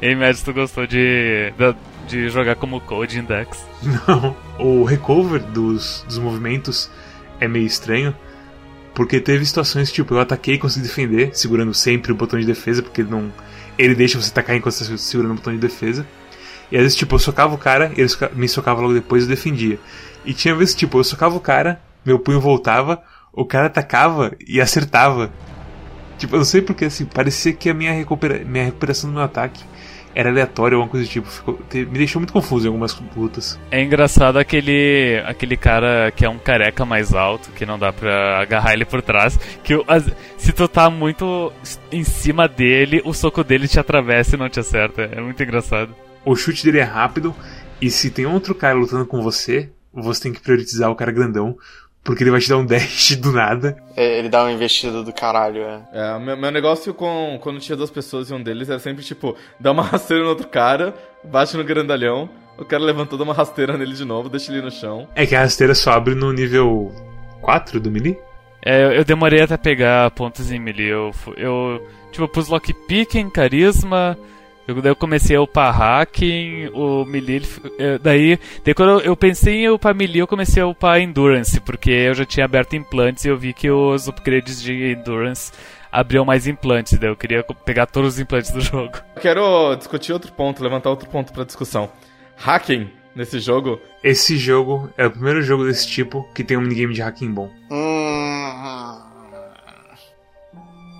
E 0.00 0.06
aí, 0.06 0.14
Mads, 0.14 0.42
tu 0.42 0.52
gostou 0.52 0.86
de, 0.86 1.52
de, 2.06 2.28
jogar 2.30 2.56
como 2.56 2.80
Code 2.80 3.18
Index? 3.18 3.64
Não. 4.06 4.36
O 4.58 4.84
recover 4.84 5.40
dos, 5.40 6.04
dos 6.06 6.18
movimentos 6.18 6.90
é 7.40 7.46
meio 7.46 7.66
estranho. 7.66 8.14
Porque 8.94 9.20
teve 9.20 9.44
situações, 9.44 9.92
tipo, 9.92 10.14
eu 10.14 10.20
ataquei 10.20 10.54
e 10.54 10.58
consegui 10.58 10.88
defender, 10.88 11.30
segurando 11.32 11.72
sempre 11.72 12.10
o 12.10 12.16
botão 12.16 12.38
de 12.40 12.44
defesa, 12.44 12.82
porque 12.82 13.02
ele 13.02 13.10
não. 13.10 13.32
Ele 13.78 13.94
deixa 13.94 14.20
você 14.20 14.28
atacar 14.28 14.56
enquanto 14.56 14.74
você 14.74 14.90
tá 14.90 14.96
segurando 14.96 15.32
o 15.32 15.34
botão 15.36 15.52
de 15.52 15.60
defesa. 15.60 16.04
E 16.70 16.76
às 16.76 16.82
vezes, 16.82 16.96
tipo, 16.96 17.14
eu 17.14 17.18
socava 17.20 17.54
o 17.54 17.58
cara, 17.58 17.92
ele 17.96 18.08
me 18.34 18.48
socava 18.48 18.80
logo 18.80 18.94
depois 18.94 19.22
e 19.22 19.26
eu 19.26 19.30
defendia. 19.30 19.78
E 20.24 20.34
tinha 20.34 20.54
vezes, 20.54 20.74
tipo, 20.74 20.98
eu 20.98 21.04
socava 21.04 21.36
o 21.36 21.40
cara, 21.40 21.80
meu 22.04 22.18
punho 22.18 22.40
voltava, 22.40 23.02
o 23.32 23.44
cara 23.44 23.66
atacava 23.66 24.32
e 24.46 24.60
acertava. 24.60 25.30
Tipo, 26.18 26.34
eu 26.34 26.38
não 26.38 26.44
sei 26.44 26.62
porque, 26.62 26.86
assim, 26.86 27.04
parecia 27.04 27.52
que 27.52 27.70
a 27.70 27.74
minha, 27.74 27.92
recupera 27.92 28.44
minha 28.44 28.64
recuperação 28.64 29.08
do 29.08 29.14
meu 29.14 29.22
ataque 29.22 29.62
era 30.14 30.30
aleatória 30.30 30.76
ou 30.76 30.82
alguma 30.82 30.90
coisa 30.90 31.06
do 31.06 31.10
tipo. 31.10 31.28
Ficou, 31.28 31.60
me 31.72 31.84
deixou 31.84 32.18
muito 32.20 32.32
confuso 32.32 32.66
em 32.66 32.68
algumas 32.68 33.00
lutas. 33.14 33.58
É 33.70 33.80
engraçado 33.80 34.36
aquele, 34.36 35.22
aquele 35.24 35.56
cara 35.56 36.10
que 36.10 36.24
é 36.24 36.28
um 36.28 36.38
careca 36.38 36.84
mais 36.84 37.14
alto, 37.14 37.50
que 37.50 37.64
não 37.64 37.78
dá 37.78 37.92
pra 37.92 38.40
agarrar 38.40 38.72
ele 38.72 38.84
por 38.84 39.00
trás. 39.00 39.38
Que 39.62 39.74
se 40.36 40.52
tu 40.52 40.66
tá 40.66 40.90
muito 40.90 41.52
em 41.92 42.02
cima 42.02 42.48
dele, 42.48 43.00
o 43.04 43.12
soco 43.12 43.44
dele 43.44 43.68
te 43.68 43.78
atravessa 43.78 44.34
e 44.34 44.38
não 44.38 44.48
te 44.48 44.58
acerta. 44.58 45.02
É 45.02 45.20
muito 45.20 45.40
engraçado. 45.40 45.94
O 46.24 46.34
chute 46.34 46.64
dele 46.64 46.78
é 46.78 46.82
rápido, 46.82 47.32
e 47.80 47.88
se 47.88 48.10
tem 48.10 48.26
outro 48.26 48.54
cara 48.54 48.74
lutando 48.74 49.06
com 49.06 49.22
você, 49.22 49.70
você 49.94 50.24
tem 50.24 50.32
que 50.32 50.40
priorizar 50.40 50.90
o 50.90 50.96
cara 50.96 51.12
grandão, 51.12 51.56
porque 52.08 52.24
ele 52.24 52.30
vai 52.30 52.40
te 52.40 52.48
dar 52.48 52.56
um 52.56 52.64
dash 52.64 53.16
do 53.20 53.30
nada. 53.30 53.76
É, 53.94 54.18
ele 54.18 54.30
dá 54.30 54.42
uma 54.42 54.50
investida 54.50 55.02
do 55.02 55.12
caralho, 55.12 55.60
é. 55.60 55.80
É, 55.92 56.18
meu, 56.18 56.38
meu 56.38 56.50
negócio 56.50 56.94
com 56.94 57.38
quando 57.42 57.60
tinha 57.60 57.76
duas 57.76 57.90
pessoas 57.90 58.30
e 58.30 58.34
um 58.34 58.42
deles 58.42 58.70
era 58.70 58.78
sempre 58.78 59.04
tipo, 59.04 59.36
dá 59.60 59.72
uma 59.72 59.82
rasteira 59.84 60.22
no 60.22 60.30
outro 60.30 60.48
cara, 60.48 60.94
bate 61.22 61.54
no 61.54 61.62
grandalhão, 61.62 62.26
o 62.56 62.64
cara 62.64 62.82
levantou, 62.82 63.18
dá 63.18 63.24
uma 63.24 63.34
rasteira 63.34 63.76
nele 63.76 63.92
de 63.92 64.06
novo, 64.06 64.30
deixa 64.30 64.50
ele 64.50 64.62
no 64.62 64.70
chão. 64.70 65.06
É 65.14 65.26
que 65.26 65.36
a 65.36 65.40
rasteira 65.40 65.74
só 65.74 65.92
abre 65.92 66.14
no 66.14 66.32
nível 66.32 66.90
4 67.42 67.78
do 67.78 67.90
melee? 67.90 68.16
É, 68.64 68.98
eu 68.98 69.04
demorei 69.04 69.42
até 69.42 69.58
pegar 69.58 70.10
pontos 70.12 70.50
em 70.50 70.58
melee. 70.58 70.88
Eu, 70.88 71.12
eu 71.36 71.86
tipo, 72.10 72.26
pus 72.26 72.48
lockpicking, 72.48 73.28
carisma, 73.28 74.16
eu, 74.68 74.82
daí 74.82 74.92
eu 74.92 74.96
comecei 74.96 75.34
a 75.34 75.40
upar 75.40 75.74
hacking, 75.74 76.68
o 76.74 77.02
melee, 77.06 77.42
eh, 77.78 77.98
daí, 77.98 78.38
daí 78.62 78.74
quando 78.74 79.00
eu, 79.00 79.16
pensei 79.16 79.64
em 79.64 79.70
upar 79.70 79.94
melee, 79.94 80.20
eu 80.20 80.26
comecei 80.26 80.62
a 80.62 80.66
upar 80.66 81.00
endurance, 81.00 81.58
porque 81.60 81.90
eu 81.90 82.12
já 82.12 82.26
tinha 82.26 82.44
aberto 82.44 82.76
implantes 82.76 83.24
e 83.24 83.28
eu 83.28 83.38
vi 83.38 83.54
que 83.54 83.70
os 83.70 84.08
upgrades 84.08 84.60
de 84.60 84.92
endurance 84.92 85.52
abriam 85.90 86.22
mais 86.22 86.46
implantes, 86.46 86.98
daí 86.98 87.08
eu 87.08 87.16
queria 87.16 87.42
pegar 87.64 87.86
todos 87.86 88.14
os 88.14 88.20
implantes 88.20 88.50
do 88.50 88.60
jogo. 88.60 88.98
Quero 89.22 89.74
discutir 89.74 90.12
outro 90.12 90.30
ponto, 90.32 90.62
levantar 90.62 90.90
outro 90.90 91.08
ponto 91.08 91.32
para 91.32 91.44
discussão. 91.44 91.90
Hacking 92.36 92.90
nesse 93.16 93.40
jogo? 93.40 93.80
Esse 94.04 94.36
jogo 94.36 94.90
é 94.98 95.06
o 95.06 95.10
primeiro 95.10 95.40
jogo 95.40 95.64
desse 95.64 95.88
tipo 95.88 96.28
que 96.34 96.44
tem 96.44 96.58
um 96.58 96.60
minigame 96.60 96.92
de 96.92 97.00
hacking 97.00 97.32
bom. 97.32 97.50
Hum... 97.70 99.07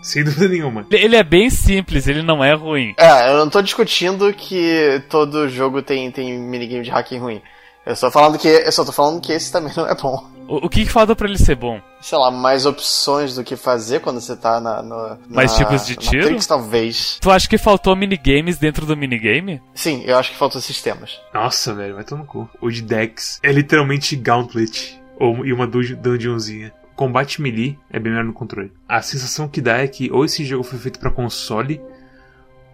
Sem 0.03 0.23
dúvida 0.25 0.49
nenhuma. 0.49 0.87
Ele 0.91 1.17
é 1.17 1.23
bem 1.23 1.51
simples, 1.51 2.07
ele 2.07 2.23
não 2.23 2.43
é 2.43 2.55
ruim. 2.55 2.95
É, 2.97 3.31
eu 3.31 3.39
não 3.39 3.51
tô 3.51 3.63
discutindo 3.63 4.33
que 4.33 5.03
todo 5.09 5.49
jogo 5.49 5.83
tem, 5.83 6.11
tem 6.11 6.39
minigame 6.39 6.85
de 6.85 6.91
hacking 6.91 7.19
ruim. 7.19 7.43
Eu 7.89 7.97
só 7.97 8.11
falando 8.11 8.39
que. 8.39 8.49
Eu 8.49 8.71
só 8.71 8.85
tô 8.85 8.93
falando 8.93 9.21
que 9.21 9.33
esse 9.33 9.51
também 9.51 9.73
não 9.77 9.87
é 9.87 9.95
bom. 9.95 10.23
O, 10.47 10.67
o 10.67 10.69
que, 10.69 10.85
que 10.85 10.93
falta 10.93 11.17
para 11.17 11.27
ele 11.27 11.39
ser 11.39 11.55
bom? 11.55 11.81
Sei 12.01 12.19
lá, 12.19 12.31
mais 12.31 12.67
opções 12.67 13.35
do 13.35 13.43
que 13.43 13.57
fazer 13.57 14.01
quando 14.01 14.21
você 14.21 14.37
tá 14.37 14.61
na. 14.61 14.83
No, 14.83 15.19
mais 15.29 15.53
na, 15.53 15.59
tipos 15.59 15.87
de 15.87 15.97
tiro? 15.97 16.25
Matrix, 16.25 16.47
talvez. 16.47 17.19
Tu 17.19 17.31
acha 17.31 17.49
que 17.49 17.57
faltou 17.57 17.97
minigames 17.97 18.59
dentro 18.59 18.85
do 18.85 18.97
minigame? 18.97 19.63
Sim, 19.75 20.03
eu 20.05 20.19
acho 20.19 20.33
que 20.33 20.37
faltou 20.37 20.61
sistemas. 20.61 21.19
Nossa, 21.33 21.75
velho, 21.75 21.95
vai 21.95 22.05
tomar 22.05 22.23
no 22.23 22.27
cu. 22.27 22.49
O 22.61 22.71
de 22.71 22.83
Dex 22.83 23.41
é 23.43 23.51
literalmente 23.51 24.17
Gauntlet. 24.17 24.99
Ou, 25.21 25.45
e 25.45 25.53
uma 25.53 25.67
dungeonzinha 25.67 26.73
combate 26.99 27.41
melee 27.41 27.79
é 27.89 28.01
bem 28.01 28.11
melhor 28.11 28.25
no 28.25 28.33
controle. 28.33 28.73
A 28.89 29.01
sensação 29.01 29.49
que 29.49 29.61
dá 29.61 29.79
é 29.79 29.87
que 29.87 30.11
ou 30.11 30.25
esse 30.25 30.45
jogo 30.45 30.65
foi 30.65 30.81
feito 30.81 30.99
para 30.99 31.13
console 31.13 31.81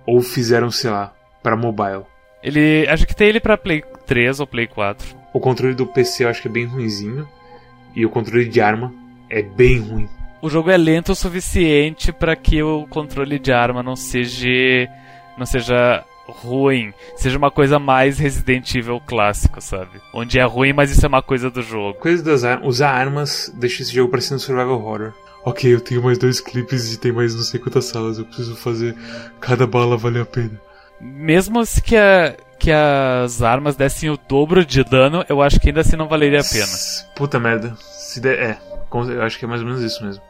ou 0.06 0.22
fizeram, 0.22 0.70
sei 0.70 0.90
lá, 0.90 1.14
para 1.42 1.54
mobile. 1.54 2.04
Ele, 2.42 2.86
acho 2.88 3.06
que 3.06 3.14
tem 3.14 3.28
ele 3.28 3.38
para 3.38 3.58
Play 3.58 3.84
3 4.06 4.40
ou 4.40 4.46
Play 4.46 4.66
4. 4.66 5.14
O 5.34 5.38
controle 5.38 5.74
do 5.74 5.86
PC 5.86 6.24
eu 6.24 6.30
acho 6.30 6.40
que 6.40 6.48
é 6.48 6.50
bem 6.50 6.64
ruinzinho 6.64 7.28
e 7.94 8.06
o 8.06 8.10
controle 8.10 8.48
de 8.48 8.62
arma 8.62 8.94
é 9.28 9.42
bem 9.42 9.78
ruim. 9.78 10.08
O 10.40 10.48
jogo 10.48 10.70
é 10.70 10.76
lento 10.76 11.12
o 11.12 11.14
suficiente 11.14 12.10
para 12.10 12.34
que 12.34 12.62
o 12.62 12.86
controle 12.86 13.38
de 13.38 13.52
arma 13.52 13.82
não 13.82 13.96
seja 13.96 14.88
não 15.36 15.44
seja 15.44 16.02
ruim, 16.42 16.92
seja 17.16 17.38
uma 17.38 17.50
coisa 17.50 17.78
mais 17.78 18.18
Resident 18.18 18.74
Evil 18.74 19.00
clássico, 19.06 19.60
sabe? 19.60 20.00
Onde 20.12 20.38
é 20.38 20.44
ruim, 20.44 20.72
mas 20.72 20.90
isso 20.90 21.04
é 21.04 21.08
uma 21.08 21.22
coisa 21.22 21.50
do 21.50 21.62
jogo. 21.62 21.98
Coisa 21.98 22.22
das 22.22 22.44
ar 22.44 22.62
usar 22.64 22.90
armas 22.90 23.52
deixa 23.54 23.82
esse 23.82 23.94
jogo 23.94 24.10
parecendo 24.10 24.40
survival 24.40 24.82
horror. 24.82 25.12
Ok, 25.44 25.72
eu 25.72 25.80
tenho 25.80 26.02
mais 26.02 26.16
dois 26.18 26.40
clipes 26.40 26.92
e 26.92 26.98
tem 26.98 27.12
mais 27.12 27.34
não 27.34 27.42
sei 27.42 27.60
quantas 27.60 27.84
salas, 27.84 28.18
eu 28.18 28.24
preciso 28.24 28.56
fazer 28.56 28.96
cada 29.40 29.66
bala 29.66 29.96
valer 29.96 30.22
a 30.22 30.26
pena. 30.26 30.58
Mesmo 31.00 31.62
que, 31.84 31.96
a, 31.96 32.34
que 32.58 32.70
as 32.70 33.42
armas 33.42 33.76
dessem 33.76 34.08
o 34.08 34.16
dobro 34.16 34.64
de 34.64 34.82
dano, 34.82 35.24
eu 35.28 35.42
acho 35.42 35.60
que 35.60 35.68
ainda 35.68 35.80
assim 35.80 35.96
não 35.96 36.08
valeria 36.08 36.40
a 36.40 36.44
pena. 36.44 36.72
Puta 37.14 37.38
merda. 37.38 37.76
Se 37.78 38.20
der, 38.20 38.38
é, 38.38 38.58
eu 38.90 39.22
acho 39.22 39.38
que 39.38 39.44
é 39.44 39.48
mais 39.48 39.60
ou 39.60 39.66
menos 39.66 39.82
isso 39.82 40.02
mesmo. 40.02 40.22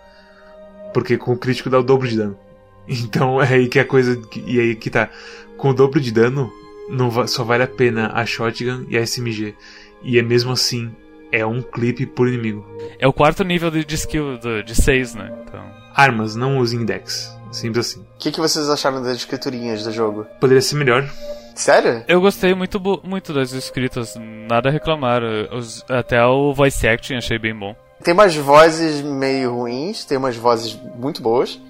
Porque 0.92 1.16
com 1.16 1.32
o 1.32 1.38
crítico 1.38 1.70
dá 1.70 1.78
o 1.78 1.82
dobro 1.82 2.08
de 2.08 2.16
dano. 2.16 2.38
Então 2.86 3.40
é 3.40 3.54
aí 3.54 3.68
que 3.68 3.78
a 3.78 3.84
coisa. 3.84 4.20
E 4.46 4.60
aí 4.60 4.74
que 4.74 4.90
tá 4.90 5.08
com 5.56 5.70
o 5.70 5.74
dobro 5.74 6.00
de 6.00 6.12
dano, 6.12 6.52
não 6.88 7.26
só 7.26 7.44
vale 7.44 7.62
a 7.62 7.68
pena 7.68 8.10
a 8.14 8.24
shotgun 8.26 8.86
e 8.88 8.96
a 8.96 9.06
SMG. 9.06 9.54
E 10.02 10.18
é 10.18 10.22
mesmo 10.22 10.52
assim, 10.52 10.94
é 11.32 11.44
um 11.44 11.62
clipe 11.62 12.06
por 12.06 12.28
inimigo. 12.28 12.64
É 12.98 13.08
o 13.08 13.12
quarto 13.12 13.42
nível 13.42 13.70
de 13.70 13.94
skill 13.94 14.38
de 14.64 14.74
6, 14.74 15.14
né? 15.14 15.32
Então... 15.42 15.62
Armas, 15.94 16.34
não 16.34 16.58
usem 16.58 16.80
index. 16.80 17.32
Simples 17.52 17.86
assim. 17.86 18.00
O 18.00 18.18
que, 18.18 18.32
que 18.32 18.40
vocês 18.40 18.68
acharam 18.68 19.02
das 19.02 19.16
escriturinhas 19.16 19.84
do 19.84 19.92
jogo? 19.92 20.26
Poderia 20.40 20.60
ser 20.60 20.74
melhor. 20.74 21.08
Sério? 21.54 22.04
Eu 22.08 22.20
gostei 22.20 22.52
muito, 22.52 22.80
muito 23.04 23.32
das 23.32 23.52
escritas, 23.52 24.14
nada 24.48 24.68
a 24.68 24.72
reclamar. 24.72 25.22
Os, 25.52 25.84
até 25.88 26.24
o 26.24 26.52
voice 26.52 26.86
acting 26.86 27.14
achei 27.14 27.38
bem 27.38 27.56
bom. 27.56 27.76
Tem 28.02 28.12
umas 28.12 28.34
vozes 28.34 29.00
meio 29.02 29.54
ruins, 29.54 30.04
tem 30.04 30.18
umas 30.18 30.36
vozes 30.36 30.78
muito 30.96 31.22
boas. 31.22 31.60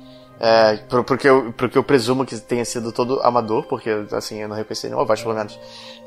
É, 0.40 0.76
porque, 1.06 1.28
eu, 1.28 1.54
porque 1.56 1.78
eu 1.78 1.84
presumo 1.84 2.26
que 2.26 2.36
tenha 2.38 2.64
sido 2.64 2.92
todo 2.92 3.20
amador, 3.20 3.64
porque 3.64 3.90
assim, 4.12 4.42
eu 4.42 4.48
não 4.48 4.56
reconheci 4.56 4.86
nenhuma 4.86 5.04
voz, 5.04 5.22
pelo 5.22 5.34
menos. 5.34 5.58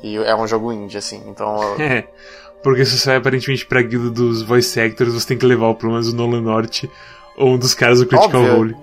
E 0.02 0.16
é 0.16 0.34
um 0.36 0.46
jogo 0.46 0.72
indie, 0.72 0.98
assim, 0.98 1.22
então. 1.26 1.62
Eu... 1.62 1.80
É, 1.80 2.08
porque 2.62 2.84
se 2.84 2.98
você 2.98 3.06
vai 3.06 3.16
aparentemente 3.16 3.66
pra 3.66 3.82
guilda 3.82 4.10
dos 4.10 4.42
voice 4.42 4.78
actors, 4.80 5.14
você 5.14 5.28
tem 5.28 5.38
que 5.38 5.46
levar 5.46 5.74
pelo 5.74 5.92
menos 5.92 6.12
o 6.12 6.16
Nolan 6.16 6.42
Norte 6.42 6.90
ou 7.38 7.54
um 7.54 7.58
dos 7.58 7.72
caras 7.72 8.00
do 8.00 8.06
Critical 8.06 8.40
Óbvio. 8.42 8.56
Role. 8.56 8.76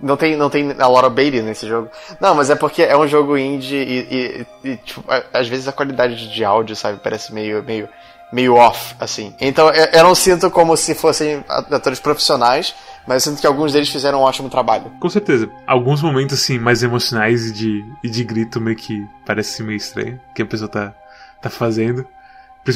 Não 0.00 0.16
tem, 0.16 0.36
não 0.36 0.50
tem 0.50 0.74
a 0.78 0.86
Laura 0.86 1.08
Bailey 1.08 1.40
nesse 1.40 1.66
jogo. 1.66 1.88
Não, 2.20 2.34
mas 2.34 2.50
é 2.50 2.54
porque 2.54 2.82
é 2.82 2.96
um 2.96 3.08
jogo 3.08 3.36
indie 3.36 3.76
e, 3.76 4.46
e, 4.64 4.70
e 4.72 4.76
tipo, 4.76 5.02
às 5.32 5.48
vezes 5.48 5.66
a 5.66 5.72
qualidade 5.72 6.32
de 6.32 6.44
áudio, 6.44 6.76
sabe, 6.76 7.00
parece 7.02 7.32
meio, 7.32 7.62
meio, 7.62 7.88
meio 8.32 8.54
off, 8.54 8.96
assim. 8.98 9.34
Então 9.38 9.68
eu, 9.68 9.84
eu 9.92 10.02
não 10.02 10.14
sinto 10.14 10.50
como 10.50 10.76
se 10.76 10.94
fossem 10.94 11.44
atores 11.48 12.00
profissionais, 12.00 12.74
mas 13.06 13.26
eu 13.26 13.30
sinto 13.30 13.40
que 13.40 13.46
alguns 13.46 13.72
deles 13.72 13.90
fizeram 13.90 14.20
um 14.20 14.22
ótimo 14.22 14.48
trabalho. 14.48 14.90
Com 14.98 15.08
certeza. 15.08 15.50
Alguns 15.66 16.00
momentos, 16.00 16.40
assim, 16.40 16.58
mais 16.58 16.82
emocionais 16.82 17.46
e 17.46 17.52
de, 17.52 17.84
e 18.02 18.08
de 18.08 18.24
grito 18.24 18.60
meio 18.60 18.76
que 18.76 19.06
parece 19.26 19.62
meio 19.62 19.76
estranho 19.76 20.18
que 20.34 20.42
a 20.42 20.46
pessoa 20.46 20.68
tá, 20.68 20.94
tá 21.42 21.50
fazendo. 21.50 22.06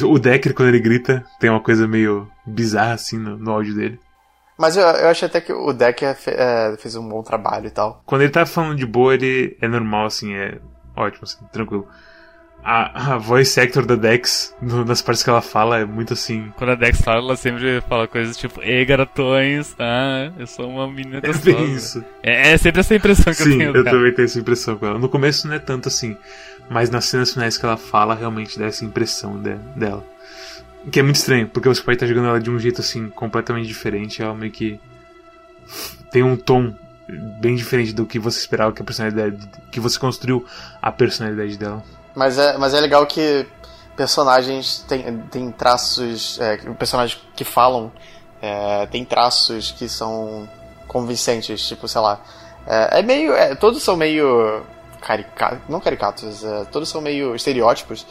O 0.03 0.19
Decker, 0.19 0.53
quando 0.53 0.69
ele 0.69 0.79
grita, 0.79 1.25
tem 1.39 1.49
uma 1.49 1.61
coisa 1.61 1.87
meio 1.87 2.29
bizarra, 2.45 2.93
assim, 2.93 3.17
no, 3.17 3.37
no 3.37 3.51
áudio 3.51 3.73
dele. 3.73 3.99
Mas 4.57 4.75
eu, 4.75 4.83
eu 4.83 5.07
acho 5.07 5.23
até 5.25 5.39
que 5.39 5.53
o 5.53 5.71
Decker 5.71 6.15
fe, 6.15 6.31
é, 6.31 6.75
fez 6.77 6.95
um 6.95 7.07
bom 7.07 7.23
trabalho 7.23 7.67
e 7.67 7.71
tal. 7.71 8.01
Quando 8.05 8.21
ele 8.21 8.31
tá 8.31 8.45
falando 8.45 8.75
de 8.75 8.85
boa, 8.85 9.13
ele 9.13 9.57
é 9.61 9.67
normal, 9.67 10.07
assim, 10.07 10.33
é 10.33 10.59
ótimo, 10.95 11.23
assim, 11.23 11.37
tranquilo 11.53 11.87
a, 12.69 13.13
a 13.13 13.17
voice 13.17 13.57
actor 13.61 13.85
da 13.85 13.95
Dex, 13.95 14.53
no, 14.61 14.83
nas 14.83 15.01
partes 15.01 15.23
que 15.23 15.29
ela 15.29 15.41
fala, 15.41 15.79
é 15.79 15.85
muito 15.85 16.11
assim. 16.11 16.51
Quando 16.57 16.71
a 16.71 16.75
Dex 16.75 16.99
fala, 16.99 17.19
ela 17.19 17.37
sempre 17.37 17.79
fala 17.79 18.09
coisas 18.09 18.35
tipo, 18.35 18.61
ei 18.61 18.83
garotões, 18.83 19.73
ah, 19.79 20.29
eu 20.37 20.45
sou 20.45 20.69
uma 20.69 20.85
menina 20.85 21.21
gostosa. 21.21 21.49
É 21.49 21.53
bem 21.53 21.73
isso. 21.73 22.03
É, 22.21 22.51
é 22.51 22.57
sempre 22.57 22.81
essa 22.81 22.93
impressão 22.93 23.33
que 23.33 23.41
Sim, 23.41 23.51
eu 23.53 23.71
tenho. 23.71 23.77
eu 23.77 23.83
também 23.85 24.13
tenho 24.13 24.25
essa 24.25 24.37
impressão 24.37 24.77
com 24.77 24.85
ela. 24.85 24.99
No 24.99 25.07
começo 25.07 25.47
não 25.47 25.55
é 25.55 25.59
tanto 25.59 25.87
assim, 25.87 26.17
mas 26.69 26.89
nas 26.89 27.05
cenas 27.05 27.31
finais 27.31 27.57
que 27.57 27.65
ela 27.65 27.77
fala, 27.77 28.13
realmente 28.13 28.59
dá 28.59 28.65
essa 28.65 28.83
impressão 28.83 29.41
de, 29.41 29.55
dela. 29.73 30.05
Que 30.91 30.99
é 30.99 31.03
muito 31.03 31.15
estranho, 31.15 31.47
porque 31.47 31.69
você 31.69 31.81
pode 31.81 31.95
estar 31.95 32.05
jogando 32.05 32.27
ela 32.27 32.39
de 32.41 32.51
um 32.51 32.59
jeito 32.59 32.81
assim, 32.81 33.07
completamente 33.07 33.65
diferente, 33.65 34.21
ela 34.21 34.35
meio 34.35 34.51
que 34.51 34.77
tem 36.11 36.21
um 36.21 36.35
tom 36.35 36.75
bem 37.39 37.55
diferente 37.55 37.93
do 37.93 38.05
que 38.05 38.19
você 38.19 38.39
esperava 38.39 38.73
que 38.73 38.81
a 38.81 38.85
personalidade 38.85 39.37
que 39.71 39.79
você 39.79 39.97
construiu 39.97 40.45
a 40.81 40.91
personalidade 40.91 41.57
dela. 41.57 41.81
Mas 42.17 42.39
é, 42.39 42.57
mas 42.57 42.73
é 42.73 42.81
legal 42.81 43.05
que 43.05 43.45
personagens 43.95 44.83
têm, 44.87 45.19
têm 45.29 45.51
traços. 45.51 46.39
É, 46.41 46.57
personagens 46.73 47.21
que 47.35 47.43
falam 47.43 47.91
é, 48.41 48.87
têm 48.87 49.05
traços 49.05 49.69
que 49.69 49.87
são 49.87 50.49
convincentes, 50.87 51.67
tipo, 51.67 51.87
sei 51.87 52.01
lá. 52.01 52.19
É, 52.65 52.99
é 52.99 53.03
meio. 53.03 53.33
É, 53.33 53.53
todos 53.53 53.83
são 53.83 53.95
meio. 53.95 54.63
caricatos. 54.99 55.59
Não 55.69 55.79
caricatos, 55.79 56.43
é, 56.43 56.65
todos 56.65 56.89
são 56.89 57.01
meio 57.01 57.35
estereótipos. 57.35 58.03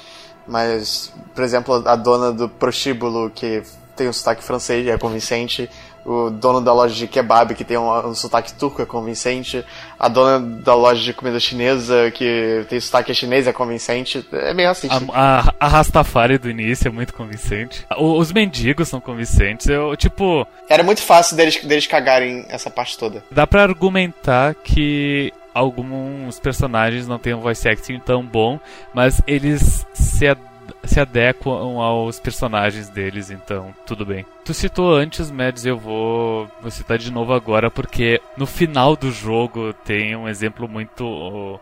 Mas, 0.46 1.12
por 1.34 1.42
exemplo, 1.42 1.82
a 1.84 1.96
dona 1.96 2.30
do 2.30 2.48
prostíbulo 2.48 3.28
que 3.30 3.64
tem 3.96 4.08
um 4.08 4.12
sotaque 4.12 4.44
francês, 4.44 4.86
é 4.86 4.96
convincente. 4.96 5.68
O 6.08 6.30
dono 6.30 6.60
da 6.60 6.72
loja 6.72 6.94
de 6.94 7.08
kebab, 7.08 7.52
que 7.56 7.64
tem 7.64 7.76
um, 7.76 7.90
um 8.06 8.14
sotaque 8.14 8.52
turco, 8.52 8.80
é 8.80 8.86
convincente. 8.86 9.64
A 9.98 10.06
dona 10.06 10.38
da 10.38 10.72
loja 10.72 11.02
de 11.02 11.12
comida 11.12 11.40
chinesa, 11.40 12.12
que 12.12 12.64
tem 12.68 12.78
sotaque 12.78 13.12
chinês, 13.12 13.48
é 13.48 13.52
convincente. 13.52 14.24
É 14.32 14.54
meio 14.54 14.68
racista. 14.68 14.96
A, 15.12 15.40
a, 15.40 15.54
a 15.58 15.66
Rastafari 15.68 16.38
do 16.38 16.48
início 16.48 16.86
é 16.86 16.90
muito 16.92 17.12
convincente. 17.12 17.84
O- 17.96 18.18
os 18.18 18.30
mendigos 18.32 18.86
são 18.88 19.00
convincentes. 19.00 19.66
Eu, 19.66 19.96
tipo, 19.96 20.46
Era 20.68 20.84
muito 20.84 21.02
fácil 21.02 21.36
deles, 21.36 21.60
deles 21.64 21.88
cagarem 21.88 22.44
essa 22.48 22.70
parte 22.70 22.96
toda. 22.96 23.24
dá 23.30 23.44
pra 23.44 23.62
argumentar 23.64 24.54
que 24.54 25.32
alguns 25.52 26.38
personagens 26.38 27.08
não 27.08 27.18
têm 27.18 27.34
um 27.34 27.40
voice 27.40 27.68
acting 27.68 27.98
tão 27.98 28.22
bom, 28.24 28.60
mas 28.94 29.20
eles 29.26 29.84
se, 29.92 30.28
ad- 30.28 30.40
se 30.84 31.00
adequam 31.00 31.80
aos 31.80 32.18
personagens 32.20 32.88
deles, 32.88 33.30
então 33.30 33.74
tudo 33.86 34.04
bem. 34.04 34.24
Tu 34.44 34.54
citou 34.54 34.94
antes, 34.94 35.30
Mads, 35.30 35.66
eu 35.66 35.78
vou, 35.78 36.48
vou 36.60 36.70
citar 36.70 36.98
de 36.98 37.10
novo 37.10 37.32
agora, 37.32 37.70
porque 37.70 38.20
no 38.36 38.46
final 38.46 38.96
do 38.96 39.10
jogo 39.10 39.72
tem 39.84 40.16
um 40.16 40.28
exemplo 40.28 40.68
muito 40.68 41.60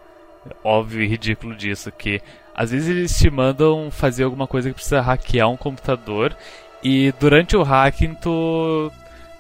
óbvio 0.63 1.03
e 1.03 1.07
ridículo 1.07 1.55
disso, 1.55 1.91
que 1.91 2.21
às 2.55 2.71
vezes 2.71 2.89
eles 2.89 3.19
te 3.19 3.31
mandam 3.31 3.91
fazer 3.91 4.25
alguma 4.25 4.47
coisa 4.47 4.69
que 4.69 4.75
precisa 4.75 5.01
hackear 5.01 5.51
um 5.51 5.57
computador, 5.57 6.37
e 6.83 7.13
durante 7.19 7.57
o 7.57 7.63
hacking 7.63 8.15
tu 8.15 8.93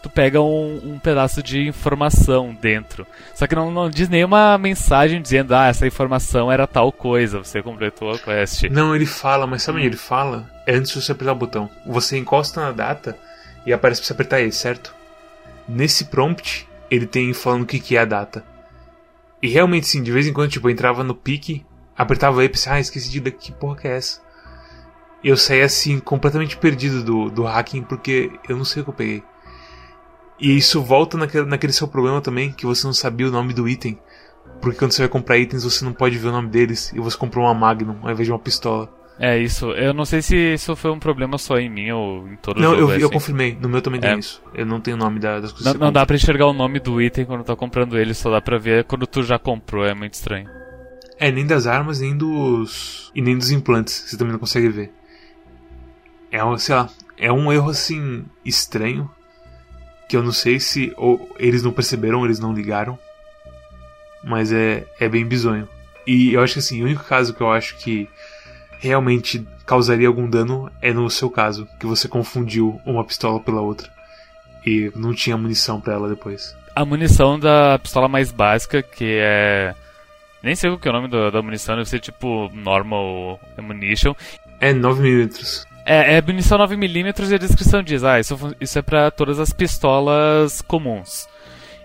tu 0.04 0.10
pega 0.10 0.38
um, 0.38 0.80
um 0.84 0.98
pedaço 0.98 1.42
de 1.42 1.66
informação 1.66 2.54
dentro. 2.60 3.06
Só 3.34 3.46
que 3.46 3.54
não, 3.54 3.70
não 3.70 3.88
diz 3.88 4.06
nenhuma 4.06 4.58
mensagem 4.58 5.22
dizendo, 5.22 5.54
ah, 5.54 5.66
essa 5.66 5.86
informação 5.86 6.52
era 6.52 6.66
tal 6.66 6.92
coisa, 6.92 7.38
você 7.38 7.62
completou 7.62 8.12
a 8.12 8.18
quest. 8.18 8.64
Não, 8.64 8.94
ele 8.94 9.06
fala, 9.06 9.46
mas 9.46 9.62
sabe 9.62 9.78
onde 9.78 9.86
ele 9.86 9.96
fala? 9.96 10.46
É 10.66 10.74
antes 10.74 10.92
de 10.92 11.00
você 11.00 11.12
apertar 11.12 11.32
o 11.32 11.36
botão. 11.36 11.70
Você 11.86 12.18
encosta 12.18 12.60
na 12.60 12.70
data 12.70 13.16
e 13.64 13.72
aparece 13.72 14.02
pra 14.02 14.08
você 14.08 14.12
apertar 14.12 14.40
ele, 14.42 14.52
certo? 14.52 14.94
Nesse 15.66 16.04
prompt, 16.04 16.68
ele 16.90 17.06
tem 17.06 17.32
falando 17.32 17.62
o 17.62 17.66
que, 17.66 17.80
que 17.80 17.96
é 17.96 18.00
a 18.00 18.04
data. 18.04 18.44
E 19.40 19.48
realmente, 19.48 19.86
sim, 19.86 20.02
de 20.02 20.12
vez 20.12 20.26
em 20.26 20.34
quando, 20.34 20.50
tipo, 20.50 20.68
eu 20.68 20.72
entrava 20.72 21.02
no 21.02 21.14
pique, 21.14 21.64
apertava 21.96 22.40
ele 22.40 22.48
e 22.48 22.50
pensava, 22.50 22.76
ah, 22.76 22.80
esqueci 22.80 23.08
de 23.10 23.20
ler 23.20 23.30
que 23.30 23.52
porra 23.52 23.76
que 23.76 23.88
é 23.88 23.96
essa. 23.96 24.20
Eu 25.24 25.38
saía 25.38 25.64
assim, 25.64 25.98
completamente 25.98 26.58
perdido 26.58 27.02
do, 27.02 27.30
do 27.30 27.44
hacking, 27.44 27.84
porque 27.84 28.30
eu 28.46 28.54
não 28.54 28.66
sei 28.66 28.82
o 28.82 28.84
que 28.84 28.90
eu 28.90 28.94
peguei. 28.94 29.22
E 30.38 30.56
isso 30.56 30.82
volta 30.82 31.16
naquele, 31.16 31.46
naquele 31.46 31.72
seu 31.72 31.86
problema 31.88 32.20
também, 32.20 32.50
que 32.52 32.66
você 32.66 32.86
não 32.86 32.92
sabia 32.94 33.28
o 33.28 33.30
nome 33.30 33.52
do 33.52 33.68
item. 33.68 33.98
Porque 34.60 34.78
quando 34.78 34.92
você 34.92 35.02
vai 35.02 35.08
comprar 35.08 35.38
itens, 35.38 35.64
você 35.64 35.84
não 35.84 35.92
pode 35.92 36.18
ver 36.18 36.28
o 36.28 36.32
nome 36.32 36.48
deles. 36.48 36.92
E 36.92 36.98
você 37.00 37.16
comprou 37.16 37.44
uma 37.44 37.54
Magnum 37.54 37.96
ao 38.02 38.10
invés 38.10 38.26
de 38.26 38.32
uma 38.32 38.38
pistola. 38.38 38.92
É 39.18 39.38
isso, 39.38 39.70
eu 39.70 39.94
não 39.94 40.04
sei 40.04 40.20
se 40.20 40.36
isso 40.54 40.74
foi 40.74 40.90
um 40.90 40.98
problema 40.98 41.38
só 41.38 41.56
em 41.56 41.70
mim 41.70 41.88
ou 41.92 42.26
em 42.26 42.34
todo 42.36 42.60
não, 42.60 42.70
jogo. 42.76 42.82
eu, 42.92 42.98
eu 42.98 43.06
assim. 43.06 43.14
confirmei. 43.14 43.56
No 43.60 43.68
meu 43.68 43.80
também 43.80 44.00
tem 44.00 44.10
É. 44.10 44.18
isso. 44.18 44.42
Eu 44.52 44.66
não 44.66 44.80
tenho 44.80 44.96
o 44.96 45.00
nome 45.00 45.20
da- 45.20 45.38
das 45.38 45.52
coisas 45.52 45.72
Não, 45.74 45.80
não 45.86 45.92
dá 45.92 46.04
pra 46.04 46.16
enxergar 46.16 46.46
o 46.46 46.52
nome 46.52 46.80
do 46.80 47.00
item 47.00 47.24
quando 47.24 47.44
tá 47.44 47.54
comprando 47.54 47.96
ele, 47.96 48.12
só 48.12 48.28
dá 48.28 48.40
pra 48.40 48.58
ver 48.58 48.82
quando 48.84 49.06
tu 49.06 49.22
já 49.22 49.38
comprou, 49.38 49.84
é 49.84 49.94
muito 49.94 50.14
estranho. 50.14 50.48
É, 51.16 51.30
nem 51.30 51.46
das 51.46 51.64
armas, 51.68 52.00
nem 52.00 52.16
dos. 52.16 53.12
E 53.14 53.22
nem 53.22 53.38
dos 53.38 53.52
implantes. 53.52 54.04
Você 54.08 54.16
também 54.16 54.32
não 54.32 54.40
consegue 54.40 54.68
ver. 54.68 54.92
É 56.32 56.44
um, 56.44 56.58
sei 56.58 56.74
lá. 56.74 56.88
É 57.16 57.32
um 57.32 57.52
erro 57.52 57.70
assim. 57.70 58.24
estranho. 58.44 59.08
Que 60.08 60.16
eu 60.16 60.22
não 60.22 60.32
sei 60.32 60.60
se. 60.60 60.92
Ou 60.96 61.34
eles 61.38 61.62
não 61.62 61.72
perceberam, 61.72 62.18
ou 62.18 62.24
eles 62.24 62.38
não 62.38 62.52
ligaram. 62.52 62.98
Mas 64.22 64.52
é, 64.52 64.86
é 64.98 65.08
bem 65.08 65.24
bizonho. 65.26 65.68
E 66.06 66.34
eu 66.34 66.42
acho 66.42 66.54
que 66.54 66.58
assim, 66.58 66.82
o 66.82 66.84
único 66.84 67.04
caso 67.04 67.34
que 67.34 67.40
eu 67.40 67.50
acho 67.50 67.76
que 67.76 68.08
realmente 68.78 69.46
causaria 69.64 70.08
algum 70.08 70.28
dano 70.28 70.70
é 70.82 70.92
no 70.92 71.08
seu 71.08 71.30
caso, 71.30 71.66
que 71.80 71.86
você 71.86 72.06
confundiu 72.06 72.80
uma 72.84 73.04
pistola 73.04 73.40
pela 73.40 73.60
outra. 73.60 73.90
E 74.66 74.92
não 74.94 75.14
tinha 75.14 75.36
munição 75.36 75.80
pra 75.80 75.94
ela 75.94 76.08
depois. 76.08 76.54
A 76.74 76.84
munição 76.84 77.38
da 77.38 77.78
pistola 77.78 78.08
mais 78.08 78.30
básica, 78.32 78.82
que 78.82 79.18
é. 79.20 79.74
Nem 80.42 80.54
sei 80.54 80.68
o 80.68 80.78
que 80.78 80.88
é 80.88 80.90
o 80.90 80.94
nome 80.94 81.08
da, 81.08 81.30
da 81.30 81.42
munição, 81.42 81.76
deve 81.76 81.88
ser 81.88 82.00
tipo 82.00 82.50
normal 82.52 83.40
ammunition. 83.56 84.14
É 84.60 84.72
9mm. 84.72 85.64
É, 85.84 86.16
é 86.16 86.22
munição 86.22 86.58
9mm 86.58 87.30
e 87.30 87.34
a 87.34 87.38
descrição 87.38 87.82
diz: 87.82 88.04
ah, 88.04 88.18
isso, 88.18 88.36
isso 88.60 88.78
é 88.78 88.82
pra 88.82 89.10
todas 89.10 89.38
as 89.38 89.52
pistolas 89.52 90.62
comuns. 90.62 91.28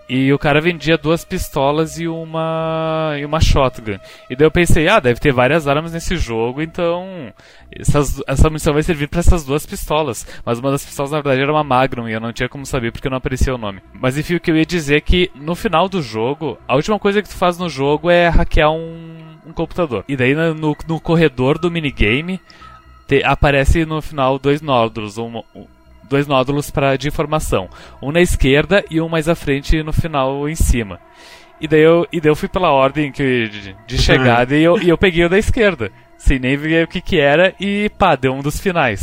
E 0.10 0.34
o 0.34 0.40
cara 0.40 0.60
vendia 0.60 0.98
duas 0.98 1.24
pistolas 1.24 2.00
e 2.00 2.08
uma 2.08 3.16
e 3.20 3.24
uma 3.24 3.40
shotgun. 3.40 4.00
E 4.28 4.36
daí 4.36 4.48
eu 4.48 4.50
pensei, 4.50 4.88
ah, 4.88 5.00
deve 5.00 5.20
ter 5.20 5.32
várias 5.32 5.68
armas 5.68 5.94
nesse 5.94 6.18
jogo, 6.18 6.64
então 6.64 7.32
essas, 7.72 8.20
essa 8.26 8.50
munição 8.50 8.74
vai 8.74 8.82
servir 8.82 9.08
pra 9.08 9.20
essas 9.20 9.46
duas 9.46 9.68
pistolas. 9.68 10.26
Mas 10.44 10.58
uma 10.58 10.72
das 10.72 10.84
pistolas 10.84 11.12
na 11.12 11.22
verdade 11.22 11.44
era 11.44 11.52
uma 11.52 11.64
Magnum 11.64 12.10
e 12.10 12.14
eu 12.14 12.20
não 12.20 12.34
tinha 12.34 12.50
como 12.50 12.66
saber 12.66 12.92
porque 12.92 13.08
não 13.08 13.18
aparecia 13.18 13.54
o 13.54 13.58
nome. 13.60 13.84
Mas 13.94 14.18
enfim, 14.18 14.34
o 14.34 14.40
que 14.40 14.50
eu 14.50 14.58
ia 14.58 14.66
dizer 14.66 14.96
é 14.96 15.02
que 15.02 15.30
no 15.36 15.54
final 15.54 15.88
do 15.88 16.02
jogo, 16.02 16.58
a 16.68 16.76
última 16.76 16.98
coisa 16.98 17.22
que 17.22 17.30
tu 17.30 17.36
faz 17.36 17.60
no 17.60 17.70
jogo 17.70 18.10
é 18.10 18.30
hackear 18.30 18.72
um, 18.72 19.38
um 19.46 19.54
computador. 19.54 20.04
E 20.08 20.18
daí 20.18 20.34
no, 20.34 20.76
no 20.88 21.00
corredor 21.00 21.60
do 21.60 21.70
minigame 21.70 22.42
te- 23.10 23.24
aparece 23.26 23.84
no 23.86 24.02
final 24.02 24.38
dois 24.38 24.62
nódulos, 24.62 25.18
um, 25.18 25.42
dois 26.08 26.28
nódulos 26.28 26.70
para 26.70 26.96
de 26.96 27.08
informação, 27.08 27.68
um 28.02 28.12
na 28.12 28.22
esquerda 28.22 28.86
e 28.90 29.02
um 29.02 29.10
mais 29.10 29.28
à 29.28 29.34
frente 29.36 29.82
no 29.82 29.92
final 29.92 30.48
em 30.48 30.56
cima. 30.56 31.00
E 31.60 31.68
daí 31.68 31.82
eu, 31.82 32.08
e 32.14 32.22
daí 32.22 32.32
eu 32.32 32.36
fui 32.36 32.48
pela 32.48 32.72
ordem 32.72 33.12
que, 33.12 33.50
de, 33.50 33.76
de 33.88 33.98
chegada 34.02 34.56
e, 34.56 34.64
eu, 34.64 34.80
e 34.82 34.88
eu 34.88 34.98
peguei 34.98 35.26
o 35.26 35.30
da 35.30 35.38
esquerda, 35.40 35.92
sem 36.18 36.38
nem 36.40 36.56
ver 36.56 36.86
o 36.86 36.88
que 36.88 37.02
que 37.02 37.20
era 37.20 37.54
e 37.60 37.90
pá, 37.98 38.16
deu 38.16 38.32
um 38.34 38.42
dos 38.42 38.60
finais. 38.60 39.02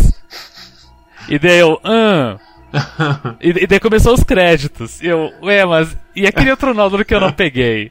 E 1.28 1.38
daí 1.38 1.58
eu, 1.58 1.78
ah, 1.84 2.38
e, 3.42 3.64
e 3.64 3.66
daí 3.66 3.80
começou 3.80 4.14
os 4.14 4.22
créditos. 4.22 5.02
E 5.02 5.06
eu, 5.08 5.32
ué, 5.42 5.64
mas 5.64 5.96
e 6.14 6.26
aquele 6.26 6.50
outro 6.50 6.72
nódulo 6.72 7.04
que 7.04 7.14
eu 7.14 7.20
não 7.20 7.32
peguei? 7.32 7.90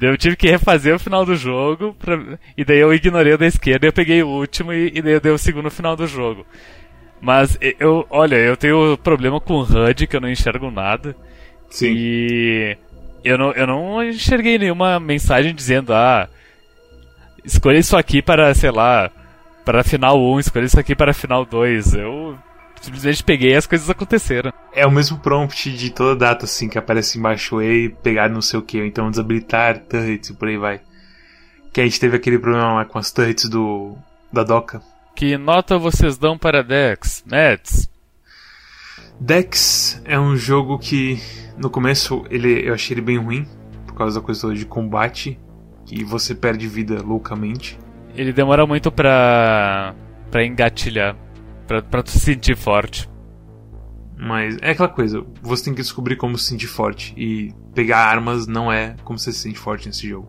Eu 0.00 0.16
tive 0.16 0.34
que 0.36 0.48
refazer 0.50 0.94
o 0.94 0.98
final 0.98 1.24
do 1.26 1.36
jogo, 1.36 1.94
pra- 1.98 2.38
e 2.56 2.64
daí 2.64 2.78
eu 2.78 2.92
ignorei 2.94 3.34
o 3.34 3.38
da 3.38 3.46
esquerda, 3.46 3.86
eu 3.86 3.92
peguei 3.92 4.22
o 4.22 4.28
último 4.28 4.72
e, 4.72 4.92
e 4.94 5.02
daí 5.02 5.12
eu 5.14 5.20
dei 5.20 5.32
o 5.32 5.38
segundo 5.38 5.70
final 5.70 5.94
do 5.94 6.06
jogo. 6.06 6.46
Mas 7.20 7.58
eu, 7.78 8.06
olha, 8.08 8.36
eu 8.36 8.56
tenho 8.56 8.96
problema 8.96 9.38
com 9.40 9.54
o 9.54 9.62
HUD, 9.62 10.06
que 10.06 10.16
eu 10.16 10.20
não 10.20 10.30
enxergo 10.30 10.70
nada. 10.70 11.14
Sim. 11.68 11.92
E 11.94 12.76
eu 13.22 13.36
não, 13.36 13.52
eu 13.52 13.66
não 13.66 14.02
enxerguei 14.02 14.56
nenhuma 14.58 14.98
mensagem 14.98 15.54
dizendo, 15.54 15.92
ah, 15.92 16.26
escolha 17.44 17.78
isso 17.78 17.96
aqui 17.96 18.22
para, 18.22 18.54
sei 18.54 18.70
lá, 18.70 19.10
para 19.66 19.84
final 19.84 20.18
1, 20.18 20.40
escolha 20.40 20.64
isso 20.64 20.80
aqui 20.80 20.94
para 20.94 21.12
final 21.12 21.44
2. 21.44 21.92
Eu 21.94 22.38
simplesmente 22.80 23.22
peguei 23.22 23.52
e 23.52 23.56
as 23.56 23.66
coisas 23.66 23.88
aconteceram. 23.88 24.52
É 24.72 24.86
o 24.86 24.90
mesmo 24.90 25.18
prompt 25.18 25.70
de 25.72 25.90
toda 25.90 26.16
data, 26.16 26.44
assim, 26.44 26.68
que 26.68 26.78
aparece 26.78 27.18
embaixo 27.18 27.60
e 27.62 27.88
pegar 27.88 28.28
não 28.28 28.42
sei 28.42 28.58
o 28.58 28.62
que, 28.62 28.80
ou 28.80 28.86
então 28.86 29.10
desabilitar 29.10 29.78
turrets 29.80 30.30
e 30.30 30.34
por 30.34 30.48
aí 30.48 30.56
vai. 30.56 30.80
Que 31.72 31.80
a 31.80 31.84
gente 31.84 32.00
teve 32.00 32.16
aquele 32.16 32.38
problema 32.38 32.74
lá 32.74 32.84
com 32.84 32.98
as 32.98 33.12
turrets 33.12 33.48
do. 33.48 33.96
da 34.32 34.42
Doca. 34.42 34.82
Que 35.14 35.36
nota 35.36 35.78
vocês 35.78 36.16
dão 36.16 36.36
para 36.38 36.62
Dex? 36.62 37.22
Nets? 37.26 37.88
Dex 39.20 40.00
é 40.04 40.18
um 40.18 40.34
jogo 40.34 40.78
que 40.78 41.20
no 41.58 41.68
começo 41.68 42.24
ele, 42.30 42.66
eu 42.66 42.72
achei 42.72 42.94
ele 42.94 43.02
bem 43.02 43.18
ruim, 43.18 43.46
por 43.86 43.94
causa 43.94 44.18
da 44.18 44.24
coisa 44.24 44.54
de 44.54 44.64
combate, 44.64 45.38
que 45.84 46.02
você 46.02 46.34
perde 46.34 46.66
vida 46.66 47.02
loucamente. 47.02 47.78
Ele 48.14 48.32
demora 48.32 48.66
muito 48.66 48.90
pra. 48.90 49.94
pra 50.30 50.44
engatilhar. 50.44 51.14
Pra, 51.88 52.04
se 52.04 52.18
sentir 52.18 52.56
forte. 52.56 53.08
Mas 54.18 54.58
é 54.60 54.70
aquela 54.70 54.88
coisa, 54.88 55.24
você 55.40 55.64
tem 55.64 55.74
que 55.74 55.80
descobrir 55.80 56.16
como 56.16 56.36
se 56.36 56.46
sentir 56.46 56.66
forte. 56.66 57.14
E 57.16 57.54
pegar 57.74 57.98
armas 57.98 58.46
não 58.46 58.72
é 58.72 58.96
como 59.04 59.18
você 59.18 59.32
se 59.32 59.38
sente 59.38 59.58
forte 59.58 59.86
nesse 59.86 60.08
jogo. 60.08 60.28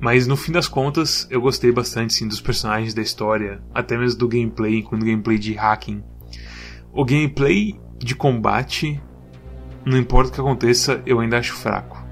Mas 0.00 0.26
no 0.26 0.36
fim 0.36 0.52
das 0.52 0.68
contas, 0.68 1.26
eu 1.30 1.40
gostei 1.40 1.70
bastante 1.70 2.14
sim, 2.14 2.26
dos 2.26 2.40
personagens 2.40 2.94
da 2.94 3.02
história, 3.02 3.60
até 3.74 3.98
mesmo 3.98 4.18
do 4.18 4.28
gameplay, 4.28 4.78
incluindo 4.78 5.04
gameplay 5.04 5.38
de 5.38 5.52
hacking. 5.54 6.02
O 6.92 7.04
gameplay 7.04 7.78
de 7.98 8.14
combate, 8.14 9.00
não 9.84 9.98
importa 9.98 10.30
o 10.30 10.34
que 10.34 10.40
aconteça, 10.40 11.02
eu 11.04 11.20
ainda 11.20 11.38
acho 11.38 11.54
fraco. 11.54 12.02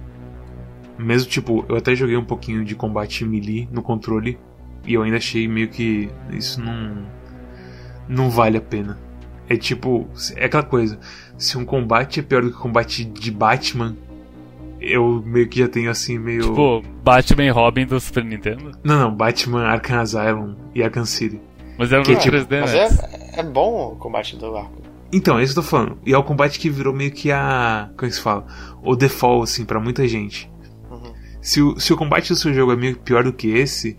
Mesmo 0.98 1.30
tipo, 1.30 1.64
eu 1.68 1.76
até 1.76 1.94
joguei 1.94 2.16
um 2.16 2.24
pouquinho 2.24 2.64
de 2.64 2.74
combate 2.74 3.24
melee 3.24 3.68
no 3.72 3.82
controle, 3.82 4.38
e 4.84 4.94
eu 4.94 5.02
ainda 5.02 5.16
achei 5.16 5.48
meio 5.48 5.68
que 5.68 6.10
isso 6.30 6.60
não. 6.60 7.06
Não 8.08 8.30
vale 8.30 8.56
a 8.58 8.60
pena. 8.60 8.98
É 9.48 9.56
tipo, 9.56 10.08
é 10.34 10.46
aquela 10.46 10.62
coisa. 10.62 10.98
Se 11.38 11.56
um 11.56 11.64
combate 11.64 12.20
é 12.20 12.22
pior 12.22 12.42
do 12.42 12.50
que 12.50 12.56
o 12.56 12.60
combate 12.60 13.04
de 13.04 13.30
Batman, 13.30 13.96
eu 14.80 15.22
meio 15.24 15.48
que 15.48 15.58
já 15.60 15.68
tenho 15.68 15.90
assim 15.90 16.18
meio. 16.18 16.42
Tipo, 16.42 16.82
Batman 17.02 17.44
e 17.44 17.50
Robin 17.50 17.86
do 17.86 17.98
Super 18.00 18.24
Nintendo. 18.24 18.72
Não, 18.82 18.98
não, 18.98 19.14
Batman, 19.14 19.64
Arkham 19.66 20.00
Asylum 20.00 20.54
e 20.74 20.82
Arkham 20.82 21.04
City. 21.04 21.40
Mas 21.78 21.92
é 21.92 21.98
um 21.98 22.02
Que 22.02 22.12
jogo 22.12 22.22
tipo- 22.22 22.36
3D, 22.36 22.60
Mas 22.60 22.72
né? 22.72 23.08
é, 23.36 23.40
é 23.40 23.42
bom 23.42 23.92
o 23.92 23.96
combate 23.96 24.36
do 24.36 24.56
arco. 24.56 24.82
Então, 25.12 25.38
é 25.38 25.42
isso 25.44 25.52
que 25.54 25.60
eu 25.60 25.62
tô 25.62 25.68
falando. 25.68 25.98
E 26.04 26.12
é 26.12 26.18
o 26.18 26.24
combate 26.24 26.58
que 26.58 26.68
virou 26.68 26.92
meio 26.92 27.12
que 27.12 27.30
a. 27.30 27.90
Como 27.96 28.06
é 28.06 28.10
que 28.10 28.16
se 28.16 28.20
fala? 28.20 28.46
O 28.82 28.96
default, 28.96 29.44
assim, 29.44 29.64
pra 29.64 29.78
muita 29.78 30.06
gente. 30.08 30.50
Uhum. 30.90 31.12
Se 31.40 31.62
o, 31.62 31.78
se 31.78 31.92
o 31.92 31.96
combate 31.96 32.28
do 32.30 32.36
seu 32.36 32.52
jogo 32.52 32.72
é 32.72 32.76
meio 32.76 32.96
pior 32.98 33.22
do 33.22 33.32
que 33.32 33.48
esse, 33.48 33.96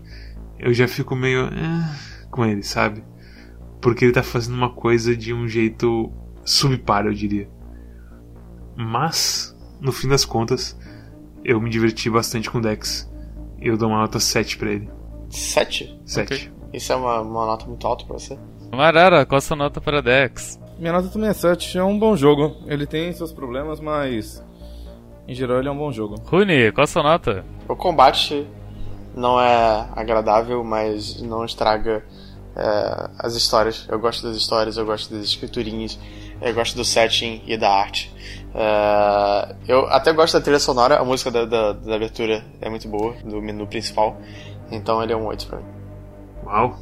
eu 0.58 0.74
já 0.74 0.86
fico 0.86 1.16
meio. 1.16 1.46
eh, 1.46 1.96
com 2.30 2.44
ele, 2.44 2.62
sabe? 2.62 3.02
Porque 3.80 4.04
ele 4.04 4.12
tá 4.12 4.22
fazendo 4.22 4.54
uma 4.54 4.70
coisa 4.70 5.16
de 5.16 5.32
um 5.32 5.46
jeito 5.46 6.12
subpar, 6.44 7.06
eu 7.06 7.12
diria. 7.12 7.48
Mas, 8.76 9.56
no 9.80 9.92
fim 9.92 10.08
das 10.08 10.24
contas, 10.24 10.78
eu 11.44 11.60
me 11.60 11.70
diverti 11.70 12.08
bastante 12.08 12.50
com 12.50 12.58
o 12.58 12.60
Dex. 12.60 13.10
E 13.60 13.68
eu 13.68 13.76
dou 13.76 13.88
uma 13.88 13.98
nota 13.98 14.20
7 14.20 14.56
pra 14.56 14.70
ele. 14.70 14.88
7? 15.30 16.00
7. 16.04 16.52
Isso 16.72 16.92
é 16.92 16.96
uma, 16.96 17.20
uma 17.20 17.46
nota 17.46 17.66
muito 17.66 17.86
alta 17.86 18.04
pra 18.04 18.18
você? 18.18 18.38
Marara, 18.72 19.24
qual 19.26 19.38
a 19.38 19.40
sua 19.40 19.56
nota 19.56 19.80
para 19.80 20.02
Dex? 20.02 20.60
Minha 20.78 20.92
nota 20.92 21.08
também 21.08 21.30
é 21.30 21.32
7. 21.32 21.78
É 21.78 21.82
um 21.82 21.98
bom 21.98 22.16
jogo. 22.16 22.56
Ele 22.66 22.86
tem 22.86 23.12
seus 23.12 23.32
problemas, 23.32 23.80
mas. 23.80 24.44
Em 25.26 25.34
geral, 25.34 25.58
ele 25.58 25.68
é 25.68 25.70
um 25.70 25.76
bom 25.76 25.90
jogo. 25.90 26.16
Rune, 26.24 26.70
qual 26.72 26.84
a 26.84 26.86
sua 26.86 27.02
nota? 27.02 27.44
O 27.68 27.74
combate 27.74 28.46
não 29.14 29.40
é 29.40 29.88
agradável, 29.94 30.62
mas 30.62 31.20
não 31.20 31.44
estraga 31.44 32.04
é, 32.58 33.10
as 33.18 33.34
histórias. 33.34 33.86
Eu 33.88 33.98
gosto 33.98 34.26
das 34.26 34.36
histórias, 34.36 34.76
eu 34.76 34.84
gosto 34.84 35.14
das 35.14 35.24
escriturinhas, 35.24 35.98
eu 36.42 36.52
gosto 36.52 36.76
do 36.76 36.84
setting 36.84 37.42
e 37.46 37.56
da 37.56 37.70
arte. 37.70 38.12
É, 38.54 39.54
eu 39.68 39.86
até 39.88 40.12
gosto 40.12 40.34
da 40.34 40.40
trilha 40.40 40.58
sonora, 40.58 40.98
a 40.98 41.04
música 41.04 41.30
da, 41.30 41.44
da, 41.44 41.72
da 41.72 41.94
abertura 41.94 42.44
é 42.60 42.68
muito 42.68 42.88
boa, 42.88 43.14
do 43.24 43.40
menu 43.40 43.66
principal. 43.66 44.20
Então 44.70 45.02
ele 45.02 45.12
é 45.12 45.16
um 45.16 45.26
8 45.26 45.46
pra 45.46 45.58
mim. 45.58 45.64
Uau. 46.44 46.78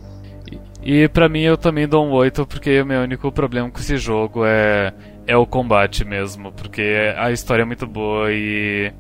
E 0.83 1.09
pra 1.09 1.29
mim 1.29 1.43
eu 1.43 1.57
também 1.57 1.87
dou 1.87 2.07
um 2.07 2.13
8, 2.13 2.47
porque 2.47 2.81
o 2.81 2.87
meu 2.87 3.03
único 3.03 3.31
problema 3.33 3.71
com 3.71 3.79
esse 3.79 3.97
jogo 3.97 4.45
é, 4.45 4.95
é 5.27 5.37
o 5.37 5.47
combate 5.47 6.05
mesmo. 6.05 6.53
Porque 6.53 7.15
a 7.17 7.31
história 7.31 7.63
é 7.63 7.65
muito 7.65 7.87
boa 7.87 8.33
e 8.33 8.93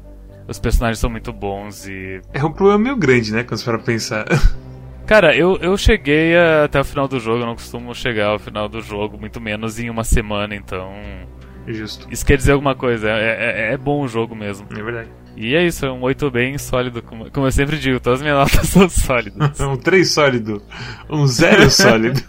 os 0.49 0.59
personagens 0.59 0.99
são 0.99 1.09
muito 1.09 1.33
bons 1.33 1.87
e. 1.87 2.21
É 2.33 2.45
um 2.45 2.53
problema 2.53 2.79
meio 2.79 2.97
grande, 2.97 3.33
né? 3.33 3.45
Quando 3.45 3.59
você 3.59 3.65
para 3.65 3.79
pensar. 3.79 4.27
Cara, 5.07 5.37
eu, 5.37 5.57
eu 5.59 5.77
cheguei 5.79 6.37
até 6.64 6.81
o 6.81 6.85
final 6.85 7.07
do 7.07 7.21
jogo, 7.21 7.42
eu 7.42 7.47
não 7.47 7.55
costumo 7.55 7.95
chegar 7.95 8.27
ao 8.29 8.38
final 8.40 8.69
do 8.69 8.83
jogo, 8.83 9.16
muito 9.16 9.40
menos 9.40 9.79
em 9.79 9.88
uma 9.88 10.03
semana, 10.03 10.55
então. 10.55 10.92
Justo. 11.66 12.09
Isso 12.11 12.27
quer 12.27 12.37
dizer 12.37 12.53
alguma 12.53 12.75
coisa, 12.75 13.09
é, 13.09 13.69
é, 13.69 13.73
é 13.73 13.77
bom 13.77 14.03
o 14.03 14.09
jogo 14.09 14.35
mesmo. 14.35 14.66
É 14.71 14.83
verdade. 14.83 15.09
E 15.37 15.55
é 15.55 15.64
isso, 15.64 15.87
é 15.87 15.92
um 15.92 16.03
8 16.03 16.31
bem 16.31 16.59
sólido, 16.59 17.03
como, 17.03 17.31
como 17.31 17.47
eu 17.47 17.53
sempre 17.53 17.79
digo, 17.79 18.01
todas 18.01 18.21
as 18.21 18.23
minhas 18.23 18.38
notas 18.53 18.69
são 18.69 18.88
sólidas. 18.88 19.61
Um 19.61 19.77
3 19.77 20.11
sólido. 20.11 20.62
Um 21.09 21.27
0 21.27 21.71
sólido. 21.71 22.23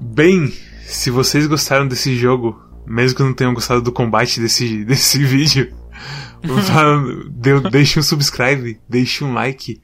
Bem, 0.00 0.48
se 0.86 1.10
vocês 1.10 1.46
gostaram 1.46 1.86
desse 1.86 2.16
jogo, 2.16 2.62
mesmo 2.86 3.16
que 3.16 3.22
não 3.22 3.34
tenham 3.34 3.52
gostado 3.52 3.82
do 3.82 3.92
combate 3.92 4.40
desse, 4.40 4.84
desse 4.86 5.22
vídeo, 5.22 5.70
deixe 7.70 7.98
um 7.98 8.02
subscribe, 8.02 8.80
deixe 8.88 9.22
um 9.22 9.34
like 9.34 9.80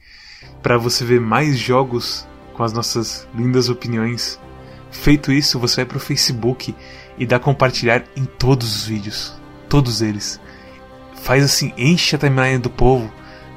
para 0.61 0.77
você 0.77 1.03
ver 1.03 1.19
mais 1.19 1.57
jogos 1.57 2.27
com 2.53 2.63
as 2.63 2.73
nossas 2.73 3.27
lindas 3.33 3.69
opiniões. 3.69 4.39
Feito 4.91 5.31
isso, 5.31 5.59
você 5.59 5.77
vai 5.77 5.85
pro 5.85 5.99
Facebook 5.99 6.75
e 7.17 7.25
dá 7.25 7.39
compartilhar 7.39 8.03
em 8.15 8.25
todos 8.25 8.75
os 8.75 8.85
vídeos, 8.85 9.33
todos 9.69 10.01
eles. 10.01 10.39
Faz 11.15 11.43
assim, 11.43 11.73
enche 11.77 12.15
a 12.15 12.19
timeline 12.19 12.59
do 12.59 12.69
povo 12.69 13.11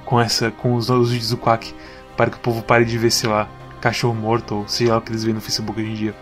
com 0.04 0.20
essa, 0.20 0.50
com 0.50 0.74
os 0.74 0.88
novos 0.88 1.10
vídeos 1.10 1.30
do 1.30 1.36
Quack, 1.36 1.74
para 2.16 2.30
que 2.30 2.36
o 2.36 2.40
povo 2.40 2.62
pare 2.62 2.84
de 2.84 2.96
ver, 2.96 3.10
sei 3.10 3.28
lá, 3.28 3.48
cachorro 3.80 4.14
morto 4.14 4.54
ou 4.54 4.68
seja 4.68 4.92
lá 4.92 4.98
o 4.98 5.00
que 5.02 5.10
eles 5.10 5.24
veem 5.24 5.34
no 5.34 5.40
Facebook 5.40 5.80
hoje 5.80 5.90
em 5.90 5.94
dia. 5.94 6.14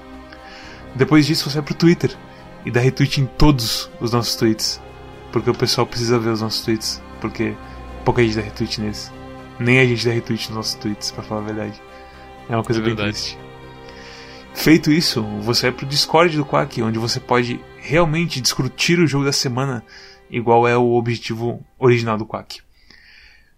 Depois 0.95 1.27
disso, 1.27 1.49
você 1.49 1.59
vai 1.59 1.66
pro 1.66 1.75
Twitter 1.75 2.16
e 2.64 2.71
dá 2.71 2.81
retweet 2.81 3.21
em 3.21 3.27
todos 3.27 3.90
os 4.01 4.12
nossos 4.12 4.37
tweets, 4.37 4.81
porque 5.31 5.51
o 5.51 5.55
pessoal 5.55 5.87
precisa 5.87 6.18
ver 6.18 6.31
os 6.31 6.40
nossos 6.40 6.64
tweets, 6.64 7.03
porque 7.21 7.55
pouca 8.05 8.23
gente 8.23 8.37
dá 8.37 8.42
retweet 8.42 8.81
neles. 8.81 9.12
Nem 9.62 9.79
a 9.79 9.87
gente 9.87 10.05
dá 10.05 10.12
retweet 10.12 10.48
nos 10.48 10.57
nossos 10.57 10.75
tweets, 10.75 11.11
pra 11.11 11.22
falar 11.22 11.42
a 11.42 11.44
verdade. 11.44 11.81
É 12.48 12.57
uma 12.57 12.64
coisa 12.64 12.81
É 12.81 12.85
bem 12.85 12.96
triste. 12.96 13.38
Feito 14.55 14.92
isso, 14.92 15.22
você 15.40 15.70
vai 15.70 15.72
pro 15.79 15.87
Discord 15.87 16.37
do 16.37 16.44
Quack, 16.44 16.83
onde 16.83 16.98
você 16.98 17.18
pode 17.18 17.61
realmente 17.79 18.40
discutir 18.40 18.98
o 18.98 19.07
jogo 19.07 19.25
da 19.25 19.33
semana, 19.33 19.83
igual 20.31 20.68
é 20.68 20.77
o 20.77 20.92
objetivo 20.92 21.64
original 21.79 22.18
do 22.18 22.27
Quack. 22.27 22.61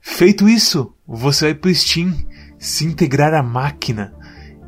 Feito 0.01 0.49
isso, 0.49 0.95
você 1.07 1.47
vai 1.47 1.55
pro 1.55 1.75
Steam 1.75 2.15
se 2.59 2.87
integrar 2.87 3.35
à 3.35 3.43
máquina 3.43 4.15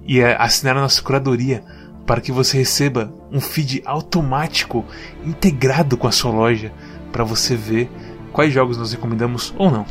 e 0.07 0.22
assinar 0.22 0.77
a 0.77 0.81
nossa 0.81 1.03
curadoria 1.03 1.62
para 2.07 2.20
que 2.20 2.33
você 2.33 2.59
receba 2.59 3.12
um 3.31 3.40
feed 3.40 3.83
automático 3.85 4.85
integrado 5.25 5.96
com 5.96 6.07
a 6.07 6.12
sua 6.12 6.31
loja 6.31 6.72
para 7.12 7.25
você 7.25 7.57
ver 7.57 7.90
quais 8.33 8.53
jogos 8.53 8.79
nós 8.79 8.92
recomendamos 8.92 9.55
ou 9.59 9.70
não. 9.70 9.87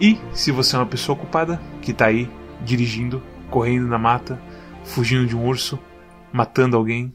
E 0.00 0.18
se 0.32 0.50
você 0.50 0.76
é 0.76 0.78
uma 0.78 0.86
pessoa 0.86 1.16
ocupada 1.16 1.60
que 1.82 1.90
está 1.90 2.06
aí 2.06 2.28
dirigindo, 2.62 3.22
correndo 3.50 3.86
na 3.86 3.98
mata, 3.98 4.40
fugindo 4.84 5.26
de 5.26 5.36
um 5.36 5.46
urso, 5.46 5.78
matando 6.32 6.76
alguém, 6.76 7.12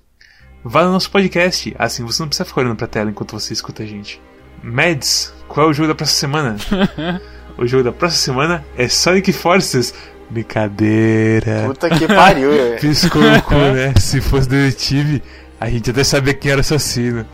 vá 0.63 0.83
no 0.83 0.91
nosso 0.91 1.09
podcast. 1.09 1.75
Assim 1.79 2.03
você 2.03 2.21
não 2.21 2.27
precisa 2.27 2.45
ficar 2.45 2.61
olhando 2.61 2.75
pra 2.75 2.87
tela 2.87 3.09
enquanto 3.09 3.31
você 3.31 3.53
escuta 3.53 3.83
a 3.83 3.85
gente. 3.85 4.21
Mads, 4.61 5.33
qual 5.47 5.67
é 5.67 5.69
o 5.69 5.73
jogo 5.73 5.89
da 5.89 5.95
próxima 5.95 6.19
semana? 6.19 6.57
o 7.57 7.65
jogo 7.65 7.83
da 7.83 7.91
próxima 7.91 8.33
semana 8.33 8.65
é 8.77 8.87
Sonic 8.87 9.33
Forces. 9.33 9.93
Brincadeira. 10.29 11.63
Puta 11.67 11.89
que 11.89 12.07
pariu. 12.07 12.51
é. 12.53 12.77
Piscou 12.77 13.21
o 13.21 13.41
cu, 13.43 13.53
né? 13.53 13.93
Se 13.99 14.19
fosse 14.21 14.49
detetive, 14.49 15.21
a 15.59 15.69
gente 15.69 15.91
até 15.91 16.03
sabia 16.03 16.33
quem 16.33 16.51
era 16.51 16.59
o 16.59 16.61
assassino. 16.61 17.25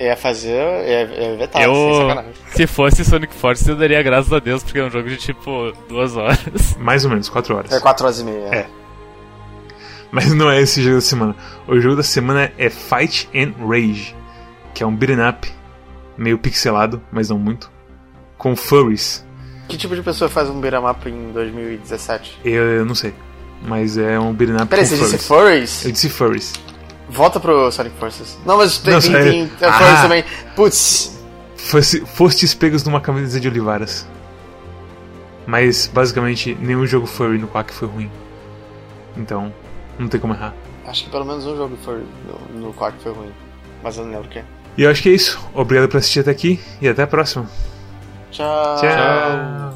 Ia 0.00 0.16
fazer. 0.16 0.56
Ia, 0.88 1.02
ia 1.04 1.36
vetar, 1.36 1.62
Eu, 1.62 1.74
sem 1.74 1.94
sacanagem. 2.08 2.32
se 2.54 2.66
fosse 2.66 3.04
Sonic 3.04 3.34
Force, 3.34 3.68
eu 3.68 3.76
daria 3.76 4.02
graças 4.02 4.32
a 4.32 4.38
Deus, 4.38 4.62
porque 4.62 4.78
é 4.78 4.84
um 4.84 4.90
jogo 4.90 5.08
de 5.10 5.16
tipo 5.18 5.72
duas 5.88 6.16
horas. 6.16 6.38
Mais 6.80 7.04
ou 7.04 7.10
menos, 7.10 7.28
4 7.28 7.54
horas. 7.54 7.72
É 7.72 7.78
4 7.80 8.04
horas 8.06 8.18
e 8.20 8.24
meia. 8.24 8.46
É. 8.54 8.66
Mas 10.10 10.32
não 10.32 10.50
é 10.50 10.60
esse 10.60 10.82
jogo 10.82 10.96
da 10.96 11.00
semana. 11.02 11.36
O 11.68 11.78
jogo 11.78 11.96
da 11.96 12.02
semana 12.02 12.50
é 12.58 12.68
Fight 12.70 13.28
and 13.34 13.52
Rage, 13.64 14.16
que 14.74 14.82
é 14.82 14.86
um 14.86 14.96
beat'em 14.96 15.20
up, 15.28 15.46
meio 16.16 16.38
pixelado, 16.38 17.00
mas 17.12 17.28
não 17.28 17.38
muito, 17.38 17.70
com 18.38 18.56
furries. 18.56 19.24
Que 19.68 19.76
tipo 19.76 19.94
de 19.94 20.02
pessoa 20.02 20.28
faz 20.28 20.48
um 20.48 20.60
beat'em 20.60 20.80
up 20.84 21.08
em 21.08 21.30
2017? 21.32 22.40
Eu, 22.44 22.64
eu 22.64 22.84
não 22.84 22.94
sei, 22.94 23.14
mas 23.62 23.96
é 23.98 24.18
um 24.18 24.32
beat'em 24.32 24.56
up 24.56 24.66
Peraí, 24.66 24.84
com 24.88 24.96
você 24.96 24.96
disse 24.96 25.18
furries. 25.18 25.26
furries? 25.26 25.84
Eu 25.84 25.92
disse 25.92 26.08
furries. 26.08 26.52
Volta 27.10 27.38
pro 27.40 27.70
Sonic 27.70 27.96
Forces. 27.98 28.38
Não, 28.46 28.56
mas 28.56 28.78
tem, 28.78 28.94
Não, 28.94 29.00
tem, 29.00 29.10
sério. 29.12 29.30
tem, 29.32 29.46
tem 29.48 29.68
Ah. 29.68 30.02
também. 30.02 30.24
Putz, 30.56 31.18
Fosse, 31.56 32.04
fostes 32.06 32.54
pegos 32.54 32.82
numa 32.84 33.00
camisa 33.00 33.38
de 33.38 33.46
olivaras. 33.46 34.06
Mas, 35.46 35.86
basicamente, 35.92 36.56
nenhum 36.60 36.86
jogo 36.86 37.06
furry 37.06 37.38
no 37.38 37.46
Quack 37.48 37.72
foi 37.72 37.88
ruim. 37.88 38.10
Então, 39.16 39.52
não 39.98 40.08
tem 40.08 40.18
como 40.20 40.32
errar. 40.32 40.54
acho 40.86 41.04
que 41.04 41.10
pelo 41.10 41.24
menos 41.24 41.44
um 41.46 41.56
jogo 41.56 41.76
foi 41.84 42.02
no, 42.54 42.60
no 42.68 42.72
Quack 42.72 42.96
foi 43.02 43.12
ruim. 43.12 43.32
Mas 43.82 43.96
eu 43.98 44.04
não 44.04 44.12
lembro 44.12 44.26
o 44.26 44.30
que. 44.30 44.42
E 44.78 44.82
eu 44.84 44.90
acho 44.90 45.02
que 45.02 45.08
é 45.08 45.12
isso. 45.12 45.38
Obrigado 45.52 45.88
por 45.88 45.98
assistir 45.98 46.20
até 46.20 46.30
aqui 46.30 46.60
e 46.80 46.88
até 46.88 47.02
a 47.02 47.06
próxima. 47.06 47.46
Tchau. 48.30 48.76
Tchau. 48.80 49.69